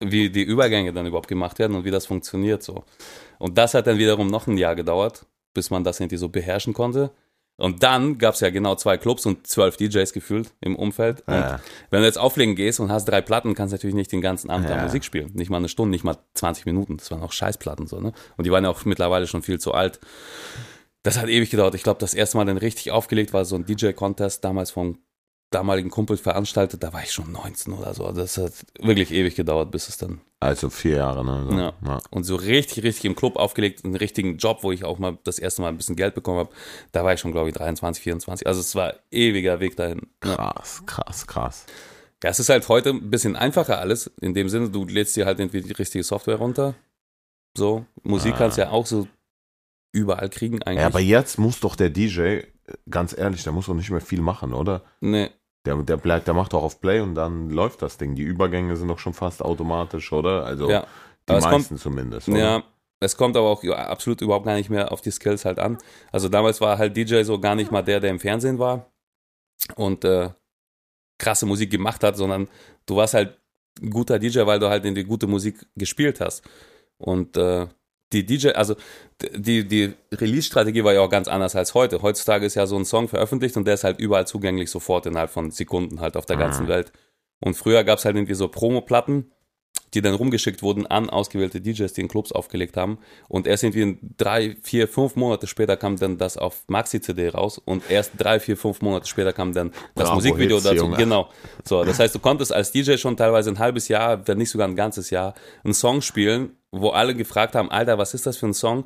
wie 0.00 0.30
die 0.30 0.42
Übergänge 0.42 0.92
dann 0.92 1.06
überhaupt 1.06 1.28
gemacht 1.28 1.58
werden 1.58 1.76
und 1.76 1.84
wie 1.84 1.90
das 1.90 2.06
funktioniert 2.06 2.62
so. 2.62 2.84
Und 3.42 3.58
das 3.58 3.74
hat 3.74 3.86
dann 3.86 3.98
wiederum 3.98 4.28
noch 4.28 4.46
ein 4.46 4.56
Jahr 4.56 4.76
gedauert, 4.76 5.26
bis 5.52 5.70
man 5.70 5.82
das 5.84 5.98
irgendwie 6.00 6.16
so 6.16 6.28
beherrschen 6.28 6.74
konnte. 6.74 7.10
Und 7.58 7.82
dann 7.82 8.18
gab 8.18 8.34
es 8.34 8.40
ja 8.40 8.50
genau 8.50 8.76
zwei 8.76 8.96
Clubs 8.96 9.26
und 9.26 9.46
zwölf 9.46 9.76
DJs 9.76 10.12
gefühlt 10.12 10.52
im 10.60 10.74
Umfeld. 10.76 11.22
Und 11.26 11.34
Ja. 11.34 11.60
wenn 11.90 12.00
du 12.00 12.06
jetzt 12.06 12.18
auflegen 12.18 12.54
gehst 12.56 12.80
und 12.80 12.90
hast 12.90 13.04
drei 13.06 13.20
Platten, 13.20 13.54
kannst 13.54 13.72
du 13.72 13.74
natürlich 13.76 13.94
nicht 13.94 14.10
den 14.12 14.20
ganzen 14.20 14.48
Abend 14.48 14.68
Ja. 14.70 14.82
Musik 14.82 15.04
spielen. 15.04 15.30
Nicht 15.34 15.50
mal 15.50 15.58
eine 15.58 15.68
Stunde, 15.68 15.90
nicht 15.90 16.04
mal 16.04 16.16
20 16.34 16.66
Minuten. 16.66 16.96
Das 16.96 17.10
waren 17.10 17.22
auch 17.22 17.32
Scheißplatten 17.32 17.86
so, 17.88 18.00
ne? 18.00 18.12
Und 18.36 18.46
die 18.46 18.50
waren 18.52 18.64
ja 18.64 18.70
auch 18.70 18.84
mittlerweile 18.84 19.26
schon 19.26 19.42
viel 19.42 19.60
zu 19.60 19.74
alt. 19.74 20.00
Das 21.02 21.18
hat 21.18 21.28
ewig 21.28 21.50
gedauert. 21.50 21.74
Ich 21.74 21.82
glaube, 21.82 22.00
das 22.00 22.14
erste 22.14 22.36
Mal 22.36 22.44
dann 22.46 22.58
richtig 22.58 22.90
aufgelegt 22.92 23.32
war 23.32 23.44
so 23.44 23.56
ein 23.56 23.66
DJ-Contest 23.66 24.44
damals 24.44 24.70
vom 24.70 24.98
damaligen 25.54 25.90
Kumpel 25.90 26.16
veranstaltet. 26.16 26.82
Da 26.82 26.92
war 26.92 27.02
ich 27.02 27.12
schon 27.12 27.30
19 27.32 27.72
oder 27.72 27.94
so. 27.94 28.10
Das 28.12 28.36
hat 28.38 28.52
wirklich 28.80 29.10
ewig 29.12 29.34
gedauert, 29.36 29.70
bis 29.70 29.88
es 29.88 29.96
dann 29.96 30.20
Also 30.40 30.70
vier 30.70 30.96
Jahre, 30.96 31.24
ne? 31.24 31.46
So. 31.48 31.56
Ja. 31.58 31.72
Ja. 31.86 32.00
und 32.10 32.24
so 32.24 32.36
richtig, 32.36 32.82
richtig 32.82 33.04
im 33.04 33.14
Club 33.14 33.36
aufgelegt, 33.36 33.84
einen 33.84 33.94
richtigen 33.96 34.36
Job, 34.38 34.58
wo 34.62 34.72
ich 34.72 34.84
auch 34.84 34.98
mal 34.98 35.18
das 35.24 35.38
erste 35.38 35.62
Mal 35.62 35.68
ein 35.68 35.76
bisschen 35.76 35.96
Geld 35.96 36.14
bekommen 36.14 36.38
habe. 36.38 36.50
Da 36.92 37.04
war 37.04 37.12
ich 37.14 37.20
schon, 37.20 37.32
glaube 37.32 37.48
ich, 37.48 37.54
23, 37.54 38.02
24. 38.02 38.46
Also 38.46 38.60
es 38.60 38.74
war 38.74 38.94
ewiger 39.10 39.60
Weg 39.60 39.76
dahin. 39.76 40.02
Ja. 40.24 40.34
Krass, 40.36 40.82
krass, 40.86 41.26
krass. 41.26 41.66
Ja, 42.24 42.30
es 42.30 42.38
ist 42.38 42.48
halt 42.50 42.68
heute 42.68 42.90
ein 42.90 43.10
bisschen 43.10 43.34
einfacher 43.36 43.78
alles. 43.78 44.10
In 44.20 44.34
dem 44.34 44.48
Sinne, 44.48 44.70
du 44.70 44.84
lädst 44.84 45.16
dir 45.16 45.26
halt 45.26 45.40
irgendwie 45.40 45.60
die 45.62 45.72
richtige 45.72 46.04
Software 46.04 46.36
runter. 46.36 46.74
So, 47.56 47.84
Musik 48.02 48.34
Ah. 48.34 48.38
kannst 48.38 48.56
du 48.58 48.62
ja 48.62 48.70
auch 48.70 48.86
so 48.86 49.08
überall 49.92 50.28
kriegen 50.30 50.62
eigentlich. 50.62 50.80
Ja, 50.80 50.86
aber 50.86 51.00
jetzt 51.00 51.38
muss 51.38 51.60
doch 51.60 51.76
der 51.76 51.90
DJ, 51.90 52.38
ganz 52.88 53.16
ehrlich, 53.16 53.42
der 53.42 53.52
muss 53.52 53.66
doch 53.66 53.74
nicht 53.74 53.90
mehr 53.90 54.00
viel 54.00 54.20
machen, 54.22 54.54
oder? 54.54 54.82
nee, 55.00 55.30
Der, 55.64 55.76
der 55.76 55.96
bleibt, 55.96 56.26
der 56.26 56.34
macht 56.34 56.52
doch 56.52 56.62
auf 56.62 56.80
Play 56.80 57.00
und 57.00 57.14
dann 57.14 57.50
läuft 57.50 57.82
das 57.82 57.96
Ding. 57.96 58.14
Die 58.14 58.22
Übergänge 58.22 58.76
sind 58.76 58.88
doch 58.88 58.98
schon 58.98 59.14
fast 59.14 59.42
automatisch, 59.42 60.12
oder? 60.12 60.44
Also 60.44 60.68
ja. 60.68 60.86
die 61.28 61.34
es 61.34 61.44
kommt- 61.44 61.54
meisten 61.54 61.76
zumindest. 61.78 62.28
Oder? 62.28 62.38
Ja, 62.38 62.62
es 63.00 63.16
kommt 63.16 63.36
aber 63.36 63.48
auch 63.48 63.62
absolut 63.64 64.20
überhaupt 64.20 64.46
gar 64.46 64.54
nicht 64.54 64.70
mehr 64.70 64.90
auf 64.90 65.00
die 65.00 65.10
Skills 65.10 65.44
halt 65.44 65.58
an. 65.58 65.78
Also 66.10 66.28
damals 66.28 66.60
war 66.60 66.78
halt 66.78 66.96
DJ 66.96 67.22
so 67.22 67.38
gar 67.38 67.54
nicht 67.54 67.70
mal 67.70 67.82
der, 67.82 68.00
der 68.00 68.10
im 68.10 68.18
Fernsehen 68.20 68.58
war 68.58 68.92
und 69.76 70.04
äh, 70.04 70.30
krasse 71.18 71.46
Musik 71.46 71.70
gemacht 71.70 72.02
hat, 72.02 72.16
sondern 72.16 72.48
du 72.86 72.96
warst 72.96 73.14
halt 73.14 73.38
ein 73.80 73.90
guter 73.90 74.18
DJ, 74.18 74.44
weil 74.46 74.58
du 74.58 74.68
halt 74.68 74.84
in 74.84 74.94
die 74.94 75.04
gute 75.04 75.26
Musik 75.26 75.64
gespielt 75.76 76.20
hast. 76.20 76.42
Und 76.98 77.36
äh, 77.36 77.66
die 78.12 78.26
DJ, 78.26 78.50
also 78.50 78.76
die, 79.34 79.66
die 79.66 79.94
Release-Strategie 80.12 80.84
war 80.84 80.92
ja 80.92 81.00
auch 81.00 81.10
ganz 81.10 81.28
anders 81.28 81.56
als 81.56 81.74
heute. 81.74 82.02
Heutzutage 82.02 82.46
ist 82.46 82.54
ja 82.54 82.66
so 82.66 82.76
ein 82.76 82.84
Song 82.84 83.08
veröffentlicht 83.08 83.56
und 83.56 83.64
der 83.66 83.74
ist 83.74 83.84
halt 83.84 83.98
überall 83.98 84.26
zugänglich, 84.26 84.70
sofort 84.70 85.06
innerhalb 85.06 85.30
von 85.30 85.50
Sekunden 85.50 86.00
halt 86.00 86.16
auf 86.16 86.26
der 86.26 86.36
ganzen 86.36 86.64
Mhm. 86.64 86.68
Welt. 86.68 86.92
Und 87.40 87.54
früher 87.54 87.84
gab 87.84 87.98
es 87.98 88.04
halt 88.04 88.16
irgendwie 88.16 88.34
so 88.34 88.48
Promo-Platten, 88.48 89.32
die 89.94 90.02
dann 90.02 90.14
rumgeschickt 90.14 90.62
wurden 90.62 90.86
an 90.86 91.10
ausgewählte 91.10 91.60
DJs, 91.60 91.92
die 91.92 92.00
in 92.00 92.08
Clubs 92.08 92.32
aufgelegt 92.32 92.76
haben. 92.76 92.98
Und 93.28 93.46
erst 93.46 93.64
irgendwie 93.64 93.98
drei, 94.16 94.56
vier, 94.62 94.88
fünf 94.88 95.16
Monate 95.16 95.46
später 95.46 95.76
kam 95.76 95.96
dann 95.96 96.18
das 96.18 96.36
auf 96.36 96.64
Maxi-CD 96.68 97.28
raus 97.28 97.60
und 97.64 97.82
erst 97.90 98.12
drei, 98.18 98.40
vier, 98.40 98.56
fünf 98.56 98.80
Monate 98.80 99.06
später 99.06 99.32
kam 99.32 99.52
dann 99.52 99.70
das 99.94 100.06
Bravo 100.06 100.14
Musikvideo 100.16 100.56
Hits, 100.56 100.64
dazu. 100.64 100.76
Junge. 100.76 100.96
Genau. 100.96 101.28
So, 101.64 101.84
das 101.84 101.98
heißt, 101.98 102.14
du 102.14 102.18
konntest 102.18 102.52
als 102.52 102.72
DJ 102.72 102.96
schon 102.96 103.16
teilweise 103.16 103.50
ein 103.50 103.58
halbes 103.58 103.88
Jahr, 103.88 104.26
wenn 104.26 104.38
nicht 104.38 104.50
sogar 104.50 104.68
ein 104.68 104.76
ganzes 104.76 105.10
Jahr, 105.10 105.34
einen 105.64 105.74
Song 105.74 106.00
spielen, 106.00 106.56
wo 106.70 106.88
alle 106.88 107.14
gefragt 107.14 107.54
haben, 107.54 107.70
Alter, 107.70 107.98
was 107.98 108.14
ist 108.14 108.26
das 108.26 108.38
für 108.38 108.46
ein 108.46 108.54
Song? 108.54 108.84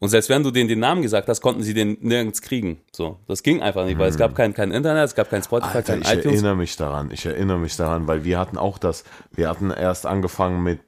Und 0.00 0.08
selbst 0.08 0.28
wenn 0.28 0.42
du 0.42 0.50
denen 0.50 0.68
den 0.68 0.80
Namen 0.80 1.02
gesagt 1.02 1.28
hast, 1.28 1.40
konnten 1.40 1.62
sie 1.62 1.74
den 1.74 1.96
nirgends 2.00 2.42
kriegen. 2.42 2.80
So, 2.92 3.18
das 3.26 3.42
ging 3.42 3.62
einfach 3.62 3.84
nicht, 3.84 3.98
weil 3.98 4.08
es 4.10 4.16
gab 4.16 4.34
kein, 4.34 4.52
kein 4.54 4.70
Internet, 4.72 5.04
es 5.04 5.14
gab 5.14 5.30
kein 5.30 5.42
Spotify. 5.42 5.76
Alter, 5.78 5.92
kein 5.94 6.02
ich 6.02 6.08
iTunes. 6.18 6.34
erinnere 6.34 6.56
mich 6.56 6.76
daran. 6.76 7.10
Ich 7.10 7.24
erinnere 7.26 7.58
mich 7.58 7.76
daran, 7.76 8.06
weil 8.06 8.24
wir 8.24 8.38
hatten 8.38 8.58
auch 8.58 8.78
das, 8.78 9.04
wir 9.32 9.48
hatten 9.48 9.70
erst 9.70 10.06
angefangen 10.06 10.62
mit, 10.62 10.80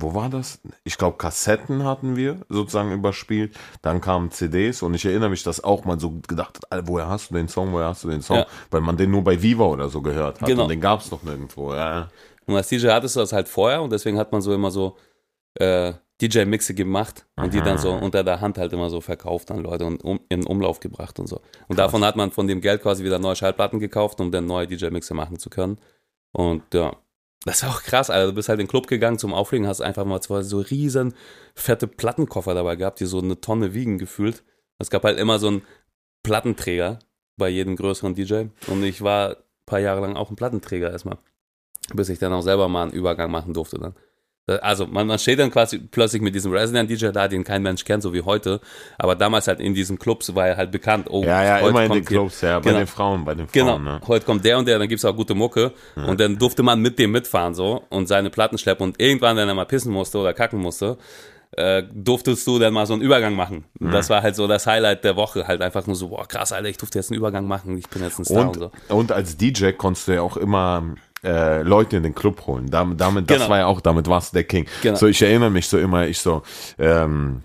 wo 0.00 0.14
war 0.14 0.28
das? 0.28 0.60
Ich 0.82 0.98
glaube, 0.98 1.16
Kassetten 1.16 1.84
hatten 1.84 2.16
wir 2.16 2.38
sozusagen 2.48 2.90
überspielt. 2.92 3.56
Dann 3.82 4.00
kamen 4.00 4.32
CDs 4.32 4.82
und 4.82 4.94
ich 4.94 5.04
erinnere 5.04 5.30
mich, 5.30 5.44
dass 5.44 5.62
auch 5.62 5.84
mal 5.84 6.00
so 6.00 6.20
gedacht 6.26 6.58
hat, 6.70 6.88
woher 6.88 7.08
hast 7.08 7.30
du 7.30 7.34
den 7.34 7.46
Song, 7.48 7.72
woher 7.72 7.86
hast 7.86 8.02
du 8.02 8.10
den 8.10 8.20
Song? 8.20 8.38
Ja. 8.38 8.46
Weil 8.72 8.80
man 8.80 8.96
den 8.96 9.12
nur 9.12 9.22
bei 9.22 9.40
Viva 9.40 9.64
oder 9.64 9.88
so 9.88 10.02
gehört 10.02 10.40
hat 10.40 10.48
Genau. 10.48 10.64
und 10.64 10.70
den 10.70 10.80
gab 10.80 11.00
es 11.00 11.10
noch 11.12 11.22
nirgendwo. 11.22 11.72
Ja. 11.72 12.08
Und 12.46 12.56
als 12.56 12.68
DJ 12.68 12.88
hattest 12.88 13.14
du 13.14 13.20
das 13.20 13.32
halt 13.32 13.46
vorher 13.48 13.80
und 13.80 13.92
deswegen 13.92 14.18
hat 14.18 14.32
man 14.32 14.42
so 14.42 14.52
immer 14.52 14.72
so 14.72 14.96
äh, 15.54 15.92
DJ-Mixe 16.22 16.74
gemacht 16.74 17.26
und 17.36 17.52
die 17.52 17.60
dann 17.60 17.78
so 17.78 17.92
unter 17.92 18.22
der 18.22 18.40
Hand 18.40 18.58
halt 18.58 18.72
immer 18.72 18.90
so 18.90 19.00
verkauft 19.00 19.50
an 19.50 19.58
Leute 19.58 19.84
und 19.84 20.04
um, 20.04 20.20
in 20.28 20.46
Umlauf 20.46 20.80
gebracht 20.80 21.18
und 21.18 21.26
so. 21.28 21.40
Und 21.68 21.78
davon 21.78 22.04
hat 22.04 22.16
man 22.16 22.30
von 22.30 22.46
dem 22.46 22.60
Geld 22.60 22.82
quasi 22.82 23.04
wieder 23.04 23.18
neue 23.18 23.36
Schallplatten 23.36 23.80
gekauft, 23.80 24.20
um 24.20 24.30
dann 24.30 24.46
neue 24.46 24.66
DJ-Mixe 24.66 25.14
machen 25.14 25.38
zu 25.38 25.50
können. 25.50 25.78
Und 26.32 26.62
ja, 26.72 26.96
das 27.44 27.62
war 27.62 27.70
auch 27.70 27.82
krass, 27.82 28.08
Alter. 28.08 28.28
Du 28.28 28.34
bist 28.34 28.48
halt 28.48 28.60
in 28.60 28.66
den 28.66 28.70
Club 28.70 28.86
gegangen 28.86 29.18
zum 29.18 29.34
Auflegen, 29.34 29.66
hast 29.66 29.80
einfach 29.80 30.04
mal 30.04 30.20
zwei 30.20 30.42
so 30.42 30.60
riesen 30.60 31.14
fette 31.54 31.86
Plattenkoffer 31.86 32.54
dabei 32.54 32.76
gehabt, 32.76 33.00
die 33.00 33.06
so 33.06 33.18
eine 33.18 33.40
Tonne 33.40 33.74
wiegen 33.74 33.98
gefühlt. 33.98 34.44
Es 34.78 34.90
gab 34.90 35.04
halt 35.04 35.18
immer 35.18 35.38
so 35.38 35.48
einen 35.48 35.62
Plattenträger 36.22 37.00
bei 37.36 37.48
jedem 37.48 37.76
größeren 37.76 38.14
DJ 38.14 38.44
und 38.68 38.84
ich 38.84 39.02
war 39.02 39.30
ein 39.30 39.36
paar 39.66 39.80
Jahre 39.80 40.00
lang 40.00 40.16
auch 40.16 40.30
ein 40.30 40.36
Plattenträger 40.36 40.90
erstmal 40.90 41.18
bis 41.94 42.08
ich 42.08 42.18
dann 42.18 42.32
auch 42.32 42.42
selber 42.42 42.68
mal 42.68 42.84
einen 42.84 42.92
Übergang 42.92 43.30
machen 43.30 43.54
durfte 43.54 43.78
dann. 43.78 43.94
Also 44.60 44.86
man, 44.88 45.06
man 45.06 45.18
steht 45.20 45.38
dann 45.38 45.50
quasi 45.52 45.78
plötzlich 45.78 46.20
mit 46.20 46.34
diesem 46.34 46.52
Resident 46.52 46.90
DJ 46.90 47.10
da, 47.12 47.28
den 47.28 47.44
kein 47.44 47.62
Mensch 47.62 47.84
kennt, 47.84 48.02
so 48.02 48.12
wie 48.12 48.22
heute. 48.22 48.60
Aber 48.98 49.14
damals 49.14 49.46
halt 49.46 49.60
in 49.60 49.72
diesen 49.72 49.98
Clubs 50.00 50.34
war 50.34 50.48
er 50.48 50.56
halt 50.56 50.72
bekannt. 50.72 51.06
Oh, 51.10 51.22
Ja, 51.22 51.44
ja, 51.44 51.54
heute 51.60 51.68
immer 51.70 51.84
in 51.84 51.92
den 51.92 52.04
Clubs, 52.04 52.40
ja, 52.40 52.58
bei 52.58 52.64
Genau. 52.70 52.78
den 52.78 52.86
Frauen, 52.88 53.24
bei 53.24 53.34
den 53.36 53.46
Genau, 53.52 53.66
Frauen, 53.74 53.84
ne? 53.84 54.00
heute 54.08 54.26
kommt 54.26 54.44
der 54.44 54.58
und 54.58 54.66
der, 54.66 54.80
dann 54.80 54.88
gibt's 54.88 55.04
auch 55.04 55.14
gute 55.14 55.34
Mucke. 55.36 55.72
Und 55.94 56.18
dann 56.18 56.38
durfte 56.38 56.62
man 56.64 56.80
mit 56.80 56.98
dem 56.98 57.12
mitfahren 57.12 57.54
so 57.54 57.84
und 57.88 58.08
seine 58.08 58.30
Platten 58.30 58.58
schleppen. 58.58 58.82
Und 58.84 59.00
irgendwann, 59.00 59.36
wenn 59.36 59.48
er 59.48 59.54
mal 59.54 59.64
pissen 59.64 59.92
musste 59.92 60.18
oder 60.18 60.32
kacken 60.34 60.58
musste, 60.58 60.98
äh, 61.56 61.84
durftest 61.94 62.44
du 62.46 62.58
dann 62.58 62.72
mal 62.72 62.86
so 62.86 62.94
einen 62.94 63.02
Übergang 63.02 63.34
machen. 63.36 63.64
Und 63.78 63.92
Das 63.92 64.10
war 64.10 64.22
halt 64.22 64.34
so 64.34 64.48
das 64.48 64.66
Highlight 64.66 65.04
der 65.04 65.14
Woche. 65.16 65.46
Halt 65.46 65.62
einfach 65.62 65.86
nur 65.86 65.94
so, 65.94 66.08
boah, 66.08 66.26
krass, 66.26 66.50
Alter, 66.50 66.68
ich 66.68 66.78
durfte 66.78 66.98
jetzt 66.98 67.10
einen 67.12 67.18
Übergang 67.18 67.46
machen, 67.46 67.76
ich 67.78 67.88
bin 67.88 68.02
jetzt 68.02 68.18
ein 68.18 68.24
Star 68.24 68.40
und, 68.48 68.56
Und, 68.56 68.72
so. 68.88 68.94
und 68.96 69.12
als 69.12 69.36
DJ 69.36 69.70
konntest 69.72 70.08
du 70.08 70.12
ja 70.14 70.22
auch 70.22 70.36
immer 70.36 70.82
äh, 71.24 71.62
Leute 71.62 71.96
in 71.96 72.02
den 72.02 72.14
Club 72.14 72.46
holen. 72.46 72.68
Damit, 72.70 73.00
damit 73.00 73.30
das 73.30 73.38
Genau. 73.38 73.48
war 73.50 73.58
ja 73.58 73.66
auch, 73.66 73.80
damit 73.80 74.08
warst 74.08 74.32
du 74.32 74.36
der 74.36 74.44
King. 74.44 74.66
Genau. 74.82 74.96
So, 74.96 75.06
ich 75.06 75.22
erinnere 75.22 75.50
mich 75.50 75.68
so 75.68 75.78
immer, 75.78 76.06
ich 76.06 76.18
so, 76.18 76.42
ähm, 76.78 77.42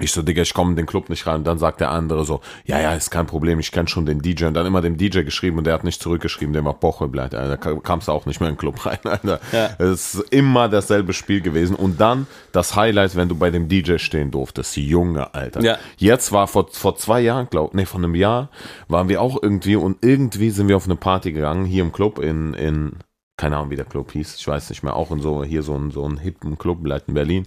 ich 0.00 0.12
so, 0.12 0.22
Digga, 0.22 0.42
ich 0.42 0.54
komme 0.54 0.70
in 0.70 0.76
den 0.76 0.86
Club 0.86 1.08
nicht 1.08 1.26
rein. 1.26 1.36
Und 1.36 1.46
dann 1.46 1.58
sagt 1.58 1.80
der 1.80 1.90
andere 1.90 2.24
so, 2.24 2.40
ja, 2.64 2.80
ja, 2.80 2.94
ist 2.94 3.10
kein 3.10 3.26
Problem, 3.26 3.60
ich 3.60 3.70
kenne 3.72 3.88
schon 3.88 4.06
den 4.06 4.20
DJ. 4.20 4.46
Und 4.46 4.54
dann 4.54 4.66
immer 4.66 4.80
dem 4.80 4.96
DJ 4.96 5.22
geschrieben 5.22 5.58
und 5.58 5.64
der 5.64 5.74
hat 5.74 5.84
nicht 5.84 6.02
zurückgeschrieben, 6.02 6.52
der 6.52 6.64
war 6.64 6.74
Boche 6.74 7.08
bleibt. 7.08 7.34
Alter, 7.34 7.56
da 7.56 7.80
kamst 7.80 8.08
du 8.08 8.12
auch 8.12 8.26
nicht 8.26 8.40
mehr 8.40 8.48
in 8.48 8.54
den 8.54 8.58
Club 8.58 8.84
rein, 8.86 8.98
Alter. 9.04 9.40
Ja. 9.52 9.70
Es 9.78 10.14
ist 10.14 10.32
immer 10.32 10.68
dasselbe 10.68 11.12
Spiel 11.12 11.40
gewesen. 11.40 11.76
Und 11.76 12.00
dann 12.00 12.26
das 12.52 12.74
Highlight, 12.76 13.16
wenn 13.16 13.28
du 13.28 13.36
bei 13.36 13.50
dem 13.50 13.68
DJ 13.68 13.98
stehen 13.98 14.30
durftest, 14.30 14.76
Junge, 14.76 15.32
Alter. 15.34 15.60
Ja. 15.60 15.78
Jetzt 15.96 16.32
war 16.32 16.48
vor, 16.48 16.68
vor 16.70 16.96
zwei 16.96 17.20
Jahren, 17.20 17.48
glaub, 17.50 17.74
nee, 17.74 17.84
vor 17.84 18.00
einem 18.00 18.14
Jahr, 18.14 18.50
waren 18.88 19.08
wir 19.08 19.20
auch 19.20 19.42
irgendwie 19.42 19.76
und 19.76 19.98
irgendwie 20.02 20.50
sind 20.50 20.68
wir 20.68 20.76
auf 20.76 20.86
eine 20.86 20.96
Party 20.96 21.32
gegangen, 21.32 21.64
hier 21.64 21.82
im 21.82 21.92
Club 21.92 22.18
in, 22.18 22.54
in, 22.54 22.92
keine 23.36 23.56
Ahnung, 23.56 23.70
wie 23.70 23.76
der 23.76 23.84
Club 23.84 24.12
hieß, 24.12 24.36
ich 24.36 24.46
weiß 24.46 24.70
nicht 24.70 24.82
mehr, 24.82 24.96
auch 24.96 25.10
in 25.10 25.20
so, 25.20 25.44
hier 25.44 25.62
so 25.62 25.74
ein, 25.74 25.90
so 25.90 26.06
ein 26.08 26.18
hippen 26.18 26.58
Club, 26.58 26.78
vielleicht 26.82 27.08
in 27.08 27.14
Berlin. 27.14 27.46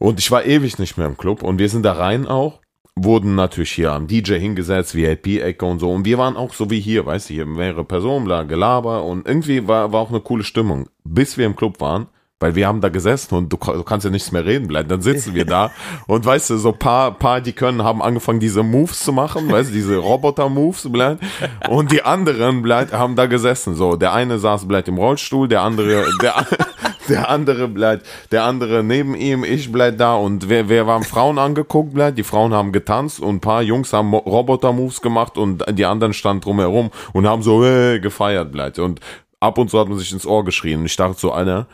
Und 0.00 0.18
ich 0.18 0.30
war 0.30 0.46
ewig 0.46 0.78
nicht 0.78 0.96
mehr 0.96 1.06
im 1.06 1.18
Club 1.18 1.42
und 1.42 1.58
wir 1.58 1.68
sind 1.68 1.82
da 1.82 1.92
rein 1.92 2.26
auch, 2.26 2.62
wurden 2.96 3.34
natürlich 3.34 3.72
hier 3.72 3.92
am 3.92 4.06
DJ 4.06 4.38
hingesetzt, 4.38 4.94
VIP-Ecke 4.94 5.64
und 5.66 5.78
so. 5.78 5.92
Und 5.92 6.06
wir 6.06 6.16
waren 6.16 6.38
auch 6.38 6.54
so 6.54 6.70
wie 6.70 6.80
hier, 6.80 7.04
weißt 7.04 7.28
du, 7.28 7.34
hier 7.34 7.44
mehrere 7.44 7.84
Personen, 7.84 8.24
bla, 8.24 8.44
Gelaber 8.44 9.04
und 9.04 9.28
irgendwie 9.28 9.68
war, 9.68 9.92
war 9.92 10.00
auch 10.00 10.08
eine 10.08 10.20
coole 10.20 10.42
Stimmung, 10.42 10.88
bis 11.04 11.36
wir 11.36 11.44
im 11.44 11.54
Club 11.54 11.82
waren. 11.82 12.06
Weil 12.42 12.54
wir 12.54 12.66
haben 12.66 12.80
da 12.80 12.88
gesessen 12.88 13.34
und 13.34 13.52
du, 13.52 13.58
du 13.58 13.82
kannst 13.82 14.04
ja 14.06 14.10
nichts 14.10 14.32
mehr 14.32 14.46
reden 14.46 14.66
bleiben. 14.66 14.88
Dann 14.88 15.02
sitzen 15.02 15.34
wir 15.34 15.44
da 15.44 15.70
und 16.06 16.24
weißt 16.24 16.48
du, 16.48 16.56
so 16.56 16.72
paar, 16.72 17.12
paar, 17.12 17.42
die 17.42 17.52
können, 17.52 17.84
haben 17.84 18.00
angefangen, 18.00 18.40
diese 18.40 18.62
Moves 18.62 19.04
zu 19.04 19.12
machen, 19.12 19.52
weißt 19.52 19.68
du, 19.68 19.74
diese 19.74 19.98
Roboter-Moves 19.98 20.90
bleibt. 20.90 21.22
Und 21.68 21.92
die 21.92 22.02
anderen 22.02 22.62
bleibt, 22.62 22.94
haben 22.94 23.14
da 23.14 23.26
gesessen. 23.26 23.74
So, 23.74 23.96
der 23.96 24.14
eine 24.14 24.38
saß 24.38 24.66
bleibt 24.66 24.88
im 24.88 24.96
Rollstuhl, 24.96 25.48
der 25.48 25.60
andere, 25.60 26.06
der, 26.22 26.46
der 27.10 27.28
andere 27.28 27.68
bleibt, 27.68 28.06
der 28.32 28.44
andere 28.44 28.82
neben 28.82 29.14
ihm, 29.14 29.44
ich 29.44 29.70
bleib 29.70 29.98
da 29.98 30.14
und 30.14 30.48
wer, 30.48 30.70
wer 30.70 30.86
haben 30.86 31.04
Frauen 31.04 31.38
angeguckt 31.38 31.92
bleibt, 31.92 32.16
die 32.16 32.24
Frauen 32.24 32.54
haben 32.54 32.72
getanzt 32.72 33.20
und 33.20 33.36
ein 33.36 33.40
paar 33.40 33.60
Jungs 33.60 33.92
haben 33.92 34.08
Mo- 34.08 34.16
Roboter-Moves 34.18 35.02
gemacht 35.02 35.36
und 35.36 35.62
die 35.76 35.84
anderen 35.84 36.14
standen 36.14 36.40
drumherum 36.40 36.90
und 37.12 37.26
haben 37.28 37.42
so 37.42 37.62
äh, 37.62 38.00
gefeiert 38.00 38.50
bleibt. 38.50 38.78
Und 38.78 39.00
ab 39.40 39.58
und 39.58 39.68
zu 39.68 39.78
hat 39.78 39.88
man 39.90 39.98
sich 39.98 40.10
ins 40.12 40.24
Ohr 40.24 40.42
geschrien. 40.42 40.80
Und 40.80 40.86
ich 40.86 40.96
dachte 40.96 41.20
so, 41.20 41.32
Alter, 41.32 41.66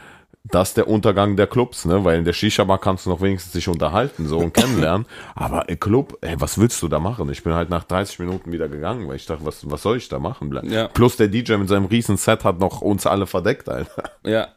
das 0.50 0.68
ist 0.68 0.76
der 0.76 0.88
Untergang 0.88 1.36
der 1.36 1.46
Clubs, 1.46 1.84
ne? 1.84 2.04
Weil 2.04 2.18
in 2.18 2.24
der 2.24 2.32
Shisha-Bar 2.32 2.78
kannst 2.78 3.06
du 3.06 3.10
noch 3.10 3.20
wenigstens 3.20 3.52
sich 3.52 3.68
unterhalten, 3.68 4.26
so 4.26 4.38
und 4.38 4.54
kennenlernen. 4.54 5.06
Aber 5.34 5.68
im 5.68 5.80
Club, 5.80 6.18
ey, 6.20 6.34
was 6.38 6.58
willst 6.58 6.82
du 6.82 6.88
da 6.88 6.98
machen? 6.98 7.30
Ich 7.30 7.42
bin 7.42 7.54
halt 7.54 7.70
nach 7.70 7.84
30 7.84 8.18
Minuten 8.20 8.52
wieder 8.52 8.68
gegangen, 8.68 9.08
weil 9.08 9.16
ich 9.16 9.26
dachte, 9.26 9.44
was, 9.44 9.68
was 9.70 9.82
soll 9.82 9.96
ich 9.96 10.08
da 10.08 10.18
machen? 10.18 10.56
Ja. 10.68 10.88
Plus 10.88 11.16
der 11.16 11.28
DJ 11.28 11.54
mit 11.54 11.68
seinem 11.68 11.86
riesen 11.86 12.16
Set 12.16 12.44
hat 12.44 12.58
noch 12.58 12.80
uns 12.80 13.06
alle 13.06 13.26
verdeckt, 13.26 13.68
Alter. 13.68 14.10
Ja. 14.24 14.48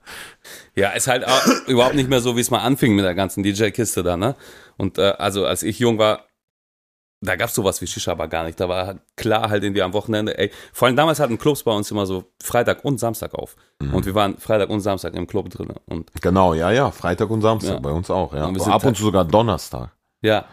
Ja, 0.75 0.89
ist 0.91 1.07
halt 1.07 1.25
auch 1.25 1.45
überhaupt 1.67 1.95
nicht 1.95 2.09
mehr 2.09 2.21
so, 2.21 2.35
wie 2.35 2.41
es 2.41 2.51
mal 2.51 2.59
anfing 2.59 2.95
mit 2.95 3.05
der 3.05 3.15
ganzen 3.15 3.43
DJ-Kiste 3.43 4.03
da, 4.03 4.17
ne? 4.17 4.35
Und 4.77 4.97
äh, 4.97 5.13
also 5.17 5.45
als 5.45 5.63
ich 5.63 5.79
jung 5.79 5.97
war, 5.97 6.28
da 7.21 7.35
gab 7.35 7.49
es 7.49 7.55
sowas 7.55 7.81
wie 7.81 7.87
Shisha 7.87 8.11
aber 8.13 8.27
gar 8.27 8.45
nicht. 8.45 8.59
Da 8.59 8.69
war 8.69 8.95
klar 9.17 9.49
halt 9.49 9.63
irgendwie 9.63 9.81
am 9.81 9.93
Wochenende, 9.93 10.37
ey, 10.37 10.51
vor 10.71 10.87
allem 10.87 10.95
damals 10.95 11.19
hatten 11.19 11.37
Clubs 11.37 11.63
bei 11.63 11.71
uns 11.71 11.91
immer 11.91 12.05
so 12.05 12.25
Freitag 12.41 12.85
und 12.85 12.97
Samstag 12.99 13.33
auf. 13.33 13.55
Mhm. 13.81 13.93
Und 13.93 14.05
wir 14.05 14.15
waren 14.15 14.37
Freitag 14.37 14.69
und 14.69 14.79
Samstag 14.81 15.13
im 15.15 15.27
Club 15.27 15.49
drin. 15.49 15.73
Und 15.85 16.09
Genau, 16.21 16.53
ja, 16.53 16.71
ja, 16.71 16.91
Freitag 16.91 17.29
und 17.29 17.41
Samstag, 17.41 17.73
Ja. 17.73 17.79
bei 17.79 17.91
uns 17.91 18.09
auch, 18.09 18.33
ja. 18.33 18.45
Und 18.45 18.59
Ab 18.67 18.85
und 18.85 18.95
zu 18.95 19.03
sogar 19.03 19.25
Donnerstag. 19.25 19.91
ja, 20.21 20.45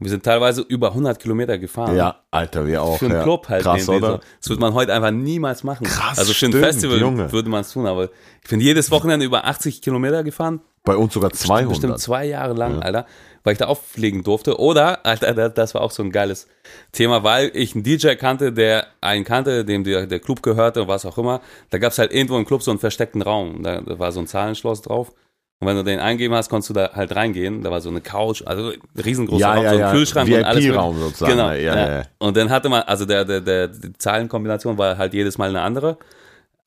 wir 0.00 0.10
sind 0.10 0.22
teilweise 0.22 0.60
über 0.62 0.90
100 0.94 1.18
Kilometer 1.18 1.58
gefahren. 1.58 1.96
Ja, 1.96 2.20
Alter, 2.30 2.64
wir 2.68 2.80
auch. 2.84 2.98
Für 2.98 3.06
einen 3.06 3.16
ja. 3.16 3.22
Club 3.24 3.48
halt. 3.48 3.64
Krass, 3.64 3.88
oder? 3.88 4.12
So. 4.12 4.20
Das 4.40 4.48
würde 4.50 4.60
man 4.60 4.72
heute 4.74 4.92
einfach 4.94 5.10
niemals 5.10 5.64
machen. 5.64 5.88
Krass, 5.88 6.20
also 6.20 6.32
für 6.32 6.46
ein 6.46 6.52
stimmt, 6.52 6.64
Festival 6.64 6.98
Junge. 7.00 7.32
würde 7.32 7.50
man 7.50 7.62
es 7.62 7.72
tun, 7.72 7.84
aber 7.84 8.04
ich 8.44 8.48
bin 8.48 8.60
jedes 8.60 8.92
Wochenende 8.92 9.26
über 9.26 9.44
80 9.46 9.82
Kilometer 9.82 10.22
gefahren. 10.22 10.60
Bei 10.84 10.96
uns 10.96 11.12
sogar 11.14 11.30
Bestimmt 11.30 11.48
200. 11.48 11.98
zwei 12.00 12.26
Jahre 12.26 12.54
lang, 12.54 12.76
Ja. 12.76 12.78
Alter, 12.82 13.06
weil 13.44 13.52
ich 13.52 13.58
da 13.58 13.66
auflegen 13.66 14.22
durfte. 14.24 14.58
Oder, 14.58 15.04
Alter, 15.06 15.34
da- 15.34 15.48
das 15.48 15.74
war 15.74 15.82
auch 15.82 15.90
so 15.90 16.02
ein 16.02 16.10
geiles 16.12 16.46
Thema, 16.92 17.22
weil 17.24 17.50
ich 17.54 17.74
einen 17.74 17.84
DJ 17.84 18.14
kannte, 18.14 18.52
der 18.52 18.86
einen 19.00 19.24
kannte, 19.24 19.64
dem 19.64 19.84
der, 19.84 20.06
der 20.06 20.20
Club 20.20 20.42
gehörte, 20.42 20.88
was 20.88 21.04
auch 21.06 21.18
immer. 21.18 21.40
Da 21.70 21.78
gab 21.78 21.92
es 21.92 21.98
halt 21.98 22.12
irgendwo 22.12 22.36
im 22.38 22.44
Club 22.46 22.62
so 22.62 22.70
einen 22.70 22.80
versteckten 22.80 23.22
Raum. 23.22 23.62
Da, 23.62 23.80
da 23.80 23.98
war 23.98 24.12
so 24.12 24.20
ein 24.20 24.26
Zahlenschloss 24.26 24.82
drauf. 24.82 25.12
Und 25.60 25.66
wenn 25.66 25.76
du 25.76 25.82
den 25.82 25.98
eingeben 25.98 26.34
hast, 26.36 26.50
konntest 26.50 26.70
du 26.70 26.74
da 26.74 26.92
halt 26.94 27.16
reingehen. 27.16 27.62
Da 27.64 27.70
war 27.72 27.80
so 27.80 27.88
eine 27.88 28.00
Couch, 28.00 28.42
also 28.46 28.70
riesengroßer 29.04 29.40
Ja, 29.40 29.54
Raum, 29.54 29.64
ja, 29.64 29.70
so 29.70 29.74
ein 29.76 29.80
ja. 29.80 29.90
Kühlschrank 29.92 30.28
und 30.30 30.44
alles. 30.44 30.64
Mögliche. 30.64 30.94
sozusagen, 31.00 31.32
Genau. 31.32 31.48
ja, 31.48 31.54
Ja, 31.56 31.76
ja, 31.76 31.96
ja. 31.98 32.02
Und 32.18 32.36
dann 32.36 32.48
hatte 32.50 32.68
man, 32.68 32.82
also 32.82 33.04
der, 33.06 33.24
der, 33.24 33.40
der, 33.40 33.66
die 33.66 33.92
Zahlenkombination 33.98 34.78
war 34.78 34.96
halt 34.98 35.14
jedes 35.14 35.36
Mal 35.36 35.48
eine 35.48 35.62
andere. 35.62 35.98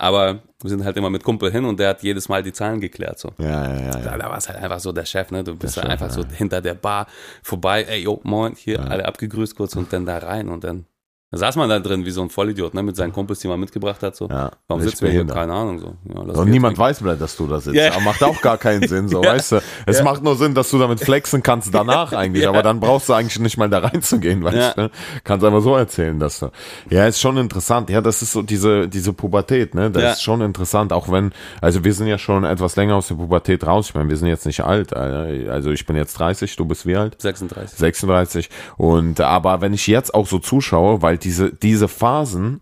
Aber 0.01 0.39
wir 0.59 0.69
sind 0.71 0.83
halt 0.83 0.97
immer 0.97 1.11
mit 1.11 1.23
Kumpel 1.23 1.51
hin 1.51 1.63
und 1.63 1.79
der 1.79 1.89
hat 1.89 2.01
jedes 2.01 2.27
Mal 2.27 2.41
die 2.41 2.51
Zahlen 2.51 2.81
geklärt. 2.81 3.19
So. 3.19 3.33
Ja, 3.37 3.71
ja, 3.71 3.81
ja. 3.81 3.91
Da, 3.91 3.99
ja. 3.99 4.17
da 4.17 4.29
war 4.31 4.37
es 4.39 4.49
halt 4.49 4.57
einfach 4.57 4.79
so 4.79 4.91
der 4.91 5.05
Chef, 5.05 5.29
ne? 5.29 5.43
Du 5.43 5.55
bist 5.55 5.77
halt 5.77 5.85
Chef, 5.85 5.91
einfach 5.91 6.07
ja. 6.07 6.23
so 6.23 6.27
hinter 6.27 6.59
der 6.59 6.73
Bar 6.73 7.05
vorbei, 7.43 7.83
ey, 7.83 8.01
jo, 8.01 8.19
moin, 8.23 8.55
hier, 8.55 8.79
alle 8.89 9.05
abgegrüßt 9.05 9.55
kurz 9.55 9.75
und 9.75 9.93
dann 9.93 10.07
da 10.07 10.17
rein 10.17 10.49
und 10.49 10.63
dann 10.63 10.85
da 11.31 11.37
saß 11.37 11.55
man 11.55 11.69
da 11.69 11.79
drin 11.79 12.05
wie 12.05 12.11
so 12.11 12.21
ein 12.21 12.29
Vollidiot, 12.29 12.73
ne? 12.73 12.83
Mit 12.83 12.95
seinen 12.95 13.13
Kumpels, 13.13 13.39
die 13.39 13.47
man 13.47 13.59
mitgebracht 13.59 14.03
hat, 14.03 14.15
so. 14.15 14.27
Ja, 14.27 14.51
Warum 14.67 14.83
sitzen 14.83 15.05
wir 15.05 15.11
hier? 15.11 15.25
Keine 15.25 15.53
Ahnung, 15.53 15.79
so. 15.79 15.95
Ja, 16.13 16.19
Und 16.21 16.49
niemand 16.49 16.75
trinken. 16.77 17.01
weiß 17.01 17.17
dass 17.19 17.37
du 17.37 17.47
da 17.47 17.59
sitzt. 17.59 17.79
Aber 17.79 18.01
macht 18.01 18.21
auch 18.23 18.41
gar 18.41 18.57
keinen 18.57 18.87
Sinn, 18.87 19.07
so, 19.07 19.23
Ja. 19.23 19.31
weißt 19.33 19.53
du? 19.53 19.61
Es 19.85 19.99
Ja. 19.99 20.03
macht 20.03 20.23
nur 20.23 20.35
Sinn, 20.35 20.53
dass 20.55 20.69
du 20.69 20.77
damit 20.77 20.99
flexen 20.99 21.41
kannst 21.41 21.73
danach 21.73 22.11
eigentlich, 22.13 22.47
aber 22.47 22.61
dann 22.63 22.79
brauchst 22.79 23.09
du 23.09 23.13
eigentlich 23.13 23.39
nicht 23.39 23.57
mal 23.57 23.69
da 23.69 23.79
reinzugehen, 23.79 24.43
weißt 24.43 24.77
du? 24.77 24.91
Kannst 25.23 25.45
einfach 25.45 25.61
so 25.61 25.75
erzählen, 25.75 26.19
dass 26.19 26.39
du. 26.39 26.51
Ja, 26.89 27.05
ist 27.07 27.19
schon 27.21 27.37
interessant. 27.37 27.89
Ja, 27.89 28.01
das 28.01 28.21
ist 28.21 28.33
so 28.33 28.41
diese, 28.41 28.87
diese 28.89 29.13
Pubertät, 29.13 29.73
ne? 29.73 29.89
Das 29.89 30.17
ist 30.17 30.23
schon 30.23 30.41
interessant, 30.41 30.91
auch 30.93 31.09
wenn, 31.11 31.31
also 31.61 31.83
wir 31.83 31.93
sind 31.93 32.07
ja 32.07 32.17
schon 32.17 32.43
etwas 32.43 32.75
länger 32.75 32.95
aus 32.95 33.07
der 33.07 33.15
Pubertät 33.15 33.65
raus. 33.65 33.87
Ich 33.89 33.95
meine, 33.95 34.09
wir 34.09 34.17
sind 34.17 34.27
jetzt 34.27 34.45
nicht 34.45 34.61
alt. 34.65 34.93
Alter. 34.95 35.51
Also 35.51 35.71
ich 35.71 35.85
bin 35.85 35.95
jetzt 35.95 36.13
30, 36.19 36.55
du 36.55 36.65
bist 36.65 36.85
wie 36.85 36.95
alt? 36.97 37.15
36. 37.21 37.77
36. 37.77 38.49
Und 38.77 39.21
aber 39.21 39.61
wenn 39.61 39.73
ich 39.73 39.87
jetzt 39.87 40.13
auch 40.13 40.27
so 40.27 40.39
zuschaue, 40.39 41.01
weil 41.01 41.17
diese, 41.23 41.51
diese 41.53 41.87
Phasen, 41.87 42.61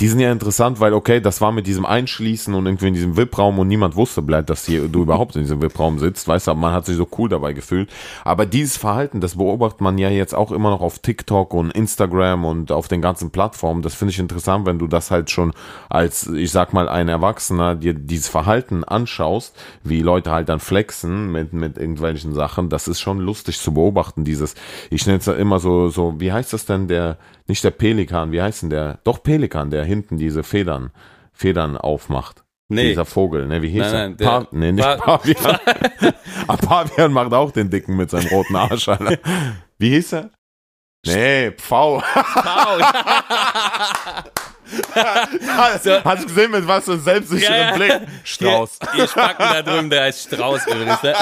die 0.00 0.06
sind 0.06 0.20
ja 0.20 0.30
interessant, 0.30 0.78
weil 0.78 0.92
okay, 0.92 1.20
das 1.20 1.40
war 1.40 1.50
mit 1.50 1.66
diesem 1.66 1.84
Einschließen 1.84 2.54
und 2.54 2.66
irgendwie 2.66 2.86
in 2.86 2.94
diesem 2.94 3.16
VIP-Raum 3.16 3.58
und 3.58 3.66
niemand 3.66 3.96
wusste 3.96 4.22
bleibt, 4.22 4.48
dass 4.48 4.64
hier, 4.64 4.86
du 4.86 5.02
überhaupt 5.02 5.34
in 5.34 5.42
diesem 5.42 5.60
VIP-Raum 5.60 5.98
sitzt, 5.98 6.28
weißt 6.28 6.46
du, 6.46 6.54
man 6.54 6.72
hat 6.72 6.86
sich 6.86 6.96
so 6.96 7.08
cool 7.18 7.28
dabei 7.28 7.52
gefühlt. 7.52 7.90
Aber 8.24 8.46
dieses 8.46 8.76
Verhalten, 8.76 9.20
das 9.20 9.36
beobachtet 9.36 9.80
man 9.80 9.98
ja 9.98 10.08
jetzt 10.08 10.36
auch 10.36 10.52
immer 10.52 10.70
noch 10.70 10.82
auf 10.82 11.00
TikTok 11.00 11.52
und 11.52 11.72
Instagram 11.72 12.44
und 12.44 12.70
auf 12.70 12.86
den 12.86 13.02
ganzen 13.02 13.30
Plattformen. 13.30 13.82
Das 13.82 13.94
finde 13.94 14.12
ich 14.12 14.20
interessant, 14.20 14.66
wenn 14.66 14.78
du 14.78 14.86
das 14.86 15.10
halt 15.10 15.30
schon 15.30 15.52
als, 15.88 16.28
ich 16.28 16.52
sag 16.52 16.72
mal, 16.72 16.88
ein 16.88 17.08
Erwachsener 17.08 17.74
dir 17.74 17.94
dieses 17.94 18.28
Verhalten 18.28 18.84
anschaust, 18.84 19.56
wie 19.82 20.02
Leute 20.02 20.30
halt 20.30 20.48
dann 20.48 20.60
flexen 20.60 21.32
mit, 21.32 21.52
mit 21.52 21.76
irgendwelchen 21.76 22.34
Sachen. 22.34 22.68
Das 22.68 22.86
ist 22.86 23.00
schon 23.00 23.18
lustig 23.18 23.58
zu 23.58 23.74
beobachten, 23.74 24.24
dieses, 24.24 24.54
ich 24.90 25.06
nenne 25.06 25.18
es 25.18 25.26
ja 25.26 25.34
immer 25.34 25.58
so, 25.58 25.88
so, 25.88 26.20
wie 26.20 26.30
heißt 26.30 26.52
das 26.52 26.66
denn, 26.66 26.86
der, 26.86 27.18
nicht 27.48 27.64
der 27.64 27.70
Pelikan, 27.70 28.32
wie 28.32 28.42
heißt 28.42 28.62
denn 28.62 28.70
der? 28.70 28.98
Doch 29.04 29.22
Pelikan, 29.22 29.70
der 29.70 29.84
hinten 29.84 30.16
diese 30.18 30.42
Federn, 30.42 30.90
Federn 31.32 31.76
aufmacht. 31.76 32.44
Nee. 32.70 32.90
Dieser 32.90 33.06
Vogel, 33.06 33.46
ne, 33.46 33.62
wie 33.62 33.70
hieß 33.70 33.80
Nein, 33.80 33.94
er? 33.94 33.98
nein, 34.08 34.16
der- 34.18 34.26
Pa 34.26 34.46
nee, 34.50 34.72
nicht 34.72 34.84
Pa- 34.84 34.96
Pavian. 35.18 35.58
Ah, 36.46 36.56
Pavian 36.56 37.12
macht 37.12 37.32
auch 37.32 37.50
den 37.50 37.68
Dicken 37.70 37.96
mit 37.96 38.10
seinem 38.10 38.28
roten 38.28 38.56
Arsch, 38.56 38.88
Alter. 38.88 39.18
Wie 39.78 39.90
hieß 39.90 40.12
er? 40.14 40.30
Nee, 41.06 41.50
Pfau. 41.52 42.02
So. 45.82 46.04
Hast 46.04 46.24
du 46.24 46.26
gesehen, 46.26 46.50
mit 46.50 46.66
was 46.68 46.84
für 46.84 46.92
einem 46.92 47.00
selbstsicheren 47.00 47.56
Ja. 47.56 47.74
Blick? 47.74 47.92
Strauß. 48.24 48.78
Ihr, 48.92 48.98
ihr 49.00 49.08
Spacken 49.08 49.46
da 49.50 49.62
drüben, 49.62 49.88
der 49.88 50.02
heißt 50.02 50.26
Strauß 50.26 50.66
übrigens, 50.66 51.02
ne? 51.02 51.14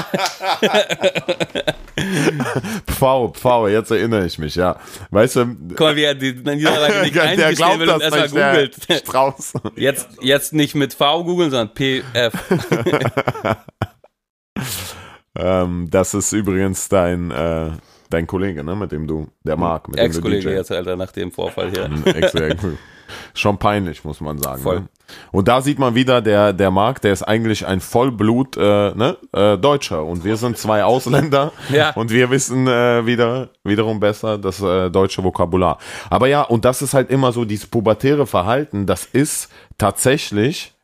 Pfau, 2.91 3.29
Pfau, 3.29 3.69
jetzt 3.69 3.93
erinnere 3.93 4.27
ich 4.27 4.39
mich, 4.39 4.57
ja. 4.57 4.81
Weißt 5.11 5.37
du, 5.37 5.47
Guck 5.69 5.79
mal, 5.79 5.95
wie 5.95 6.03
er 6.03 6.17
die 6.17 6.33
Niederlage 6.33 7.03
nicht 7.03 7.15
der 7.39 7.55
glaubt 7.55 7.79
will 7.79 7.89
und 7.89 8.03
das 8.03 8.15
erstmal 8.15 8.63
nicht, 8.65 8.75
googelt. 8.81 9.03
Strauß. 9.07 9.53
Jetzt, 9.77 10.09
jetzt 10.21 10.53
nicht 10.53 10.75
mit 10.75 10.95
V 10.95 11.23
googeln, 11.23 11.51
sondern 11.53 11.73
PF. 11.73 12.33
Ähm, 15.39 15.89
das 15.91 16.15
ist 16.15 16.33
übrigens 16.33 16.89
dein, 16.89 17.31
äh, 17.31 17.71
dein 18.17 18.27
Kollege, 18.27 18.65
ne, 18.65 18.75
mit 18.75 18.93
dem 18.93 19.07
du, 19.07 19.29
der 19.45 19.57
Marc, 19.57 19.89
mit 19.89 19.99
dem 19.99 20.05
du 20.05 20.07
Ex-Kollege 20.07 20.53
jetzt, 20.53 20.73
Alter, 20.73 20.97
nach 20.97 21.13
dem 21.13 21.31
Vorfall 21.31 21.71
hier. 21.71 21.91
Ex 22.15 22.33
Schon 23.35 23.59
peinlich, 23.59 24.03
muss 24.05 24.21
man 24.21 24.39
sagen. 24.39 24.63
Voll. 24.63 24.81
Ne? 24.81 24.89
Und 25.31 25.47
da 25.47 25.61
sieht 25.61 25.79
man 25.79 25.95
wieder, 25.95 26.21
der, 26.21 26.53
der 26.53 26.73
Marc, 26.73 27.01
der 27.03 27.13
ist 27.13 27.23
eigentlich 27.23 27.65
ein 27.65 27.81
Vollblut 27.81 28.57
äh, 28.57 28.61
ne? 28.61 29.17
äh, 29.33 29.57
Deutscher 29.57 30.03
und 30.05 30.25
wir 30.25 30.37
sind 30.37 30.59
zwei 30.59 30.83
Ausländer 30.83 31.53
Ja. 31.71 31.91
und 31.91 32.11
wir 32.11 32.31
wissen 32.31 32.67
äh, 32.67 33.07
wieder 33.07 33.51
wiederum 33.63 34.01
besser 34.01 34.39
das 34.39 34.61
äh, 34.61 34.91
deutsche 34.91 35.23
Vokabular. 35.23 35.79
Aber 36.11 36.27
ja, 36.27 36.43
und 36.43 36.65
das 36.65 36.83
ist 36.83 36.95
halt 36.95 37.11
immer 37.11 37.31
so, 37.31 37.45
dieses 37.45 37.69
pubertäre 37.69 38.27
Verhalten, 38.27 38.87
das 38.87 39.05
ist 39.05 39.49
tatsächlich 39.79 40.76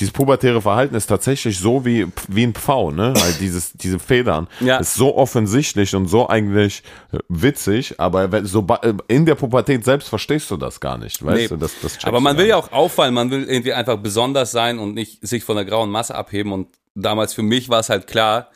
dieses 0.00 0.12
pubertäre 0.12 0.62
Verhalten 0.62 0.94
ist 0.94 1.06
tatsächlich 1.06 1.58
so 1.58 1.84
wie, 1.84 2.06
wie 2.28 2.44
ein 2.44 2.54
Pfau, 2.54 2.90
ne? 2.90 3.12
Halt 3.20 3.40
dieses, 3.40 3.72
diese 3.74 3.98
Federn. 3.98 4.48
Ja. 4.60 4.78
Ist 4.78 4.94
so 4.94 5.16
offensichtlich 5.16 5.94
und 5.94 6.08
so 6.08 6.28
eigentlich 6.28 6.82
äh, 7.12 7.18
witzig, 7.28 8.00
aber 8.00 8.32
wenn, 8.32 8.46
so, 8.46 8.66
äh, 8.82 8.94
in 9.08 9.26
der 9.26 9.34
Pubertät 9.34 9.84
selbst 9.84 10.08
verstehst 10.08 10.50
du 10.50 10.56
das 10.56 10.80
gar 10.80 10.98
nicht, 10.98 11.24
weißt 11.24 11.36
Nee. 11.36 11.48
du? 11.48 11.56
Das, 11.56 11.72
das 11.82 12.04
Aber 12.04 12.20
man 12.20 12.36
will 12.38 12.46
ja 12.46 12.56
auch 12.56 12.72
auffallen, 12.72 13.14
man 13.14 13.30
will 13.30 13.44
irgendwie 13.44 13.72
einfach 13.74 13.98
besonders 13.98 14.50
sein 14.50 14.78
und 14.78 14.94
nicht 14.94 15.26
sich 15.26 15.44
von 15.44 15.56
der 15.56 15.64
grauen 15.66 15.90
Masse 15.90 16.14
abheben. 16.14 16.52
Und 16.52 16.68
damals 16.94 17.34
für 17.34 17.42
mich 17.42 17.68
war 17.68 17.80
es 17.80 17.90
halt 17.90 18.06
klar, 18.06 18.48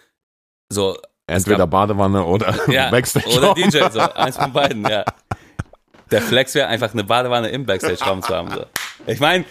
so. 0.68 0.97
Entweder 1.26 1.66
Badewanne 1.66 2.24
oder 2.24 2.55
ja, 2.70 2.90
Backstage. 2.90 3.28
oder 3.36 3.55
DJ, 3.55 3.78
so, 3.92 4.01
eins 4.14 4.36
von 4.36 4.53
beiden, 4.53 4.84
ja. 4.88 5.05
Der 6.11 6.20
Flex 6.22 6.55
wäre 6.55 6.68
einfach 6.68 6.92
eine 6.92 7.05
Badewanne 7.05 7.49
im 7.49 7.64
Backstage-Raum 7.66 8.22
zu 8.22 8.34
haben. 8.34 8.51
So. 8.51 8.64
Ich 9.07 9.20
meine, 9.20 9.45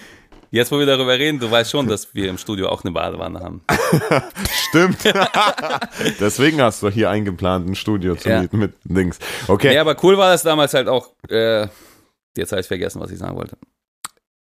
jetzt 0.54 0.72
wo 0.72 0.80
wir 0.80 0.86
darüber 0.86 1.18
reden, 1.18 1.40
du 1.40 1.50
weißt 1.52 1.72
schon, 1.72 1.88
dass 1.88 2.14
wir 2.16 2.30
im 2.30 2.38
Studio 2.38 2.70
auch 2.70 2.84
eine 2.84 2.92
Badewanne 2.92 3.40
haben. 3.40 3.62
Stimmt. 4.70 4.98
Deswegen 6.20 6.62
hast 6.62 6.82
du 6.84 6.90
hier 6.90 7.10
eingeplant, 7.10 7.68
ein 7.68 7.76
Studio 7.76 8.16
zu 8.16 8.30
Ja. 8.30 8.42
mieten 8.42 8.58
mit 8.60 8.74
Dings. 8.84 9.20
Okay. 9.48 9.74
Ja, 9.74 9.82
aber 9.82 9.96
cool 10.04 10.18
war 10.18 10.32
das 10.32 10.44
damals 10.44 10.74
halt 10.74 10.88
auch, 10.88 11.10
äh, 11.30 11.68
jetzt 12.38 12.52
habe 12.52 12.62
ich 12.62 12.68
vergessen, 12.68 13.02
was 13.02 13.12
ich 13.12 13.20
sagen 13.20 13.36
wollte. 13.36 13.58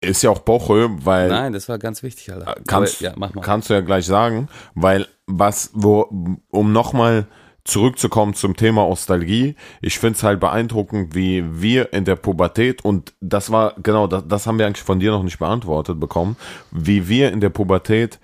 Ist 0.02 0.22
ja 0.22 0.30
auch 0.30 0.40
Boche, 0.40 0.90
weil 1.06 1.30
Nein, 1.30 1.54
das 1.54 1.68
war 1.70 1.80
ganz 1.80 2.04
wichtig, 2.04 2.32
Alter. 2.32 2.56
kannst, 2.68 2.98
Aber, 2.98 3.06
ja, 3.06 3.14
mach 3.18 3.34
mal. 3.34 3.42
kannst 3.42 3.70
du 3.70 3.74
ja 3.74 3.82
gleich 3.82 4.06
sagen, 4.06 4.50
weil 4.76 5.08
was, 5.26 5.72
wo, 5.74 6.38
um 6.52 6.72
nochmal 6.74 7.28
zurückzukommen 7.66 8.36
zum 8.36 8.56
Thema 8.56 8.88
Nostalgie, 8.88 9.56
ich 9.82 10.00
finde 10.00 10.16
es 10.18 10.24
halt 10.24 10.40
beeindruckend, 10.40 11.16
wie 11.16 11.44
wir 11.62 11.92
in 11.94 12.06
der 12.06 12.16
Pubertät, 12.16 12.86
und 12.86 13.14
das 13.20 13.52
war, 13.52 13.74
genau, 13.82 14.08
das, 14.08 14.28
das 14.28 14.48
haben 14.48 14.60
wir 14.60 14.68
eigentlich 14.68 14.84
von 14.84 15.00
dir 15.00 15.12
noch 15.12 15.24
nicht 15.24 15.40
beantwortet 15.40 16.00
bekommen, 16.00 16.38
wie 16.72 17.10
wir 17.10 17.32
in 17.32 17.42
der 17.42 17.50
Pubertät 17.50 18.20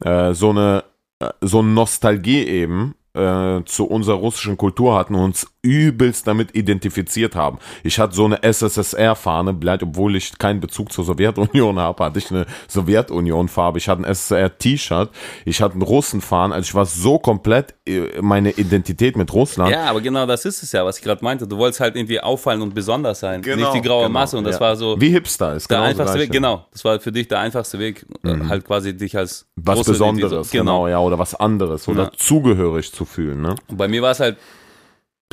äh, 0.00 0.32
so 0.32 0.50
eine, 0.50 0.84
äh, 1.18 1.30
so 1.40 1.62
Nostalgie 1.62 2.44
eben 2.44 2.94
äh, 3.14 3.62
zu 3.64 3.86
unserer 3.86 4.16
russischen 4.16 4.56
Kultur 4.56 4.96
hatten 4.96 5.14
und 5.14 5.22
uns 5.24 5.53
übelst 5.64 6.26
damit 6.26 6.54
identifiziert 6.54 7.34
haben. 7.34 7.58
Ich 7.82 7.98
hatte 7.98 8.14
so 8.14 8.26
eine 8.26 8.42
SSSR-Fahne, 8.42 9.54
bleibt, 9.54 9.82
obwohl 9.82 10.14
ich 10.14 10.38
keinen 10.38 10.60
Bezug 10.60 10.92
zur 10.92 11.04
Sowjetunion 11.04 11.78
habe, 11.80 12.04
hatte 12.04 12.18
ich 12.18 12.30
eine 12.30 12.46
Sowjetunion-Farbe. 12.68 13.78
Ich 13.78 13.88
hatte 13.88 14.02
ein 14.02 14.04
SSR-T-Shirt, 14.04 15.10
ich 15.44 15.60
hatte 15.62 15.72
einen 15.74 15.82
Russenfahnen. 15.82 16.52
Also 16.52 16.68
ich 16.68 16.74
war 16.74 16.84
so 16.86 17.18
komplett 17.18 17.74
äh, 17.86 18.20
meine 18.20 18.50
Identität 18.50 19.16
mit 19.16 19.32
Russland. 19.32 19.70
Ja, 19.72 19.84
aber 19.84 20.00
genau 20.00 20.26
das 20.26 20.44
ist 20.44 20.62
es 20.62 20.72
ja, 20.72 20.84
was 20.84 20.98
ich 20.98 21.04
gerade 21.04 21.24
meinte. 21.24 21.46
Du 21.48 21.56
wolltest 21.56 21.80
halt 21.80 21.96
irgendwie 21.96 22.20
auffallen 22.20 22.60
und 22.62 22.74
besonders 22.74 23.20
sein. 23.20 23.40
Genau, 23.42 23.72
nicht 23.72 23.82
die 23.82 23.88
graue 23.88 24.02
genau, 24.06 24.12
Masse. 24.12 24.36
Und 24.36 24.44
das 24.44 24.56
ja. 24.56 24.60
war 24.60 24.76
so 24.76 25.00
Wie 25.00 25.10
Hipster 25.10 25.54
ist 25.54 25.70
der 25.70 25.78
genau 25.78 25.88
einfachste 25.88 26.18
Weg. 26.18 26.30
Genau, 26.30 26.66
das 26.72 26.84
war 26.84 27.00
für 27.00 27.12
dich 27.12 27.28
der 27.28 27.40
einfachste 27.40 27.78
Weg, 27.78 28.04
äh, 28.22 28.36
halt 28.48 28.64
quasi 28.66 28.94
dich 28.94 29.16
als 29.16 29.46
Was 29.56 29.78
die 29.78 29.84
so- 29.86 29.92
Besonderes, 29.92 30.50
genau. 30.50 30.88
ja, 30.88 30.98
oder 30.98 31.18
was 31.18 31.34
anderes, 31.34 31.88
oder 31.88 32.04
Ja. 32.04 32.10
zugehörig 32.16 32.92
zu 32.92 33.04
fühlen, 33.04 33.40
ne? 33.42 33.54
Und 33.68 33.76
bei 33.76 33.88
mir 33.88 34.02
war 34.02 34.10
es 34.10 34.20
halt 34.20 34.36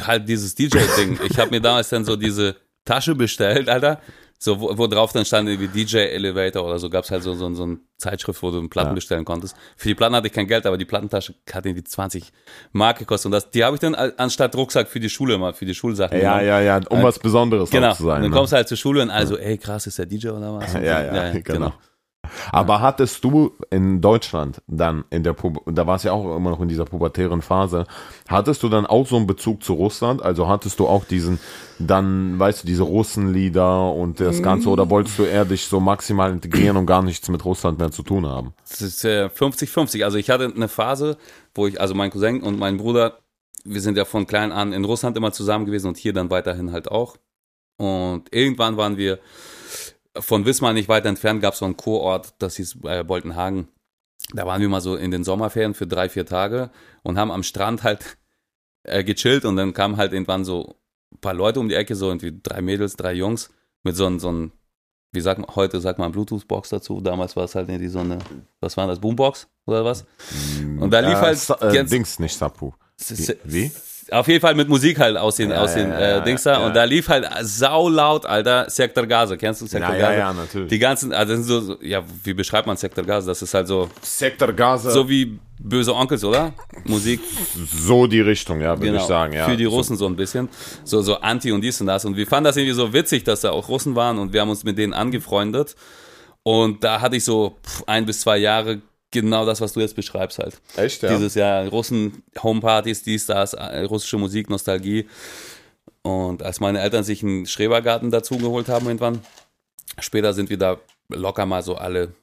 halt 0.08 0.28
dieses 0.28 0.56
DJ-Ding. 0.56 1.20
Ich 1.30 1.38
habe 1.40 1.52
mir 1.52 1.62
damals 1.62 1.90
dann 1.90 2.06
so 2.06 2.16
diese 2.16 2.56
Tasche 2.86 3.16
bestellt, 3.16 3.70
Alter. 3.70 4.00
So, 4.44 4.60
wo, 4.60 4.76
wo 4.76 4.88
drauf 4.88 5.14
dann 5.14 5.24
stand 5.24 5.48
irgendwie 5.48 5.68
DJ 5.86 5.98
Elevator 5.98 6.66
oder 6.66 6.80
so, 6.80 6.90
gab 6.90 7.04
es 7.04 7.12
halt 7.12 7.22
so, 7.22 7.36
so, 7.36 7.54
so 7.54 7.62
eine 7.62 7.78
Zeitschrift, 7.98 8.42
wo 8.42 8.50
du 8.50 8.68
Platten 8.68 8.90
Ja. 8.90 8.94
bestellen 8.96 9.24
konntest. 9.24 9.56
Für 9.78 9.88
die 9.88 9.94
Platten 9.94 10.16
hatte 10.16 10.26
ich 10.26 10.34
kein 10.34 10.48
Geld, 10.48 10.66
aber 10.66 10.80
die 10.80 10.86
Plattentasche 10.86 11.36
hat 11.54 11.64
irgendwie 11.64 11.84
20 11.84 12.32
Mark 12.72 12.98
gekostet. 12.98 13.28
Und 13.28 13.34
das, 13.34 13.52
die 13.52 13.64
habe 13.64 13.76
ich 13.76 13.80
dann 13.82 13.94
anstatt 13.94 14.56
Rucksack 14.56 14.88
für 14.88 15.00
die 15.00 15.10
Schule 15.12 15.38
mal, 15.38 15.54
für 15.54 15.66
die 15.66 15.76
Schulsachen. 15.76 16.18
Ja, 16.20 16.40
genommen. 16.40 16.48
ja, 16.48 16.60
ja, 16.62 16.80
um 16.90 17.04
was 17.04 17.20
Besonderes 17.20 17.70
Genau. 17.70 17.94
zu 17.94 18.04
sein. 18.06 18.16
und 18.16 18.22
dann 18.24 18.32
ne? 18.32 18.36
kommst 18.38 18.52
du 18.54 18.58
halt 18.58 18.68
zur 18.68 18.78
Schule 18.78 19.04
und 19.04 19.12
also, 19.12 19.38
ey, 19.38 19.60
krass, 19.60 19.86
ist 19.86 20.00
der 20.00 20.08
DJ 20.08 20.30
oder 20.30 20.56
was? 20.56 20.74
Und 20.74 20.84
Ja, 20.86 21.08
so, 21.08 21.16
ja, 21.16 21.40
genau. 21.44 21.74
Aber 22.52 22.82
hattest 22.82 23.24
du 23.24 23.52
in 23.70 24.02
Deutschland 24.02 24.62
dann 24.68 25.04
in 25.10 25.24
der 25.24 25.34
Pub 25.34 25.62
da 25.66 25.88
warst 25.88 26.04
du 26.04 26.10
ja 26.10 26.14
auch 26.14 26.36
immer 26.36 26.50
noch 26.50 26.62
in 26.62 26.68
dieser 26.68 26.86
pubertären 26.86 27.42
Phase, 27.42 27.86
hattest 28.28 28.64
du 28.64 28.70
dann 28.70 28.86
auch 28.86 29.08
so 29.08 29.18
einen 29.18 29.28
Bezug 29.28 29.64
zu 29.64 29.74
Russland? 29.74 30.22
Also 30.22 30.48
hattest 30.48 30.80
du 30.80 30.88
auch 30.88 31.06
diesen 31.06 31.40
dann, 31.80 32.38
weißt 32.38 32.64
du, 32.64 32.68
diese 32.68 32.84
Russenlieder 32.84 33.92
und 33.92 34.20
das 34.20 34.44
Ganze 34.44 34.70
oder 34.70 34.90
wolltest 34.90 35.18
du 35.20 35.24
eher 35.24 35.46
dich 35.46 35.66
so 35.66 35.80
maximal 35.80 36.32
integrieren 36.32 36.78
und 36.78 36.86
gar 36.86 37.02
nichts 37.02 37.28
mit 37.30 37.44
Russland 37.44 37.80
mehr 37.80 37.92
zu 37.92 38.04
tun 38.04 38.28
haben? 38.28 38.54
Das 38.70 38.82
ist 38.82 39.04
äh, 39.04 39.30
50-50. 39.34 40.04
Also 40.04 40.18
ich 40.18 40.30
hatte 40.30 40.52
eine 40.56 40.68
Phase, 40.68 41.18
wo 41.56 41.68
ich, 41.68 41.80
also 41.82 41.96
mein 41.96 42.12
Cousin 42.12 42.42
und 42.42 42.60
mein 42.60 42.78
Bruder, 42.78 43.20
wir 43.64 43.82
sind 43.82 43.98
ja 43.98 44.06
von 44.06 44.28
klein 44.28 44.52
an 44.52 44.74
in 44.74 44.86
Russland 44.86 45.18
immer 45.18 45.32
zusammen 45.32 45.66
gewesen 45.66 45.88
und 45.88 45.98
hier 45.98 46.14
dann 46.14 46.30
weiterhin 46.30 46.72
halt 46.72 46.90
auch. 46.90 47.18
Und 47.78 48.26
irgendwann 48.32 48.78
waren 48.78 48.98
wir 48.98 49.20
von 50.20 50.46
Wismar 50.46 50.74
nicht 50.74 50.90
weiter 50.90 51.10
entfernt, 51.10 51.42
gab 51.42 51.54
es 51.54 51.60
so 51.60 51.66
einen 51.66 51.78
Kurort, 51.78 52.34
das 52.40 52.56
hieß 52.58 52.78
äh, 52.84 53.04
Boltenhagen. 53.04 53.68
Da 54.34 54.46
waren 54.46 54.62
wir 54.62 54.70
mal 54.70 54.82
so 54.82 54.96
in 54.96 55.12
den 55.12 55.24
Sommerferien 55.24 55.74
für 55.74 55.88
drei, 55.88 56.08
vier 56.10 56.26
Tage 56.26 56.70
und 57.04 57.18
haben 57.18 57.32
am 57.32 57.44
Strand 57.44 57.84
halt 57.84 58.18
äh, 58.84 59.04
gechillt 59.04 59.46
und 59.46 59.56
dann 59.56 59.74
kamen 59.74 59.98
halt 59.98 60.14
irgendwann 60.14 60.46
so 60.46 60.76
ein 61.14 61.20
paar 61.20 61.34
Leute 61.34 61.60
um 61.60 61.70
die 61.70 61.76
Ecke, 61.76 61.96
so 61.96 62.08
irgendwie 62.08 62.40
drei 62.42 62.62
Mädels, 62.62 62.96
drei 62.96 63.14
Jungs 63.14 63.50
mit 63.84 63.96
so 63.96 64.06
einem, 64.06 64.20
so 64.20 64.50
wie 65.14 65.22
sagt 65.22 65.40
man, 65.42 65.56
heute 65.56 65.82
sagt 65.82 66.00
man 66.00 66.12
Bluetooth-Box 66.12 66.70
dazu, 66.70 67.02
damals 67.02 67.36
war 67.36 67.44
es 67.46 67.56
halt 67.56 67.68
irgendwie 67.68 67.90
so 67.90 68.00
eine, 68.00 68.20
was 68.62 68.78
war 68.78 68.88
das, 68.88 69.00
Boombox 69.00 69.48
oder 69.66 69.84
was? 69.84 70.06
Und 70.80 70.92
da 70.92 71.00
lief 71.00 71.16
halt 71.20 71.38
Sa 71.38 71.58
äh, 71.60 71.74
ganz- 71.74 71.90
Dings, 71.90 72.20
nicht 72.20 72.36
Sapu. 72.38 72.72
Wie? 73.44 73.72
Auf 74.12 74.28
jeden 74.28 74.42
Fall 74.42 74.56
mit 74.56 74.68
Musik 74.68 75.00
halt 75.00 75.16
aus 75.16 75.38
den, 75.38 75.52
Ja, 75.52 75.62
aus 75.62 75.74
den 75.74 75.90
ja, 75.90 76.18
äh, 76.18 76.24
Dings 76.24 76.44
da. 76.44 76.66
Und 76.66 76.76
da 76.76 76.84
lief 76.84 77.08
halt 77.08 77.26
saulaut, 77.44 78.26
Alter, 78.26 78.70
Sektor 78.70 79.08
Gaza. 79.08 79.38
Kennst 79.38 79.62
du 79.62 79.68
Sektor 79.68 79.90
Ja, 79.90 79.96
ja, 79.96 80.02
Gaza? 80.02 80.18
ja, 80.18 80.34
natürlich. 80.34 80.68
Die 80.68 80.80
ganzen, 80.80 81.14
also 81.14 81.34
das 81.36 81.46
sind 81.46 81.66
so, 81.66 81.78
ja, 81.82 82.04
wie 82.24 82.34
beschreibt 82.34 82.68
man 82.68 82.76
Sektor 82.76 83.06
Gaza? 83.06 83.28
Das 83.28 83.42
ist 83.42 83.54
halt 83.54 83.70
so, 83.70 83.90
Sektor 84.02 84.52
Gaza. 84.52 84.92
so 84.92 85.08
wie 85.08 85.40
böse 85.58 85.96
Onkels, 85.96 86.26
oder? 86.26 86.52
Musik, 86.84 87.22
so 87.74 88.06
die 88.06 88.20
Richtung, 88.20 88.60
ja, 88.60 88.72
würde 88.78 88.88
genau. 88.88 89.02
ich 89.02 89.08
sagen, 89.08 89.32
ja. 89.34 89.46
Für 89.46 89.56
die 89.56 89.66
Russen 89.66 89.96
so 89.96 90.08
ein 90.08 90.16
bisschen. 90.18 90.50
So, 90.84 91.02
so 91.02 91.16
Anti 91.22 91.52
und 91.54 91.62
dies 91.62 91.80
und 91.80 91.88
das. 91.88 92.04
Und 92.04 92.18
wir 92.18 92.28
fanden 92.28 92.46
das 92.46 92.58
irgendwie 92.58 92.76
so 92.76 92.92
witzig, 92.92 93.24
dass 93.24 93.42
da 93.42 93.52
auch 93.52 93.70
Russen 93.70 93.96
waren 93.96 94.20
und 94.20 94.34
wir 94.34 94.42
haben 94.42 94.50
uns 94.50 94.66
mit 94.66 94.78
denen 94.78 94.94
angefreundet. 94.94 95.76
Und 96.44 96.84
da 96.84 97.00
hatte 97.00 97.16
ich 97.16 97.24
so 97.24 97.56
ein 97.88 98.06
bis 98.06 98.22
zwei 98.22 98.38
Jahre 98.40 98.82
genau 99.12 99.46
das, 99.46 99.62
was 99.62 99.74
du 99.74 99.80
jetzt 99.80 99.96
beschreibst 99.96 100.40
halt. 100.40 100.60
Echt, 100.76 101.04
ja. 101.04 101.10
Dieses 101.10 101.36
Jahr 101.36 101.68
Russen, 101.68 102.24
Homepartys, 102.42 103.04
dies, 103.04 103.26
das, 103.26 103.54
äh, 103.54 103.82
russische 103.82 104.18
Musik, 104.18 104.50
Nostalgie. 104.50 105.08
Und 106.02 106.42
als 106.42 106.60
meine 106.60 106.82
Eltern 106.82 107.04
sich 107.04 107.22
einen 107.24 107.46
Schrebergarten 107.46 108.10
dazu 108.10 108.38
geholt 108.38 108.70
haben 108.70 108.88
irgendwann, 108.88 109.22
später 110.00 110.34
sind 110.34 110.50
wir 110.50 110.58
da 110.58 110.78
locker 111.10 111.46
mal 111.46 111.62
so 111.62 111.76
alle 111.76 112.14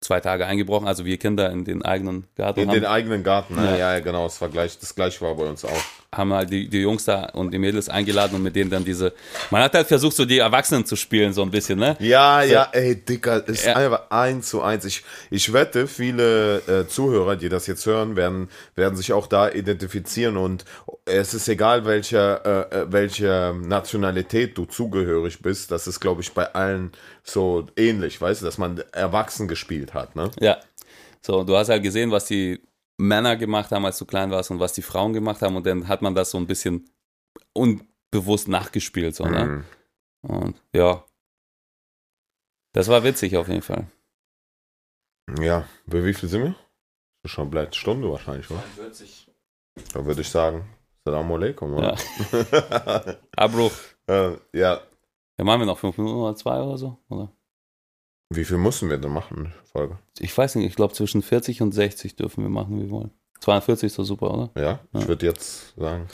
zwei 0.00 0.20
Tage 0.20 0.46
eingebrochen, 0.46 0.86
also 0.86 1.04
wir 1.04 1.16
Kinder 1.16 1.50
in 1.50 1.64
den 1.64 1.82
eigenen 1.82 2.26
Garten. 2.34 2.60
in 2.60 2.68
haben, 2.68 2.74
den 2.74 2.84
eigenen 2.84 3.22
Garten, 3.22 3.56
ja, 3.56 3.64
Ja. 3.64 3.70
ja, 3.76 3.94
ja 3.94 4.00
genau, 4.00 4.24
das 4.24 4.40
war 4.40 4.48
gleich, 4.48 4.78
das 4.78 4.94
gleiche 4.94 5.20
war 5.20 5.34
bei 5.36 5.44
uns 5.44 5.64
auch. 5.64 5.82
Haben 6.14 6.32
halt 6.34 6.50
die, 6.50 6.68
die 6.68 6.80
Jungs 6.80 7.06
da 7.06 7.24
und 7.32 7.52
die 7.52 7.58
Mädels 7.58 7.88
eingeladen 7.88 8.36
und 8.36 8.42
mit 8.42 8.54
denen 8.54 8.70
dann 8.70 8.84
diese, 8.84 9.14
man 9.50 9.62
hat 9.62 9.72
halt 9.74 9.86
versucht, 9.86 10.14
so 10.14 10.26
die 10.26 10.38
Erwachsenen 10.38 10.84
zu 10.84 10.94
spielen, 10.94 11.32
so 11.32 11.42
ein 11.42 11.50
bisschen, 11.50 11.78
ne? 11.78 11.96
Ja, 12.00 12.42
ja, 12.42 12.68
ey, 12.72 12.96
Dicker, 12.96 13.46
ist 13.48 13.64
Ja. 13.64 13.76
einfach 13.76 14.10
eins 14.10 14.48
zu 14.50 14.60
eins. 14.60 14.84
Ich, 14.84 15.02
ich 15.30 15.52
wette, 15.54 15.88
viele 15.88 16.58
äh, 16.66 16.86
Zuhörer, 16.86 17.36
die 17.36 17.48
das 17.48 17.66
jetzt 17.66 17.86
hören, 17.86 18.14
werden, 18.14 18.50
werden 18.74 18.94
sich 18.96 19.12
auch 19.14 19.26
da 19.26 19.48
identifizieren 19.50 20.36
und 20.36 20.66
es 21.06 21.32
ist 21.32 21.48
egal, 21.48 21.86
welcher, 21.86 22.70
äh, 22.70 22.80
äh, 22.80 22.92
welcher 22.92 23.54
Nationalität 23.54 24.58
du 24.58 24.66
zugehörig 24.66 25.40
bist, 25.40 25.70
das 25.70 25.86
ist, 25.86 26.00
glaube 26.00 26.20
ich, 26.20 26.32
bei 26.32 26.52
allen 26.54 26.92
so 27.24 27.66
ähnlich, 27.76 28.20
weißt 28.20 28.42
du, 28.42 28.46
dass 28.46 28.58
man 28.58 28.82
erwachsen 28.92 29.48
gespielt 29.48 29.94
hat, 29.94 30.14
ne? 30.14 30.30
Ja. 30.40 30.58
So, 31.22 31.44
du 31.44 31.56
hast 31.56 31.68
halt 31.68 31.82
gesehen, 31.84 32.10
was 32.10 32.26
die 32.26 32.60
Männer 33.02 33.36
gemacht 33.36 33.70
haben, 33.72 33.84
als 33.84 33.98
du 33.98 34.04
klein 34.06 34.30
warst 34.30 34.50
und 34.50 34.60
was 34.60 34.72
die 34.72 34.82
Frauen 34.82 35.12
gemacht 35.12 35.42
haben 35.42 35.56
und 35.56 35.66
dann 35.66 35.88
hat 35.88 36.02
man 36.02 36.14
das 36.14 36.30
so 36.30 36.38
ein 36.38 36.46
bisschen 36.46 36.88
unbewusst 37.52 38.48
nachgespielt, 38.48 39.14
so, 39.14 39.24
ne? 39.24 39.44
Mhm. 39.44 39.64
Und 40.22 40.62
ja. 40.72 41.04
Das 42.72 42.88
war 42.88 43.02
witzig 43.04 43.36
auf 43.36 43.48
jeden 43.48 43.62
Fall. 43.62 43.86
Ja, 45.40 45.66
bei 45.86 46.04
wie 46.04 46.14
viel 46.14 46.28
sind 46.28 46.42
wir? 46.44 46.54
Schon 47.24 47.50
bleibt 47.50 47.74
Stunde 47.76 48.10
wahrscheinlich, 48.10 48.50
oder? 48.50 48.62
Da 49.92 50.04
würde 50.04 50.20
ich 50.20 50.28
sagen, 50.28 50.68
Salam 51.04 51.30
alaikum, 51.32 51.74
oder? 51.74 51.96
Abbruch. 53.36 53.72
äh, 54.06 54.36
ja, 54.52 54.80
Ja, 55.38 55.44
machen 55.44 55.60
wir 55.60 55.66
noch 55.66 55.78
fünf 55.78 55.98
Minuten 55.98 56.18
oder 56.18 56.36
zwei 56.36 56.60
oder 56.60 56.78
so? 56.78 56.98
Oder? 57.08 57.32
Wie 58.36 58.44
viel 58.44 58.58
müssen 58.58 58.90
wir 58.90 58.98
denn 58.98 59.12
machen, 59.12 59.52
Folge? 59.72 59.98
Ich 60.18 60.36
weiß 60.36 60.54
nicht, 60.56 60.66
ich 60.66 60.76
glaube 60.76 60.94
zwischen 60.94 61.22
40 61.22 61.62
und 61.62 61.72
60 61.72 62.16
dürfen 62.16 62.42
wir 62.42 62.50
machen, 62.50 62.78
wie 62.78 62.84
wir 62.84 62.90
wollen. 62.90 63.10
42 63.40 63.86
ist 63.88 63.98
doch 63.98 64.04
super, 64.04 64.32
oder? 64.32 64.50
Ja, 64.60 64.80
ich 64.94 65.00
Ja. 65.02 65.08
würde 65.08 65.26
jetzt 65.26 65.74
sagen, 65.76 66.06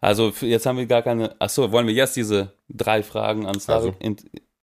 Also 0.00 0.32
jetzt 0.40 0.64
haben 0.66 0.78
wir 0.78 0.86
gar 0.86 1.02
keine. 1.02 1.38
Achso, 1.40 1.70
wollen 1.72 1.86
wir 1.86 1.92
jetzt 1.94 2.16
diese 2.16 2.52
drei 2.70 3.02
Fragen 3.02 3.46
an 3.46 3.60
Slavik 3.60 3.94
Also, 4.02 4.16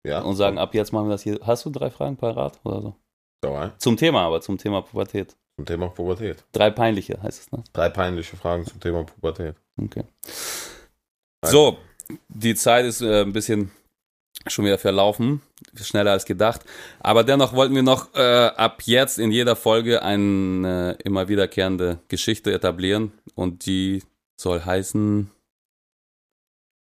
ja. 0.03 0.21
und 0.21 0.35
sagen, 0.35 0.57
ab 0.57 0.73
jetzt 0.73 0.91
machen 0.93 1.07
wir 1.07 1.11
das 1.11 1.21
hier. 1.23 1.39
Hast 1.43 1.63
du 1.65 1.69
drei 1.69 1.91
Fragen 1.91 2.17
parat 2.17 2.59
oder 2.63 2.81
so? 2.81 2.95
Dabei, 3.41 3.69
Zum 3.77 3.97
Thema, 3.97 4.21
aber 4.21 4.41
zum 4.41 4.57
Thema 4.57 4.81
Pubertät. 4.81 5.35
zum 5.57 5.65
Thema 5.67 5.89
Pubertät. 5.89 6.43
Drei 6.53 6.71
peinliche 6.71 7.21
heißt 7.21 7.39
es, 7.41 7.51
ne? 7.51 7.63
Drei 7.71 7.89
peinliche 7.89 8.35
Fragen 8.35 8.65
zum 8.65 8.79
Thema 8.79 9.03
Pubertät. 9.03 9.55
Okay. 9.79 10.03
So, 11.45 11.77
die 12.29 12.55
Zeit 12.55 12.85
ist 12.85 13.01
äh, 13.01 13.21
ein 13.21 13.33
bisschen 13.33 13.71
schon 14.47 14.65
wieder 14.65 14.77
verlaufen, 14.79 15.41
schneller 15.85 16.11
als 16.11 16.25
gedacht. 16.25 16.61
Aber 16.99 17.23
dennoch 17.23 17.53
wollten 17.53 17.75
wir 17.75 17.83
noch 17.83 18.13
äh, 18.15 18.47
ab 18.55 18.81
jetzt 18.85 19.19
in 19.19 19.31
jeder 19.31 19.55
Folge 19.55 20.01
eine 20.01 20.97
immer 21.03 21.27
wiederkehrende 21.27 21.99
Geschichte 22.07 22.53
etablieren 22.53 23.11
und 23.35 23.65
die 23.65 24.03
soll 24.39 24.63
heißen, 24.63 25.29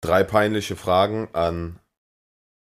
Drei 0.04 0.24
peinliche 0.24 0.74
Fragen 0.74 1.28
an 1.32 1.78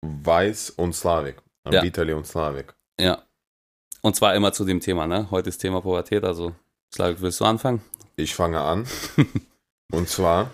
Weiß 0.01 0.71
und 0.71 0.93
Slavik. 0.93 1.37
An 1.63 1.73
Ja. 1.73 1.83
Vitali 1.83 2.13
und 2.13 2.25
Slavik. 2.25 2.73
ja, 2.99 3.21
und 4.01 4.15
zwar 4.15 4.33
immer 4.35 4.53
zu 4.53 4.65
dem 4.65 4.79
Thema, 4.79 5.05
ne? 5.05 5.29
Heute 5.29 5.49
ist 5.49 5.59
Thema 5.59 5.81
Pubertät, 5.81 6.23
also 6.23 6.55
Slavik, 6.93 7.21
willst 7.21 7.39
du 7.39 7.45
anfangen? 7.45 7.81
Ich 8.15 8.33
fange 8.33 8.59
an. 8.59 8.87
und 9.91 10.09
zwar, 10.09 10.49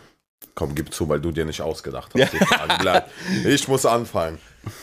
komm, 0.56 0.76
gib 0.76 0.94
zu, 0.94 1.08
weil 1.08 1.22
du 1.22 1.32
dir 1.32 1.46
nicht 1.46 1.62
ausgedacht 1.62 2.14
hast. 2.14 2.34
Ja. 2.84 3.06
Ich 3.46 3.68
muss 3.68 3.86
anfangen. 3.86 4.40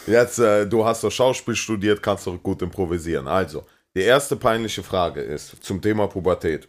Jetzt, 0.07 0.39
äh, 0.39 0.67
du 0.67 0.85
hast 0.85 1.05
doch 1.05 1.11
Schauspiel 1.11 1.57
studiert, 1.57 2.03
kannst 2.03 2.27
doch 2.27 2.43
gut 2.43 2.63
improvisieren. 2.63 3.29
Also, 3.29 3.65
die 3.95 4.03
erste 4.03 4.37
peinliche 4.37 4.83
Frage 4.83 5.21
ist 5.21 5.63
zum 5.65 5.81
Thema 5.81 6.07
Pubertät. 6.07 6.69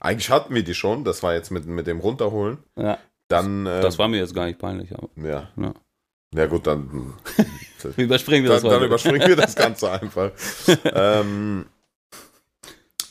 Eigentlich 0.00 0.30
hatten 0.30 0.54
wir 0.54 0.64
die 0.64 0.74
schon, 0.74 1.04
das 1.04 1.22
war 1.22 1.34
jetzt 1.34 1.50
mit, 1.50 1.66
mit 1.66 1.86
dem 1.86 2.00
Runterholen. 2.00 2.58
Ja, 2.76 2.98
Dann, 3.28 3.66
äh, 3.66 3.80
das 3.80 3.98
war 3.98 4.08
mir 4.08 4.18
jetzt 4.18 4.34
gar 4.34 4.46
nicht 4.46 4.58
peinlich, 4.58 4.92
aber 4.92 5.08
ja. 5.16 5.48
Ja. 5.56 5.74
Ja, 6.34 6.46
gut, 6.46 6.66
dann, 6.66 7.12
überspringen 7.96 8.44
wir 8.44 8.52
das 8.52 8.62
dann, 8.62 8.70
dann 8.70 8.78
heute. 8.80 8.86
überspringen 8.86 9.28
wir 9.28 9.36
das 9.36 9.54
Ganze 9.54 9.90
einfach. 10.00 10.30
ähm, 10.84 11.66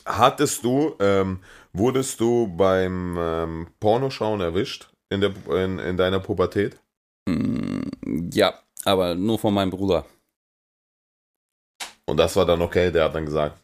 hattest 0.04 0.64
du, 0.64 0.96
ähm, 0.98 1.38
wurdest 1.72 2.20
du 2.20 2.48
beim 2.48 3.16
ähm, 3.18 3.66
Pornoschauen 3.78 4.40
erwischt 4.40 4.90
in, 5.08 5.20
der, 5.20 5.32
in, 5.50 5.78
in 5.78 5.96
deiner 5.96 6.18
Pubertät? 6.18 6.80
Mm, 7.28 7.71
Ja, 8.32 8.54
aber 8.84 9.14
nur 9.14 9.38
von 9.38 9.54
meinem 9.54 9.70
Bruder. 9.70 10.04
Und 12.06 12.16
das 12.16 12.34
war 12.36 12.44
dann 12.46 12.60
okay, 12.62 12.90
der 12.90 13.04
hat 13.04 13.14
dann 13.14 13.24
gesagt, 13.26 13.56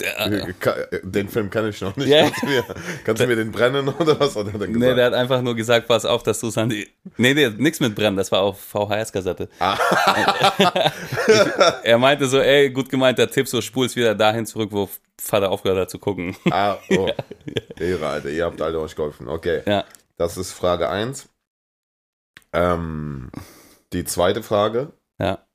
Der, 0.00 0.52
"Ka- 0.54 0.74
den 1.04 1.28
Film 1.28 1.48
kenne 1.50 1.68
ich 1.68 1.80
noch 1.80 1.94
nicht. 1.96 2.08
Ja. 2.08 2.22
Kannst, 2.24 2.42
du 2.42 2.46
mir, 2.46 2.64
kannst 3.04 3.22
du 3.22 3.26
mir 3.28 3.36
den 3.36 3.52
brennen 3.52 3.88
oder 3.88 4.18
was 4.18 4.34
hat 4.34 4.46
er 4.52 4.58
dann 4.58 4.72
nee, 4.72 4.92
der 4.94 5.06
hat 5.06 5.14
einfach 5.14 5.40
nur 5.42 5.54
gesagt, 5.54 5.86
pass 5.86 6.04
auf, 6.04 6.24
dass 6.24 6.40
du 6.40 6.48
es 6.48 6.58
an 6.58 6.70
die. 6.70 6.88
Nee, 7.16 7.32
nee, 7.34 7.48
nix 7.50 7.78
mit 7.78 7.94
brennen, 7.94 8.16
das 8.16 8.32
war 8.32 8.40
auf 8.40 8.58
VHS-Kassette. 8.60 9.48
Ah. 9.60 9.78
er 11.84 11.98
meinte 11.98 12.26
so, 12.26 12.40
ey, 12.40 12.70
gut 12.70 12.88
gemeint, 12.88 13.18
der 13.18 13.30
Tipp, 13.30 13.46
so 13.46 13.60
spulst 13.60 13.94
wieder 13.94 14.14
dahin 14.16 14.46
zurück, 14.46 14.70
wo 14.72 14.88
Vater 15.20 15.50
aufgehört 15.50 15.78
hat 15.82 15.90
zu 15.90 15.98
gucken. 16.00 16.36
ah, 16.50 16.76
oh. 16.90 17.08
Ehre, 17.78 18.06
Alter, 18.08 18.30
ihr 18.30 18.44
habt 18.46 18.60
alle 18.60 18.80
euch 18.80 18.96
geholfen. 18.96 19.28
Okay. 19.28 19.62
Ja. 19.66 19.84
Das 20.16 20.36
ist 20.36 20.52
Frage 20.52 20.88
1. 20.88 21.28
Ähm, 22.52 23.30
die 23.94 24.04
zweite 24.04 24.42
Frage. 24.42 24.92
Ja. 25.18 25.46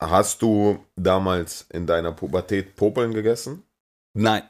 Hast 0.00 0.42
du 0.42 0.84
damals 0.94 1.62
in 1.72 1.86
deiner 1.86 2.12
Pubertät 2.12 2.76
Popeln 2.76 3.12
gegessen? 3.12 3.64
Nein. 4.14 4.42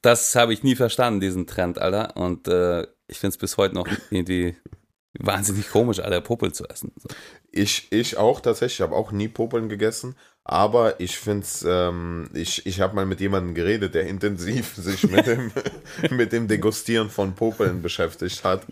Das 0.00 0.34
habe 0.34 0.52
ich 0.52 0.64
nie 0.64 0.74
verstanden, 0.74 1.20
diesen 1.20 1.46
Trend, 1.46 1.78
Alter. 1.78 2.16
Und 2.16 2.48
äh, 2.48 2.82
ich 3.06 3.20
finde 3.20 3.34
es 3.34 3.38
bis 3.38 3.56
heute 3.56 3.76
noch 3.76 3.86
irgendwie 4.10 4.56
wahnsinnig 5.18 5.70
komisch, 5.70 6.00
Alter, 6.00 6.20
Popel 6.20 6.52
zu 6.52 6.66
essen. 6.66 6.92
So. 6.96 7.08
Ich, 7.52 7.92
ich 7.92 8.16
auch 8.16 8.40
tatsächlich, 8.40 8.80
ich 8.80 8.82
habe 8.82 8.96
auch 8.96 9.12
nie 9.12 9.28
Popeln 9.28 9.68
gegessen, 9.68 10.16
aber 10.42 10.98
ich 10.98 11.18
finde 11.18 11.44
es, 11.44 11.64
ähm, 11.68 12.28
ich, 12.34 12.66
ich 12.66 12.80
habe 12.80 12.96
mal 12.96 13.06
mit 13.06 13.20
jemandem 13.20 13.54
geredet, 13.54 13.94
der 13.94 14.06
intensiv 14.08 14.74
sich 14.74 15.04
mit 15.04 15.26
dem, 15.26 15.52
mit 16.10 16.32
dem 16.32 16.48
Degustieren 16.48 17.10
von 17.10 17.34
Popeln 17.34 17.82
beschäftigt 17.82 18.42
hat. 18.42 18.66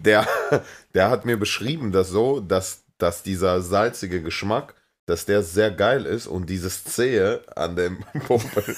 Der, 0.00 0.26
der 0.96 1.10
hat 1.10 1.24
mir 1.24 1.36
beschrieben, 1.36 1.92
dass 1.92 2.08
so, 2.08 2.40
dass, 2.40 2.82
dass 2.98 3.22
dieser 3.22 3.60
salzige 3.60 4.20
Geschmack, 4.22 4.74
dass 5.06 5.24
der 5.24 5.44
sehr 5.44 5.70
geil 5.70 6.04
ist 6.04 6.26
und 6.26 6.50
dieses 6.50 6.82
Zähe 6.82 7.42
an 7.54 7.76
dem 7.76 7.98
Popel, 8.26 8.74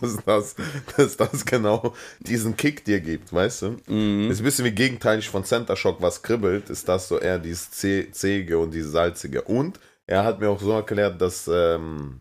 dass 0.00 0.16
das, 0.24 0.54
dass 0.96 1.16
das 1.16 1.44
genau 1.44 1.92
diesen 2.20 2.56
Kick 2.56 2.84
dir 2.84 3.00
gibt, 3.00 3.32
weißt 3.32 3.62
du? 3.62 3.76
Mhm. 3.88 4.30
Ist 4.30 4.38
ein 4.40 4.44
bisschen 4.44 4.64
wie 4.66 4.70
gegenteilig 4.70 5.28
von 5.28 5.42
Center 5.44 5.74
Shock, 5.74 6.00
was 6.00 6.22
kribbelt, 6.22 6.70
ist 6.70 6.88
das 6.88 7.08
so 7.08 7.18
eher 7.18 7.40
dieses 7.40 7.72
Zäh- 7.72 8.12
Zähige 8.12 8.58
und 8.60 8.72
dieses 8.72 8.92
Salzige. 8.92 9.42
Und 9.42 9.80
er 10.06 10.22
hat 10.22 10.38
mir 10.38 10.50
auch 10.50 10.60
so 10.60 10.70
erklärt, 10.72 11.20
dass 11.20 11.48
ähm, 11.52 12.20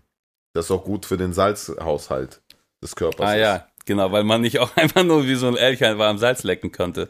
das 0.53 0.71
auch 0.71 0.83
gut 0.83 1.05
für 1.05 1.17
den 1.17 1.33
Salzhaushalt 1.33 2.41
des 2.83 2.95
Körpers 2.95 3.27
Ah 3.29 3.35
ist. 3.35 3.41
ja, 3.41 3.67
genau, 3.85 4.11
weil 4.11 4.23
man 4.23 4.41
nicht 4.41 4.57
auch 4.59 4.71
einfach 4.75 5.03
nur 5.03 5.25
wie 5.27 5.35
so 5.35 5.47
ein 5.47 5.55
Elch 5.57 5.83
einfach 5.83 6.07
am 6.07 6.17
Salz 6.17 6.41
lecken 6.43 6.71
könnte. 6.71 7.09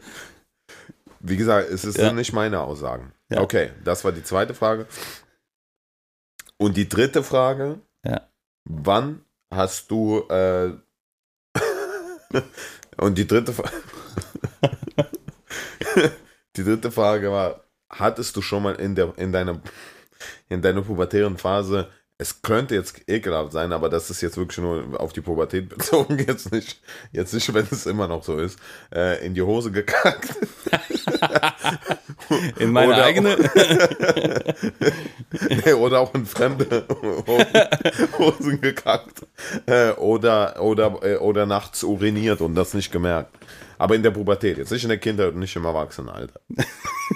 Wie 1.20 1.36
gesagt, 1.36 1.70
es 1.70 1.84
ist 1.84 1.96
Ja. 1.98 2.06
sind 2.06 2.16
nicht 2.16 2.32
meine 2.32 2.60
Aussagen. 2.60 3.12
Ja. 3.30 3.40
Okay, 3.40 3.70
das 3.84 4.04
war 4.04 4.12
die 4.12 4.24
zweite 4.24 4.54
Frage. 4.54 4.86
Und 6.56 6.76
die 6.76 6.88
dritte 6.88 7.22
Frage. 7.22 7.80
Ja. 8.04 8.28
Wann 8.64 9.24
hast 9.52 9.90
du 9.90 10.20
äh, 10.28 10.72
und 12.98 13.16
die 13.18 13.26
dritte 13.26 13.54
die 16.56 16.64
dritte 16.64 16.90
Frage 16.90 17.30
war, 17.30 17.64
hattest 17.90 18.36
du 18.36 18.42
schon 18.42 18.62
mal 18.62 18.74
in 18.76 18.94
der 18.94 19.16
in 19.18 19.32
deiner 19.32 19.60
in 20.48 20.62
deiner 20.62 20.82
pubertären 20.82 21.38
Phase 21.38 21.88
es 22.20 22.42
könnte 22.42 22.74
jetzt 22.74 23.08
ekelhaft 23.08 23.52
sein, 23.52 23.72
aber 23.72 23.88
das 23.88 24.10
ist 24.10 24.20
jetzt 24.20 24.36
wirklich 24.36 24.58
nur 24.58 25.00
auf 25.00 25.14
die 25.14 25.22
Pubertät 25.22 25.68
bezogen, 25.76 26.18
jetzt 26.18 26.52
nicht, 26.52 26.78
jetzt 27.12 27.32
nicht, 27.32 27.52
wenn 27.54 27.66
es 27.70 27.86
immer 27.86 28.06
noch 28.08 28.22
so 28.22 28.36
ist, 28.36 28.58
äh, 28.94 29.24
in 29.24 29.32
die 29.34 29.40
Hose 29.42 29.70
gekackt. 29.72 30.28
In 32.58 32.70
meine 32.72 32.92
Oder- 32.92 33.04
eigene. 33.04 33.36
Nee, 35.64 35.72
oder 35.74 36.00
auch 36.00 36.12
in 36.14 36.26
fremde 36.26 36.86
Hosen, 37.26 38.18
Hosen 38.18 38.60
gekackt. 38.60 39.22
Äh, 39.66 39.90
oder, 39.92 40.60
oder, 40.60 40.98
äh, 41.02 41.16
oder 41.16 41.46
nachts 41.46 41.82
uriniert 41.82 42.40
und 42.40 42.54
das 42.54 42.74
nicht 42.74 42.90
gemerkt. 42.92 43.36
Aber 43.80 43.94
in 43.94 44.02
der 44.02 44.10
Pubertät, 44.10 44.58
jetzt 44.58 44.70
nicht 44.72 44.82
in 44.82 44.90
der 44.90 44.98
Kindheit 44.98 45.32
und 45.32 45.38
nicht 45.38 45.56
im 45.56 45.64
Erwachsenenalter. 45.64 46.38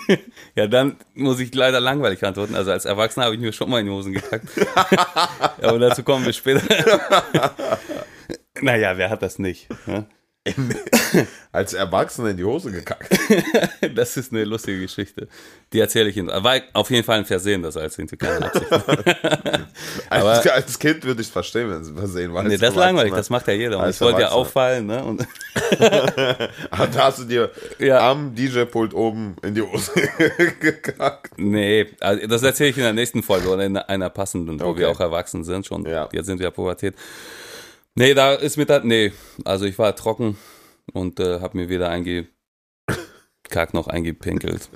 Ja, 0.56 0.66
dann 0.66 0.96
muss 1.14 1.40
ich 1.40 1.54
leider 1.54 1.80
langweilig 1.80 2.22
antworten. 2.24 2.54
Also 2.54 2.70
als 2.70 2.84
Erwachsener 2.84 3.26
habe 3.26 3.34
ich 3.36 3.40
mir 3.40 3.52
schon 3.52 3.70
mal 3.70 3.80
in 3.80 3.86
die 3.86 3.92
Hosen 3.92 4.12
gekackt. 4.12 4.48
Aber 5.62 5.78
dazu 5.78 6.02
kommen 6.02 6.24
wir 6.24 6.32
später. 6.32 6.62
naja, 8.60 8.96
wer 8.96 9.10
hat 9.10 9.22
das 9.22 9.38
nicht? 9.38 9.68
ne? 9.86 10.06
Als 11.52 11.72
Erwachsener 11.72 12.30
in 12.30 12.36
die 12.36 12.44
Hose 12.44 12.70
gekackt. 12.70 13.08
Das 13.94 14.16
ist 14.16 14.32
eine 14.32 14.44
lustige 14.44 14.80
Geschichte. 14.80 15.28
Die 15.72 15.78
erzähle 15.80 16.08
ich 16.10 16.16
Ihnen. 16.16 16.28
War 16.28 16.60
auf 16.72 16.90
jeden 16.90 17.04
Fall 17.04 17.18
ein 17.18 17.24
Versehen, 17.24 17.62
das 17.62 17.76
als 17.76 17.98
Absicht. 18.00 18.22
Als, 20.10 20.46
als 20.48 20.78
Kind 20.78 21.04
würde 21.04 21.20
ich 21.20 21.28
es 21.28 21.32
verstehen, 21.32 21.70
wenn 21.70 21.84
sie 21.84 21.92
versehen 21.94 22.32
war. 22.34 22.42
Nee, 22.42 22.56
das 22.56 22.70
ist 22.70 22.76
langweilig, 22.76 23.12
das 23.14 23.30
macht 23.30 23.46
ja 23.48 23.54
jeder. 23.54 23.78
Und 23.78 23.90
ich 23.90 24.00
wollte 24.00 24.22
ja 24.22 24.30
auffallen, 24.30 24.86
ne? 24.86 25.04
Und 25.04 25.26
Ah, 26.70 26.86
Da 26.86 27.04
hast 27.04 27.20
du 27.20 27.24
dir 27.24 27.50
Ja. 27.78 28.10
am 28.10 28.34
DJ-Pult 28.34 28.94
oben 28.94 29.36
in 29.42 29.54
die 29.54 29.62
Hose 29.62 29.92
gekackt. 30.60 31.32
Nee, 31.36 31.86
also 32.00 32.26
das 32.26 32.42
erzähle 32.42 32.70
ich 32.70 32.76
in 32.76 32.82
der 32.84 32.92
nächsten 32.92 33.22
Folge 33.22 33.48
oder 33.48 33.64
in 33.64 33.76
einer 33.76 34.10
passenden, 34.10 34.60
wo 34.60 34.64
Okay. 34.66 34.80
wir 34.80 34.90
auch 34.90 35.00
erwachsen 35.00 35.44
sind 35.44 35.66
schon. 35.66 35.84
Ja. 35.86 36.08
Jetzt 36.12 36.26
sind 36.26 36.38
wir 36.38 36.44
ja 36.44 36.50
Pubertät. 36.50 36.94
Nee, 37.96 38.14
da 38.14 38.32
ist 38.34 38.56
mir 38.56 38.66
das, 38.66 38.82
nee, 38.84 39.12
also 39.44 39.64
ich 39.66 39.78
war 39.78 39.94
trocken 39.94 40.36
und 40.92 41.20
äh, 41.20 41.40
habe 41.40 41.56
mir 41.56 41.68
weder 41.68 41.90
eingekackt 41.90 43.72
noch 43.72 43.86
eingepinkelt. 43.86 44.68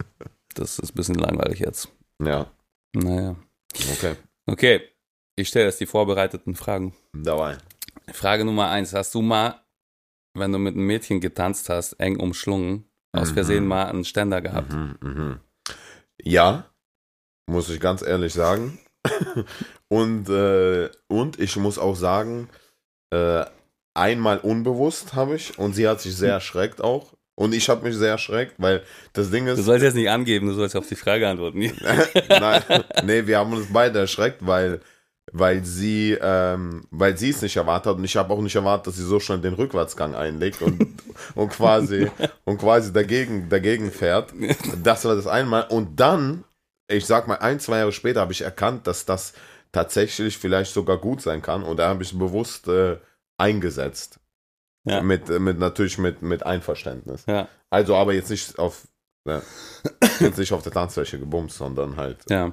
Das 0.54 0.78
ist 0.78 0.92
ein 0.92 0.94
bisschen 0.94 1.16
langweilig 1.16 1.58
jetzt. 1.60 1.88
Ja, 2.22 2.50
Naja. 2.94 3.36
okay. 3.92 4.14
Okay, 4.46 4.80
ich 5.36 5.48
stelle 5.48 5.66
jetzt 5.66 5.80
die 5.80 5.86
vorbereiteten 5.86 6.54
Fragen. 6.54 6.94
Dabei. 7.12 7.58
Frage 8.12 8.44
Nummer 8.44 8.68
eins. 8.70 8.94
Hast 8.94 9.14
du 9.14 9.20
mal, 9.20 9.62
wenn 10.34 10.52
du 10.52 10.58
mit 10.58 10.74
einem 10.74 10.86
Mädchen 10.86 11.20
getanzt 11.20 11.68
hast, 11.68 11.94
eng 11.94 12.18
umschlungen, 12.18 12.88
aus 13.12 13.30
Mhm. 13.30 13.34
Versehen 13.34 13.66
mal 13.66 13.86
einen 13.86 14.04
Ständer 14.04 14.40
gehabt? 14.40 14.72
Mhm, 14.72 14.96
mhm. 15.02 15.40
Ja, 16.22 16.70
muss 17.46 17.68
ich 17.68 17.80
ganz 17.80 18.02
ehrlich 18.02 18.32
sagen. 18.32 18.78
und, 19.88 20.28
äh, 20.28 20.88
und 21.08 21.38
ich 21.38 21.56
muss 21.56 21.78
auch 21.78 21.94
sagen, 21.96 22.48
äh, 23.11 23.44
einmal 23.94 24.38
unbewusst 24.38 25.14
habe 25.14 25.36
ich 25.36 25.59
und 25.59 25.74
sie 25.74 25.88
hat 25.88 26.00
sich 26.00 26.14
sehr 26.16 26.32
erschreckt 26.34 26.82
auch. 26.82 27.14
Und 27.34 27.54
ich 27.54 27.68
habe 27.68 27.86
mich 27.86 27.94
sehr 27.96 28.11
erschreckt, 28.11 28.54
weil 28.59 28.82
das 29.12 29.30
Ding 29.30 29.46
Du 29.46 29.52
ist. 29.52 29.64
sollst 29.64 29.84
jetzt 29.84 29.94
nicht 29.94 30.11
angeben, 30.11 30.48
du 30.48 30.54
sollst 30.54 30.74
auf 30.74 30.88
die 30.88 30.96
Frage 30.96 31.28
antworten. 31.28 31.61
Nein, 32.28 32.62
nee, 33.04 33.26
wir 33.26 33.38
haben 33.38 33.52
uns 33.52 33.66
beide 33.72 34.00
erschreckt, 34.00 34.44
weil, 34.44 34.80
weil 35.30 35.64
sie, 35.64 36.18
ähm, 36.20 36.84
weil 36.90 37.16
sie 37.16 37.30
es 37.30 37.40
nicht 37.40 37.56
erwartet 37.56 37.90
hat 37.90 37.96
und 37.98 38.04
ich 38.04 38.16
habe 38.16 38.32
auch 38.34 38.40
nicht 38.40 38.56
erwartet, 38.56 38.88
dass 38.88 38.96
sie 38.96 39.04
so 39.04 39.20
schnell 39.20 39.38
den 39.38 39.54
Rückwärtsgang 39.54 40.16
einlegt 40.16 40.62
und, 40.62 40.84
und 41.36 41.50
quasi 41.50 42.11
und 42.44 42.59
quasi 42.59 42.92
dagegen, 42.92 43.48
dagegen 43.48 43.92
fährt. 43.92 44.32
Das 44.82 45.04
war 45.04 45.14
das 45.14 45.28
einmal. 45.28 45.68
Und 45.68 46.00
dann, 46.00 46.42
ich 46.90 47.06
sag 47.06 47.28
mal, 47.28 47.36
ein, 47.36 47.61
zwei 47.61 47.78
Jahre 47.78 47.92
später 47.92 48.20
habe 48.20 48.32
ich 48.32 48.40
erkannt, 48.40 48.88
dass 48.88 49.04
das 49.04 49.32
tatsächlich 49.72 50.38
vielleicht 50.38 50.72
sogar 50.72 50.98
gut 50.98 51.20
sein 51.20 51.42
kann 51.42 51.62
und 51.62 51.78
da 51.78 51.88
habe 51.88 52.02
ich 52.02 52.18
bewusst 52.18 52.68
äh, 52.68 52.98
eingesetzt. 53.36 54.20
Ja. 54.84 55.02
Mit, 55.02 55.28
äh, 55.28 55.38
mit 55.38 55.58
natürlich 55.58 55.98
mit, 55.98 56.22
mit 56.22 56.46
Einverständnis. 56.46 57.24
Ja, 57.26 57.48
Also 57.70 57.96
aber 57.96 58.14
jetzt 58.14 58.30
nicht 58.30 58.58
auf 58.58 58.88
ja, 59.26 59.42
jetzt 60.20 60.38
nicht 60.38 60.52
auf 60.52 60.62
der 60.62 60.72
Tanzfläche 60.72 61.18
gebumst, 61.18 61.58
sondern 61.58 61.96
halt 61.96 62.18
ja. 62.30 62.52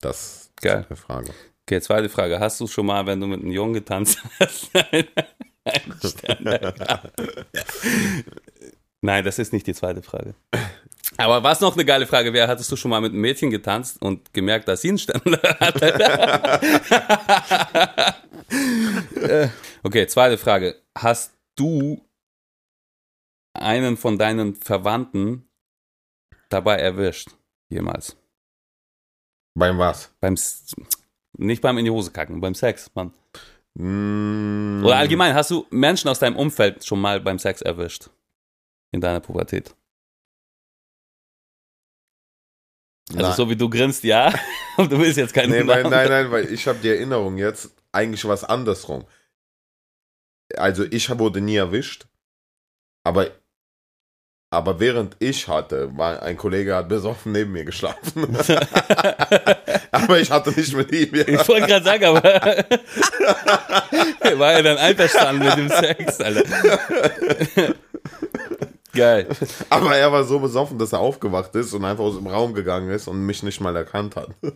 das 0.00 0.50
Geil. 0.60 0.82
ist 0.82 0.90
eine 0.90 0.96
Frage. 0.96 1.34
Okay, 1.66 1.80
zweite 1.80 2.08
Frage. 2.08 2.38
Hast 2.38 2.60
du 2.60 2.66
schon 2.66 2.86
mal, 2.86 3.06
wenn 3.06 3.20
du 3.20 3.26
mit 3.26 3.40
einem 3.40 3.50
Jungen 3.50 3.74
getanzt 3.74 4.18
hast? 4.38 4.70
Nein, 9.00 9.24
das 9.24 9.38
ist 9.38 9.52
nicht 9.52 9.66
die 9.66 9.74
zweite 9.74 10.02
Frage. 10.02 10.34
Aber 11.16 11.42
was 11.42 11.60
noch 11.60 11.74
eine 11.74 11.84
geile 11.84 12.06
Frage 12.06 12.32
wäre, 12.32 12.48
hattest 12.48 12.70
du 12.72 12.76
schon 12.76 12.90
mal 12.90 13.00
mit 13.00 13.12
einem 13.12 13.20
Mädchen 13.20 13.50
getanzt 13.50 14.00
und 14.00 14.32
gemerkt, 14.32 14.68
dass 14.68 14.80
sie 14.82 14.88
einen 14.88 14.98
Ständer 14.98 15.40
hatte? 15.60 15.92
Äh, 19.16 19.48
okay, 19.82 20.06
zweite 20.06 20.36
Frage. 20.36 20.76
Hast 20.96 21.32
du 21.56 22.04
einen 23.54 23.96
von 23.96 24.18
deinen 24.18 24.54
Verwandten 24.54 25.48
dabei 26.48 26.76
erwischt? 26.76 27.30
Jemals? 27.70 28.16
Beim 29.54 29.78
was? 29.78 30.10
Beim 30.20 30.34
S 30.34 30.74
nicht 31.38 31.62
beim 31.62 31.78
in 31.78 31.86
die 31.86 31.90
Hose 31.90 32.10
kacken, 32.10 32.40
beim 32.40 32.54
Sex, 32.54 32.90
Mann. 32.94 33.12
Mm, 33.74 34.84
Oder 34.84 34.96
allgemein, 34.96 35.34
hast 35.34 35.50
du 35.50 35.66
Menschen 35.70 36.08
aus 36.08 36.18
deinem 36.18 36.36
Umfeld 36.36 36.84
schon 36.84 37.00
mal 37.00 37.20
beim 37.20 37.38
Sex 37.38 37.62
erwischt? 37.62 38.10
In 38.92 39.00
deiner 39.00 39.20
Pubertät? 39.20 39.74
Also 43.14 43.28
nein. 43.28 43.36
so 43.36 43.50
wie 43.50 43.56
du 43.56 43.68
grinst, 43.68 44.04
ja. 44.04 44.32
Und 44.76 44.90
du 44.90 44.98
willst 44.98 45.18
jetzt 45.18 45.34
keinen 45.34 45.50
nee, 45.50 45.62
Namen. 45.62 45.90
nein, 45.90 46.08
nein, 46.08 46.30
weil 46.30 46.52
ich 46.52 46.66
habe 46.66 46.78
die 46.82 46.88
Erinnerung 46.88 47.38
jetzt 47.38 47.70
eigentlich 47.92 48.24
was 48.24 48.44
andersrum. 48.44 49.04
Also 50.56 50.84
ich 50.84 51.08
wurde 51.18 51.40
nie 51.40 51.56
erwischt, 51.56 52.06
aber 53.04 53.30
aber 54.52 54.78
während 54.80 55.16
ich 55.18 55.48
hatte, 55.48 55.96
war 55.96 56.22
ein 56.22 56.36
Kollege 56.36 56.76
hat 56.76 56.86
besoffen 56.86 57.32
neben 57.32 57.52
mir 57.52 57.64
geschlafen. 57.64 58.36
aber 59.90 60.20
ich 60.20 60.30
hatte 60.30 60.50
nicht 60.50 60.74
mit 60.74 60.92
ihm. 60.92 61.14
Ja. 61.14 61.26
Ich 61.26 61.48
wollte 61.48 61.68
gerade 61.68 61.82
sagen, 61.82 62.04
aber 62.04 62.22
war 64.38 64.52
er 64.52 64.62
dann 64.62 64.76
einverstanden 64.76 65.42
mit 65.42 65.56
dem 65.56 65.70
Sex, 65.70 66.20
Alter. 66.20 66.44
Geil. 68.92 69.28
Aber 69.70 69.96
er 69.96 70.12
war 70.12 70.24
so 70.24 70.38
besoffen, 70.38 70.78
dass 70.78 70.92
er 70.92 71.00
aufgewacht 71.00 71.54
ist 71.54 71.72
und 71.72 71.84
einfach 71.84 72.04
aus 72.04 72.16
dem 72.16 72.26
Raum 72.26 72.54
gegangen 72.54 72.90
ist 72.90 73.08
und 73.08 73.24
mich 73.24 73.42
nicht 73.42 73.60
mal 73.60 73.74
erkannt 73.74 74.16
hat. 74.16 74.30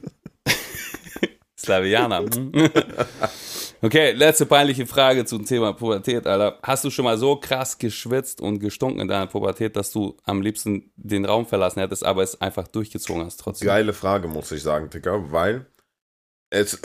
Slavianer. 1.58 2.20
hm? 2.20 2.52
Okay, 3.82 4.12
letzte 4.12 4.46
peinliche 4.46 4.86
Frage 4.86 5.26
zum 5.26 5.44
Thema 5.44 5.74
Pubertät, 5.74 6.26
Alter. 6.26 6.58
Hast 6.62 6.82
du 6.84 6.90
schon 6.90 7.04
mal 7.04 7.18
so 7.18 7.36
krass 7.36 7.76
geschwitzt 7.76 8.40
und 8.40 8.58
gestunken 8.58 9.00
in 9.00 9.08
deiner 9.08 9.26
Pubertät, 9.26 9.76
dass 9.76 9.92
du 9.92 10.16
am 10.24 10.40
liebsten 10.40 10.90
den 10.96 11.26
Raum 11.26 11.46
verlassen 11.46 11.80
hättest, 11.80 12.02
aber 12.02 12.22
es 12.22 12.40
einfach 12.40 12.66
durchgezogen 12.68 13.26
hast 13.26 13.36
trotzdem? 13.38 13.66
Geile 13.66 13.92
Frage, 13.92 14.28
muss 14.28 14.50
ich 14.50 14.62
sagen, 14.62 14.88
Digga, 14.88 15.30
weil 15.30 15.66
es, 16.48 16.80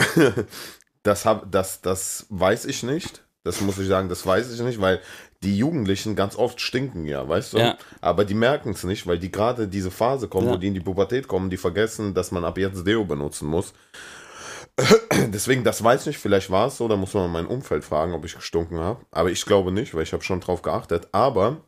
das, 1.02 1.24
hab, 1.24 1.50
das, 1.50 1.80
das 1.80 2.26
weiß 2.28 2.66
ich 2.66 2.82
nicht. 2.82 3.24
Das 3.42 3.62
muss 3.62 3.78
ich 3.78 3.88
sagen, 3.88 4.10
das 4.10 4.24
weiß 4.26 4.52
ich 4.52 4.60
nicht, 4.60 4.80
weil 4.80 5.00
die 5.42 5.56
Jugendlichen 5.58 6.14
ganz 6.16 6.36
oft 6.36 6.60
stinken 6.60 7.04
ja, 7.06 7.28
weißt 7.28 7.54
du? 7.54 7.58
Ja. 7.58 7.76
Aber 8.00 8.24
die 8.24 8.34
merken 8.34 8.70
es 8.70 8.84
nicht, 8.84 9.06
weil 9.06 9.18
die 9.18 9.30
gerade 9.32 9.68
diese 9.68 9.90
Phase 9.90 10.28
kommen, 10.28 10.46
Ja. 10.46 10.52
wo 10.54 10.56
die 10.56 10.68
in 10.68 10.74
die 10.74 10.80
Pubertät 10.80 11.28
kommen, 11.28 11.50
die 11.50 11.56
vergessen, 11.56 12.14
dass 12.14 12.30
man 12.30 12.44
ab 12.44 12.58
jetzt 12.58 12.86
Deo 12.86 13.04
benutzen 13.04 13.48
muss. 13.48 13.72
Deswegen, 15.32 15.64
das 15.64 15.82
weiß 15.84 16.06
ich, 16.06 16.18
vielleicht 16.18 16.50
war 16.50 16.68
es 16.68 16.76
so, 16.78 16.88
da 16.88 16.96
muss 16.96 17.12
man 17.14 17.30
mein 17.30 17.46
Umfeld 17.46 17.84
fragen, 17.84 18.14
ob 18.14 18.24
ich 18.24 18.34
gestunken 18.34 18.78
habe. 18.78 19.04
Aber 19.10 19.30
ich 19.30 19.44
glaube 19.44 19.70
nicht, 19.72 19.94
weil 19.94 20.02
ich 20.04 20.12
habe 20.12 20.22
schon 20.24 20.40
drauf 20.40 20.62
geachtet. 20.62 21.08
Aber 21.12 21.58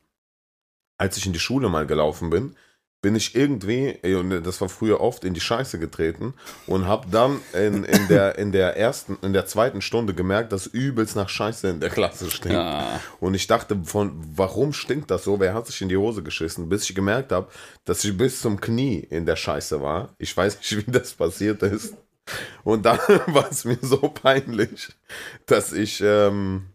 als 0.97 1.17
ich 1.17 1.27
in 1.27 1.33
die 1.33 1.39
Schule 1.41 1.69
mal 1.69 1.87
gelaufen 1.87 2.31
bin, 2.31 2.57
bin 3.05 3.17
ich 3.17 3.35
irgendwie, 3.35 3.99
das 4.43 4.63
war 4.63 4.71
früher 4.71 5.03
oft, 5.03 5.25
in 5.25 5.35
die 5.35 5.41
Scheiße 5.43 5.79
getreten 5.79 6.33
und 6.67 6.87
habe 6.87 7.07
dann 7.11 7.39
in, 7.53 7.85
in, 7.85 8.09
der, 8.09 8.39
in 8.39 8.51
der 8.51 8.79
ersten, 8.79 9.19
in 9.21 9.35
der 9.35 9.45
zweiten 9.45 9.83
Stunde 9.83 10.15
gemerkt, 10.15 10.53
dass 10.53 10.67
übelst 10.67 11.15
nach 11.15 11.29
Scheiße 11.29 11.69
in 11.69 11.81
der 11.81 11.91
Klasse 11.91 12.31
stinkt. 12.31 12.55
Ja. 12.55 12.99
Und 13.21 13.35
ich 13.35 13.47
dachte, 13.47 13.79
von 13.85 14.13
warum 14.35 14.73
stinkt 14.73 15.11
das 15.11 15.25
so? 15.25 15.39
Wer 15.39 15.53
hat 15.53 15.67
sich 15.67 15.83
in 15.83 15.91
die 15.91 15.99
Hose 15.99 16.23
geschissen? 16.23 16.71
Bis 16.71 16.89
ich 16.89 16.95
gemerkt 16.95 17.31
habe, 17.31 17.49
dass 17.85 18.03
ich 18.05 18.17
bis 18.17 18.41
zum 18.41 18.59
Knie 18.59 19.01
in 19.01 19.27
der 19.27 19.37
Scheiße 19.37 19.83
war. 19.83 20.15
Ich 20.17 20.35
weiß 20.35 20.57
nicht, 20.57 20.75
wie 20.87 20.91
das 20.91 21.13
passiert 21.13 21.63
ist. 21.63 21.93
Und 22.63 22.87
dann 22.87 22.99
war 23.27 23.51
es 23.51 23.67
mir 23.67 23.77
so 23.83 23.99
peinlich, 23.99 24.89
dass 25.45 25.75
ich, 25.75 26.01
ähm, 26.03 26.71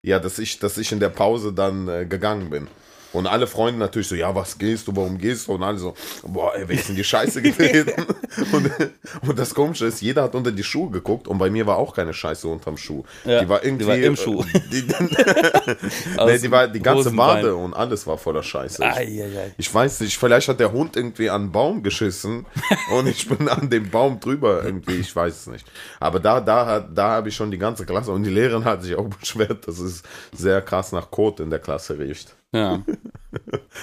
ja, 0.00 0.20
dass 0.20 0.38
ich, 0.38 0.60
dass 0.60 0.78
ich 0.78 0.92
in 0.92 1.00
der 1.00 1.08
Pause 1.08 1.52
dann 1.52 1.88
äh, 1.88 2.06
gegangen 2.06 2.50
bin. 2.50 2.68
Und 3.14 3.26
alle 3.26 3.46
Freunde 3.46 3.78
natürlich 3.80 4.08
so, 4.08 4.14
ja, 4.14 4.34
was 4.34 4.58
gehst 4.58 4.86
du, 4.88 4.94
warum 4.94 5.16
gehst 5.16 5.48
du? 5.48 5.52
Und 5.52 5.62
alle 5.62 5.78
so, 5.78 5.94
boah, 6.26 6.54
ey, 6.54 6.64
wer 6.66 6.76
ist 6.78 6.90
in 6.90 6.96
die 6.96 7.04
Scheiße 7.04 7.40
getreten? 7.40 8.04
und, 8.52 8.70
und 9.26 9.38
das 9.38 9.54
Komische 9.54 9.86
ist, 9.86 10.02
jeder 10.02 10.24
hat 10.24 10.34
unter 10.34 10.52
die 10.52 10.62
Schuhe 10.64 10.90
geguckt 10.90 11.28
und 11.28 11.38
bei 11.38 11.48
mir 11.48 11.66
war 11.66 11.76
auch 11.78 11.94
keine 11.94 12.12
Scheiße 12.12 12.46
unterm 12.48 12.76
Schuh. 12.76 13.04
Ja, 13.24 13.40
die 13.40 13.48
war 13.48 13.64
irgendwie. 13.64 13.84
die 13.84 13.90
war 13.90 13.96
im 13.96 14.16
Schuh. 14.16 14.44
Die, 14.72 14.82
nee, 14.98 16.18
Aus 16.18 16.40
die 16.40 16.50
war 16.50 16.68
die 16.68 16.80
ganze. 16.80 17.16
Wade 17.16 17.54
und 17.54 17.74
alles 17.74 18.06
war 18.06 18.18
voller 18.18 18.42
Scheiße. 18.42 18.82
Ich, 18.82 18.90
Eieiei. 18.90 19.54
ich 19.56 19.72
weiß 19.72 20.00
nicht, 20.00 20.18
vielleicht 20.18 20.48
hat 20.48 20.58
der 20.60 20.72
Hund 20.72 20.96
irgendwie 20.96 21.30
an 21.30 21.42
einen 21.42 21.52
Baum 21.52 21.82
geschissen 21.82 22.46
und 22.92 23.06
ich 23.06 23.28
bin 23.28 23.48
an 23.48 23.70
dem 23.70 23.90
Baum 23.90 24.18
drüber 24.20 24.64
irgendwie, 24.64 24.94
ich 24.96 25.14
weiß 25.14 25.34
es 25.34 25.46
nicht. 25.46 25.66
Aber 26.00 26.18
da, 26.20 26.40
da, 26.40 26.66
hat- 26.66 26.88
da 26.96 27.10
habe 27.10 27.28
ich 27.28 27.36
schon 27.36 27.50
die 27.50 27.58
ganze 27.58 27.84
Klasse 27.86 28.10
und 28.12 28.24
die 28.24 28.30
Lehrerin 28.30 28.64
hat 28.64 28.82
sich 28.82 28.94
auch 28.96 29.08
beschwert, 29.08 29.68
dass 29.68 29.78
es 29.78 30.02
sehr 30.32 30.60
krass 30.62 30.92
nach 30.92 31.10
Kot 31.10 31.40
in 31.40 31.50
der 31.50 31.58
Klasse 31.60 31.98
riecht. 31.98 32.34
Ja. 32.54 32.82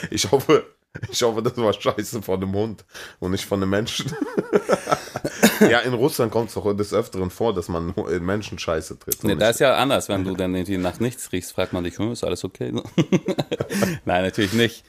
Ich 0.10 0.32
hoffe, 0.32 0.66
ich 1.12 1.22
hoffe, 1.22 1.44
das 1.44 1.58
war 1.58 1.74
Scheiße 1.74 2.22
von 2.22 2.40
dem 2.40 2.54
Hund 2.54 2.86
und 3.20 3.32
nicht 3.32 3.46
von 3.46 3.62
einem 3.62 3.70
Menschen. 3.70 4.16
ja, 5.60 5.80
in 5.80 5.94
Russland 5.94 6.32
kommt 6.32 6.48
es 6.48 6.56
doch 6.56 6.74
des 6.74 6.94
Öfteren 6.94 7.30
vor, 7.30 7.54
dass 7.54 7.68
man 7.68 7.94
in 8.10 8.24
Menschen 8.24 8.58
Scheiße 8.58 8.98
tritt. 8.98 9.22
Nee, 9.26 9.36
da 9.36 9.50
ist 9.50 9.60
ja 9.60 9.76
anders, 9.76 10.08
wenn 10.08 10.24
du 10.24 10.34
dann 10.34 10.56
irgendwie 10.56 10.78
nach 10.78 11.02
nichts 11.02 11.34
riechst, 11.34 11.52
fragt 11.52 11.74
man 11.74 11.84
dich, 11.84 12.00
hm, 12.00 12.14
ist 12.14 12.24
alles 12.24 12.46
okay? 12.46 12.72
Nein, 14.06 14.24
natürlich 14.24 14.54
nicht. 14.54 14.86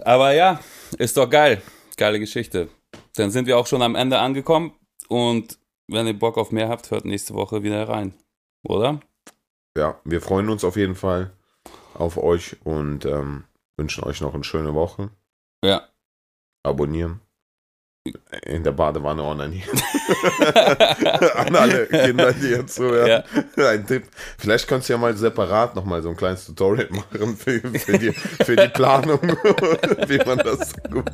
Aber 0.00 0.34
ja, 0.34 0.58
ist 0.98 1.16
doch 1.16 1.30
geil. 1.30 1.62
Geile 1.96 2.18
Geschichte. 2.18 2.68
Dann 3.14 3.30
sind 3.30 3.46
wir 3.46 3.56
auch 3.56 3.68
schon 3.68 3.82
am 3.82 3.94
Ende 3.94 4.18
angekommen 4.18 4.72
und 5.08 5.58
wenn 5.86 6.08
ihr 6.08 6.18
Bock 6.18 6.38
auf 6.38 6.50
mehr 6.50 6.68
habt, 6.68 6.90
hört 6.90 7.04
nächste 7.04 7.34
Woche 7.34 7.62
wieder 7.62 7.88
rein. 7.88 8.14
Oder? 8.64 9.00
ja, 9.76 10.00
wir 10.04 10.20
freuen 10.20 10.48
uns 10.48 10.64
auf 10.64 10.76
jeden 10.76 10.94
Fall 10.94 11.32
auf 11.94 12.16
euch 12.18 12.56
und 12.64 13.04
ähm, 13.04 13.44
wünschen 13.76 14.04
euch 14.04 14.20
noch 14.20 14.34
eine 14.34 14.44
schöne 14.44 14.74
Woche. 14.74 15.10
Ja. 15.64 15.82
Abonnieren. 16.64 17.20
In 18.46 18.64
der 18.64 18.72
Badewanne 18.72 19.22
online. 19.22 19.62
An 21.36 21.54
alle 21.54 21.86
Kinder, 21.86 22.32
die 22.32 22.48
jetzt 22.48 22.74
zuhören. 22.74 23.22
Ein 23.56 23.86
Tipp. 23.86 24.08
Vielleicht 24.38 24.66
kannst 24.66 24.88
du 24.88 24.94
ja 24.94 24.98
mal 24.98 25.16
separat 25.16 25.76
nochmal 25.76 26.02
so 26.02 26.08
ein 26.08 26.16
kleines 26.16 26.44
Tutorial 26.46 26.88
machen 26.90 27.36
für, 27.36 27.60
für, 27.60 27.98
die, 27.98 28.10
für 28.12 28.56
die 28.56 28.66
Planung, 28.68 29.20
wie 30.08 30.18
man 30.26 30.38
das 30.38 30.72
gut 30.90 31.10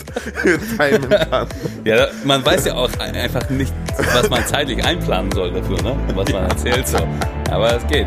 timen 0.79 1.11
kann. 1.11 1.49
Ja, 1.85 2.09
man 2.25 2.43
weiß 2.45 2.65
ja 2.65 2.75
auch 2.75 2.91
ein- 3.01 3.15
einfach 3.17 3.51
nicht, 3.51 3.75
was 4.15 4.31
man 4.31 4.47
zeitlich 4.47 4.83
einplanen 4.83 5.31
soll 5.33 5.53
dafür, 5.53 5.83
ne? 5.83 5.95
Was 6.15 6.33
man 6.33 6.45
erzählt 6.49 6.89
so. 6.89 6.97
Aber 7.51 7.77
es 7.77 7.87
geht. 7.89 8.07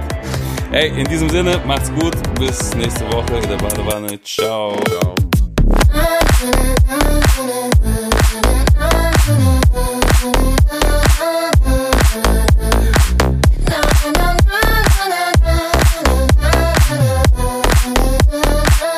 Ey, 0.71 0.87
in 0.97 1.05
diesem 1.05 1.29
Sinne, 1.29 1.59
macht's 1.67 1.91
gut. 1.91 2.15
Bis 2.39 2.73
nächste 2.75 3.05
Woche 3.11 3.35
in 3.43 3.49
der 3.49 3.57
Badewanne. 3.57 4.21
Ciao. 4.23 4.79
Ciao. 4.87 5.15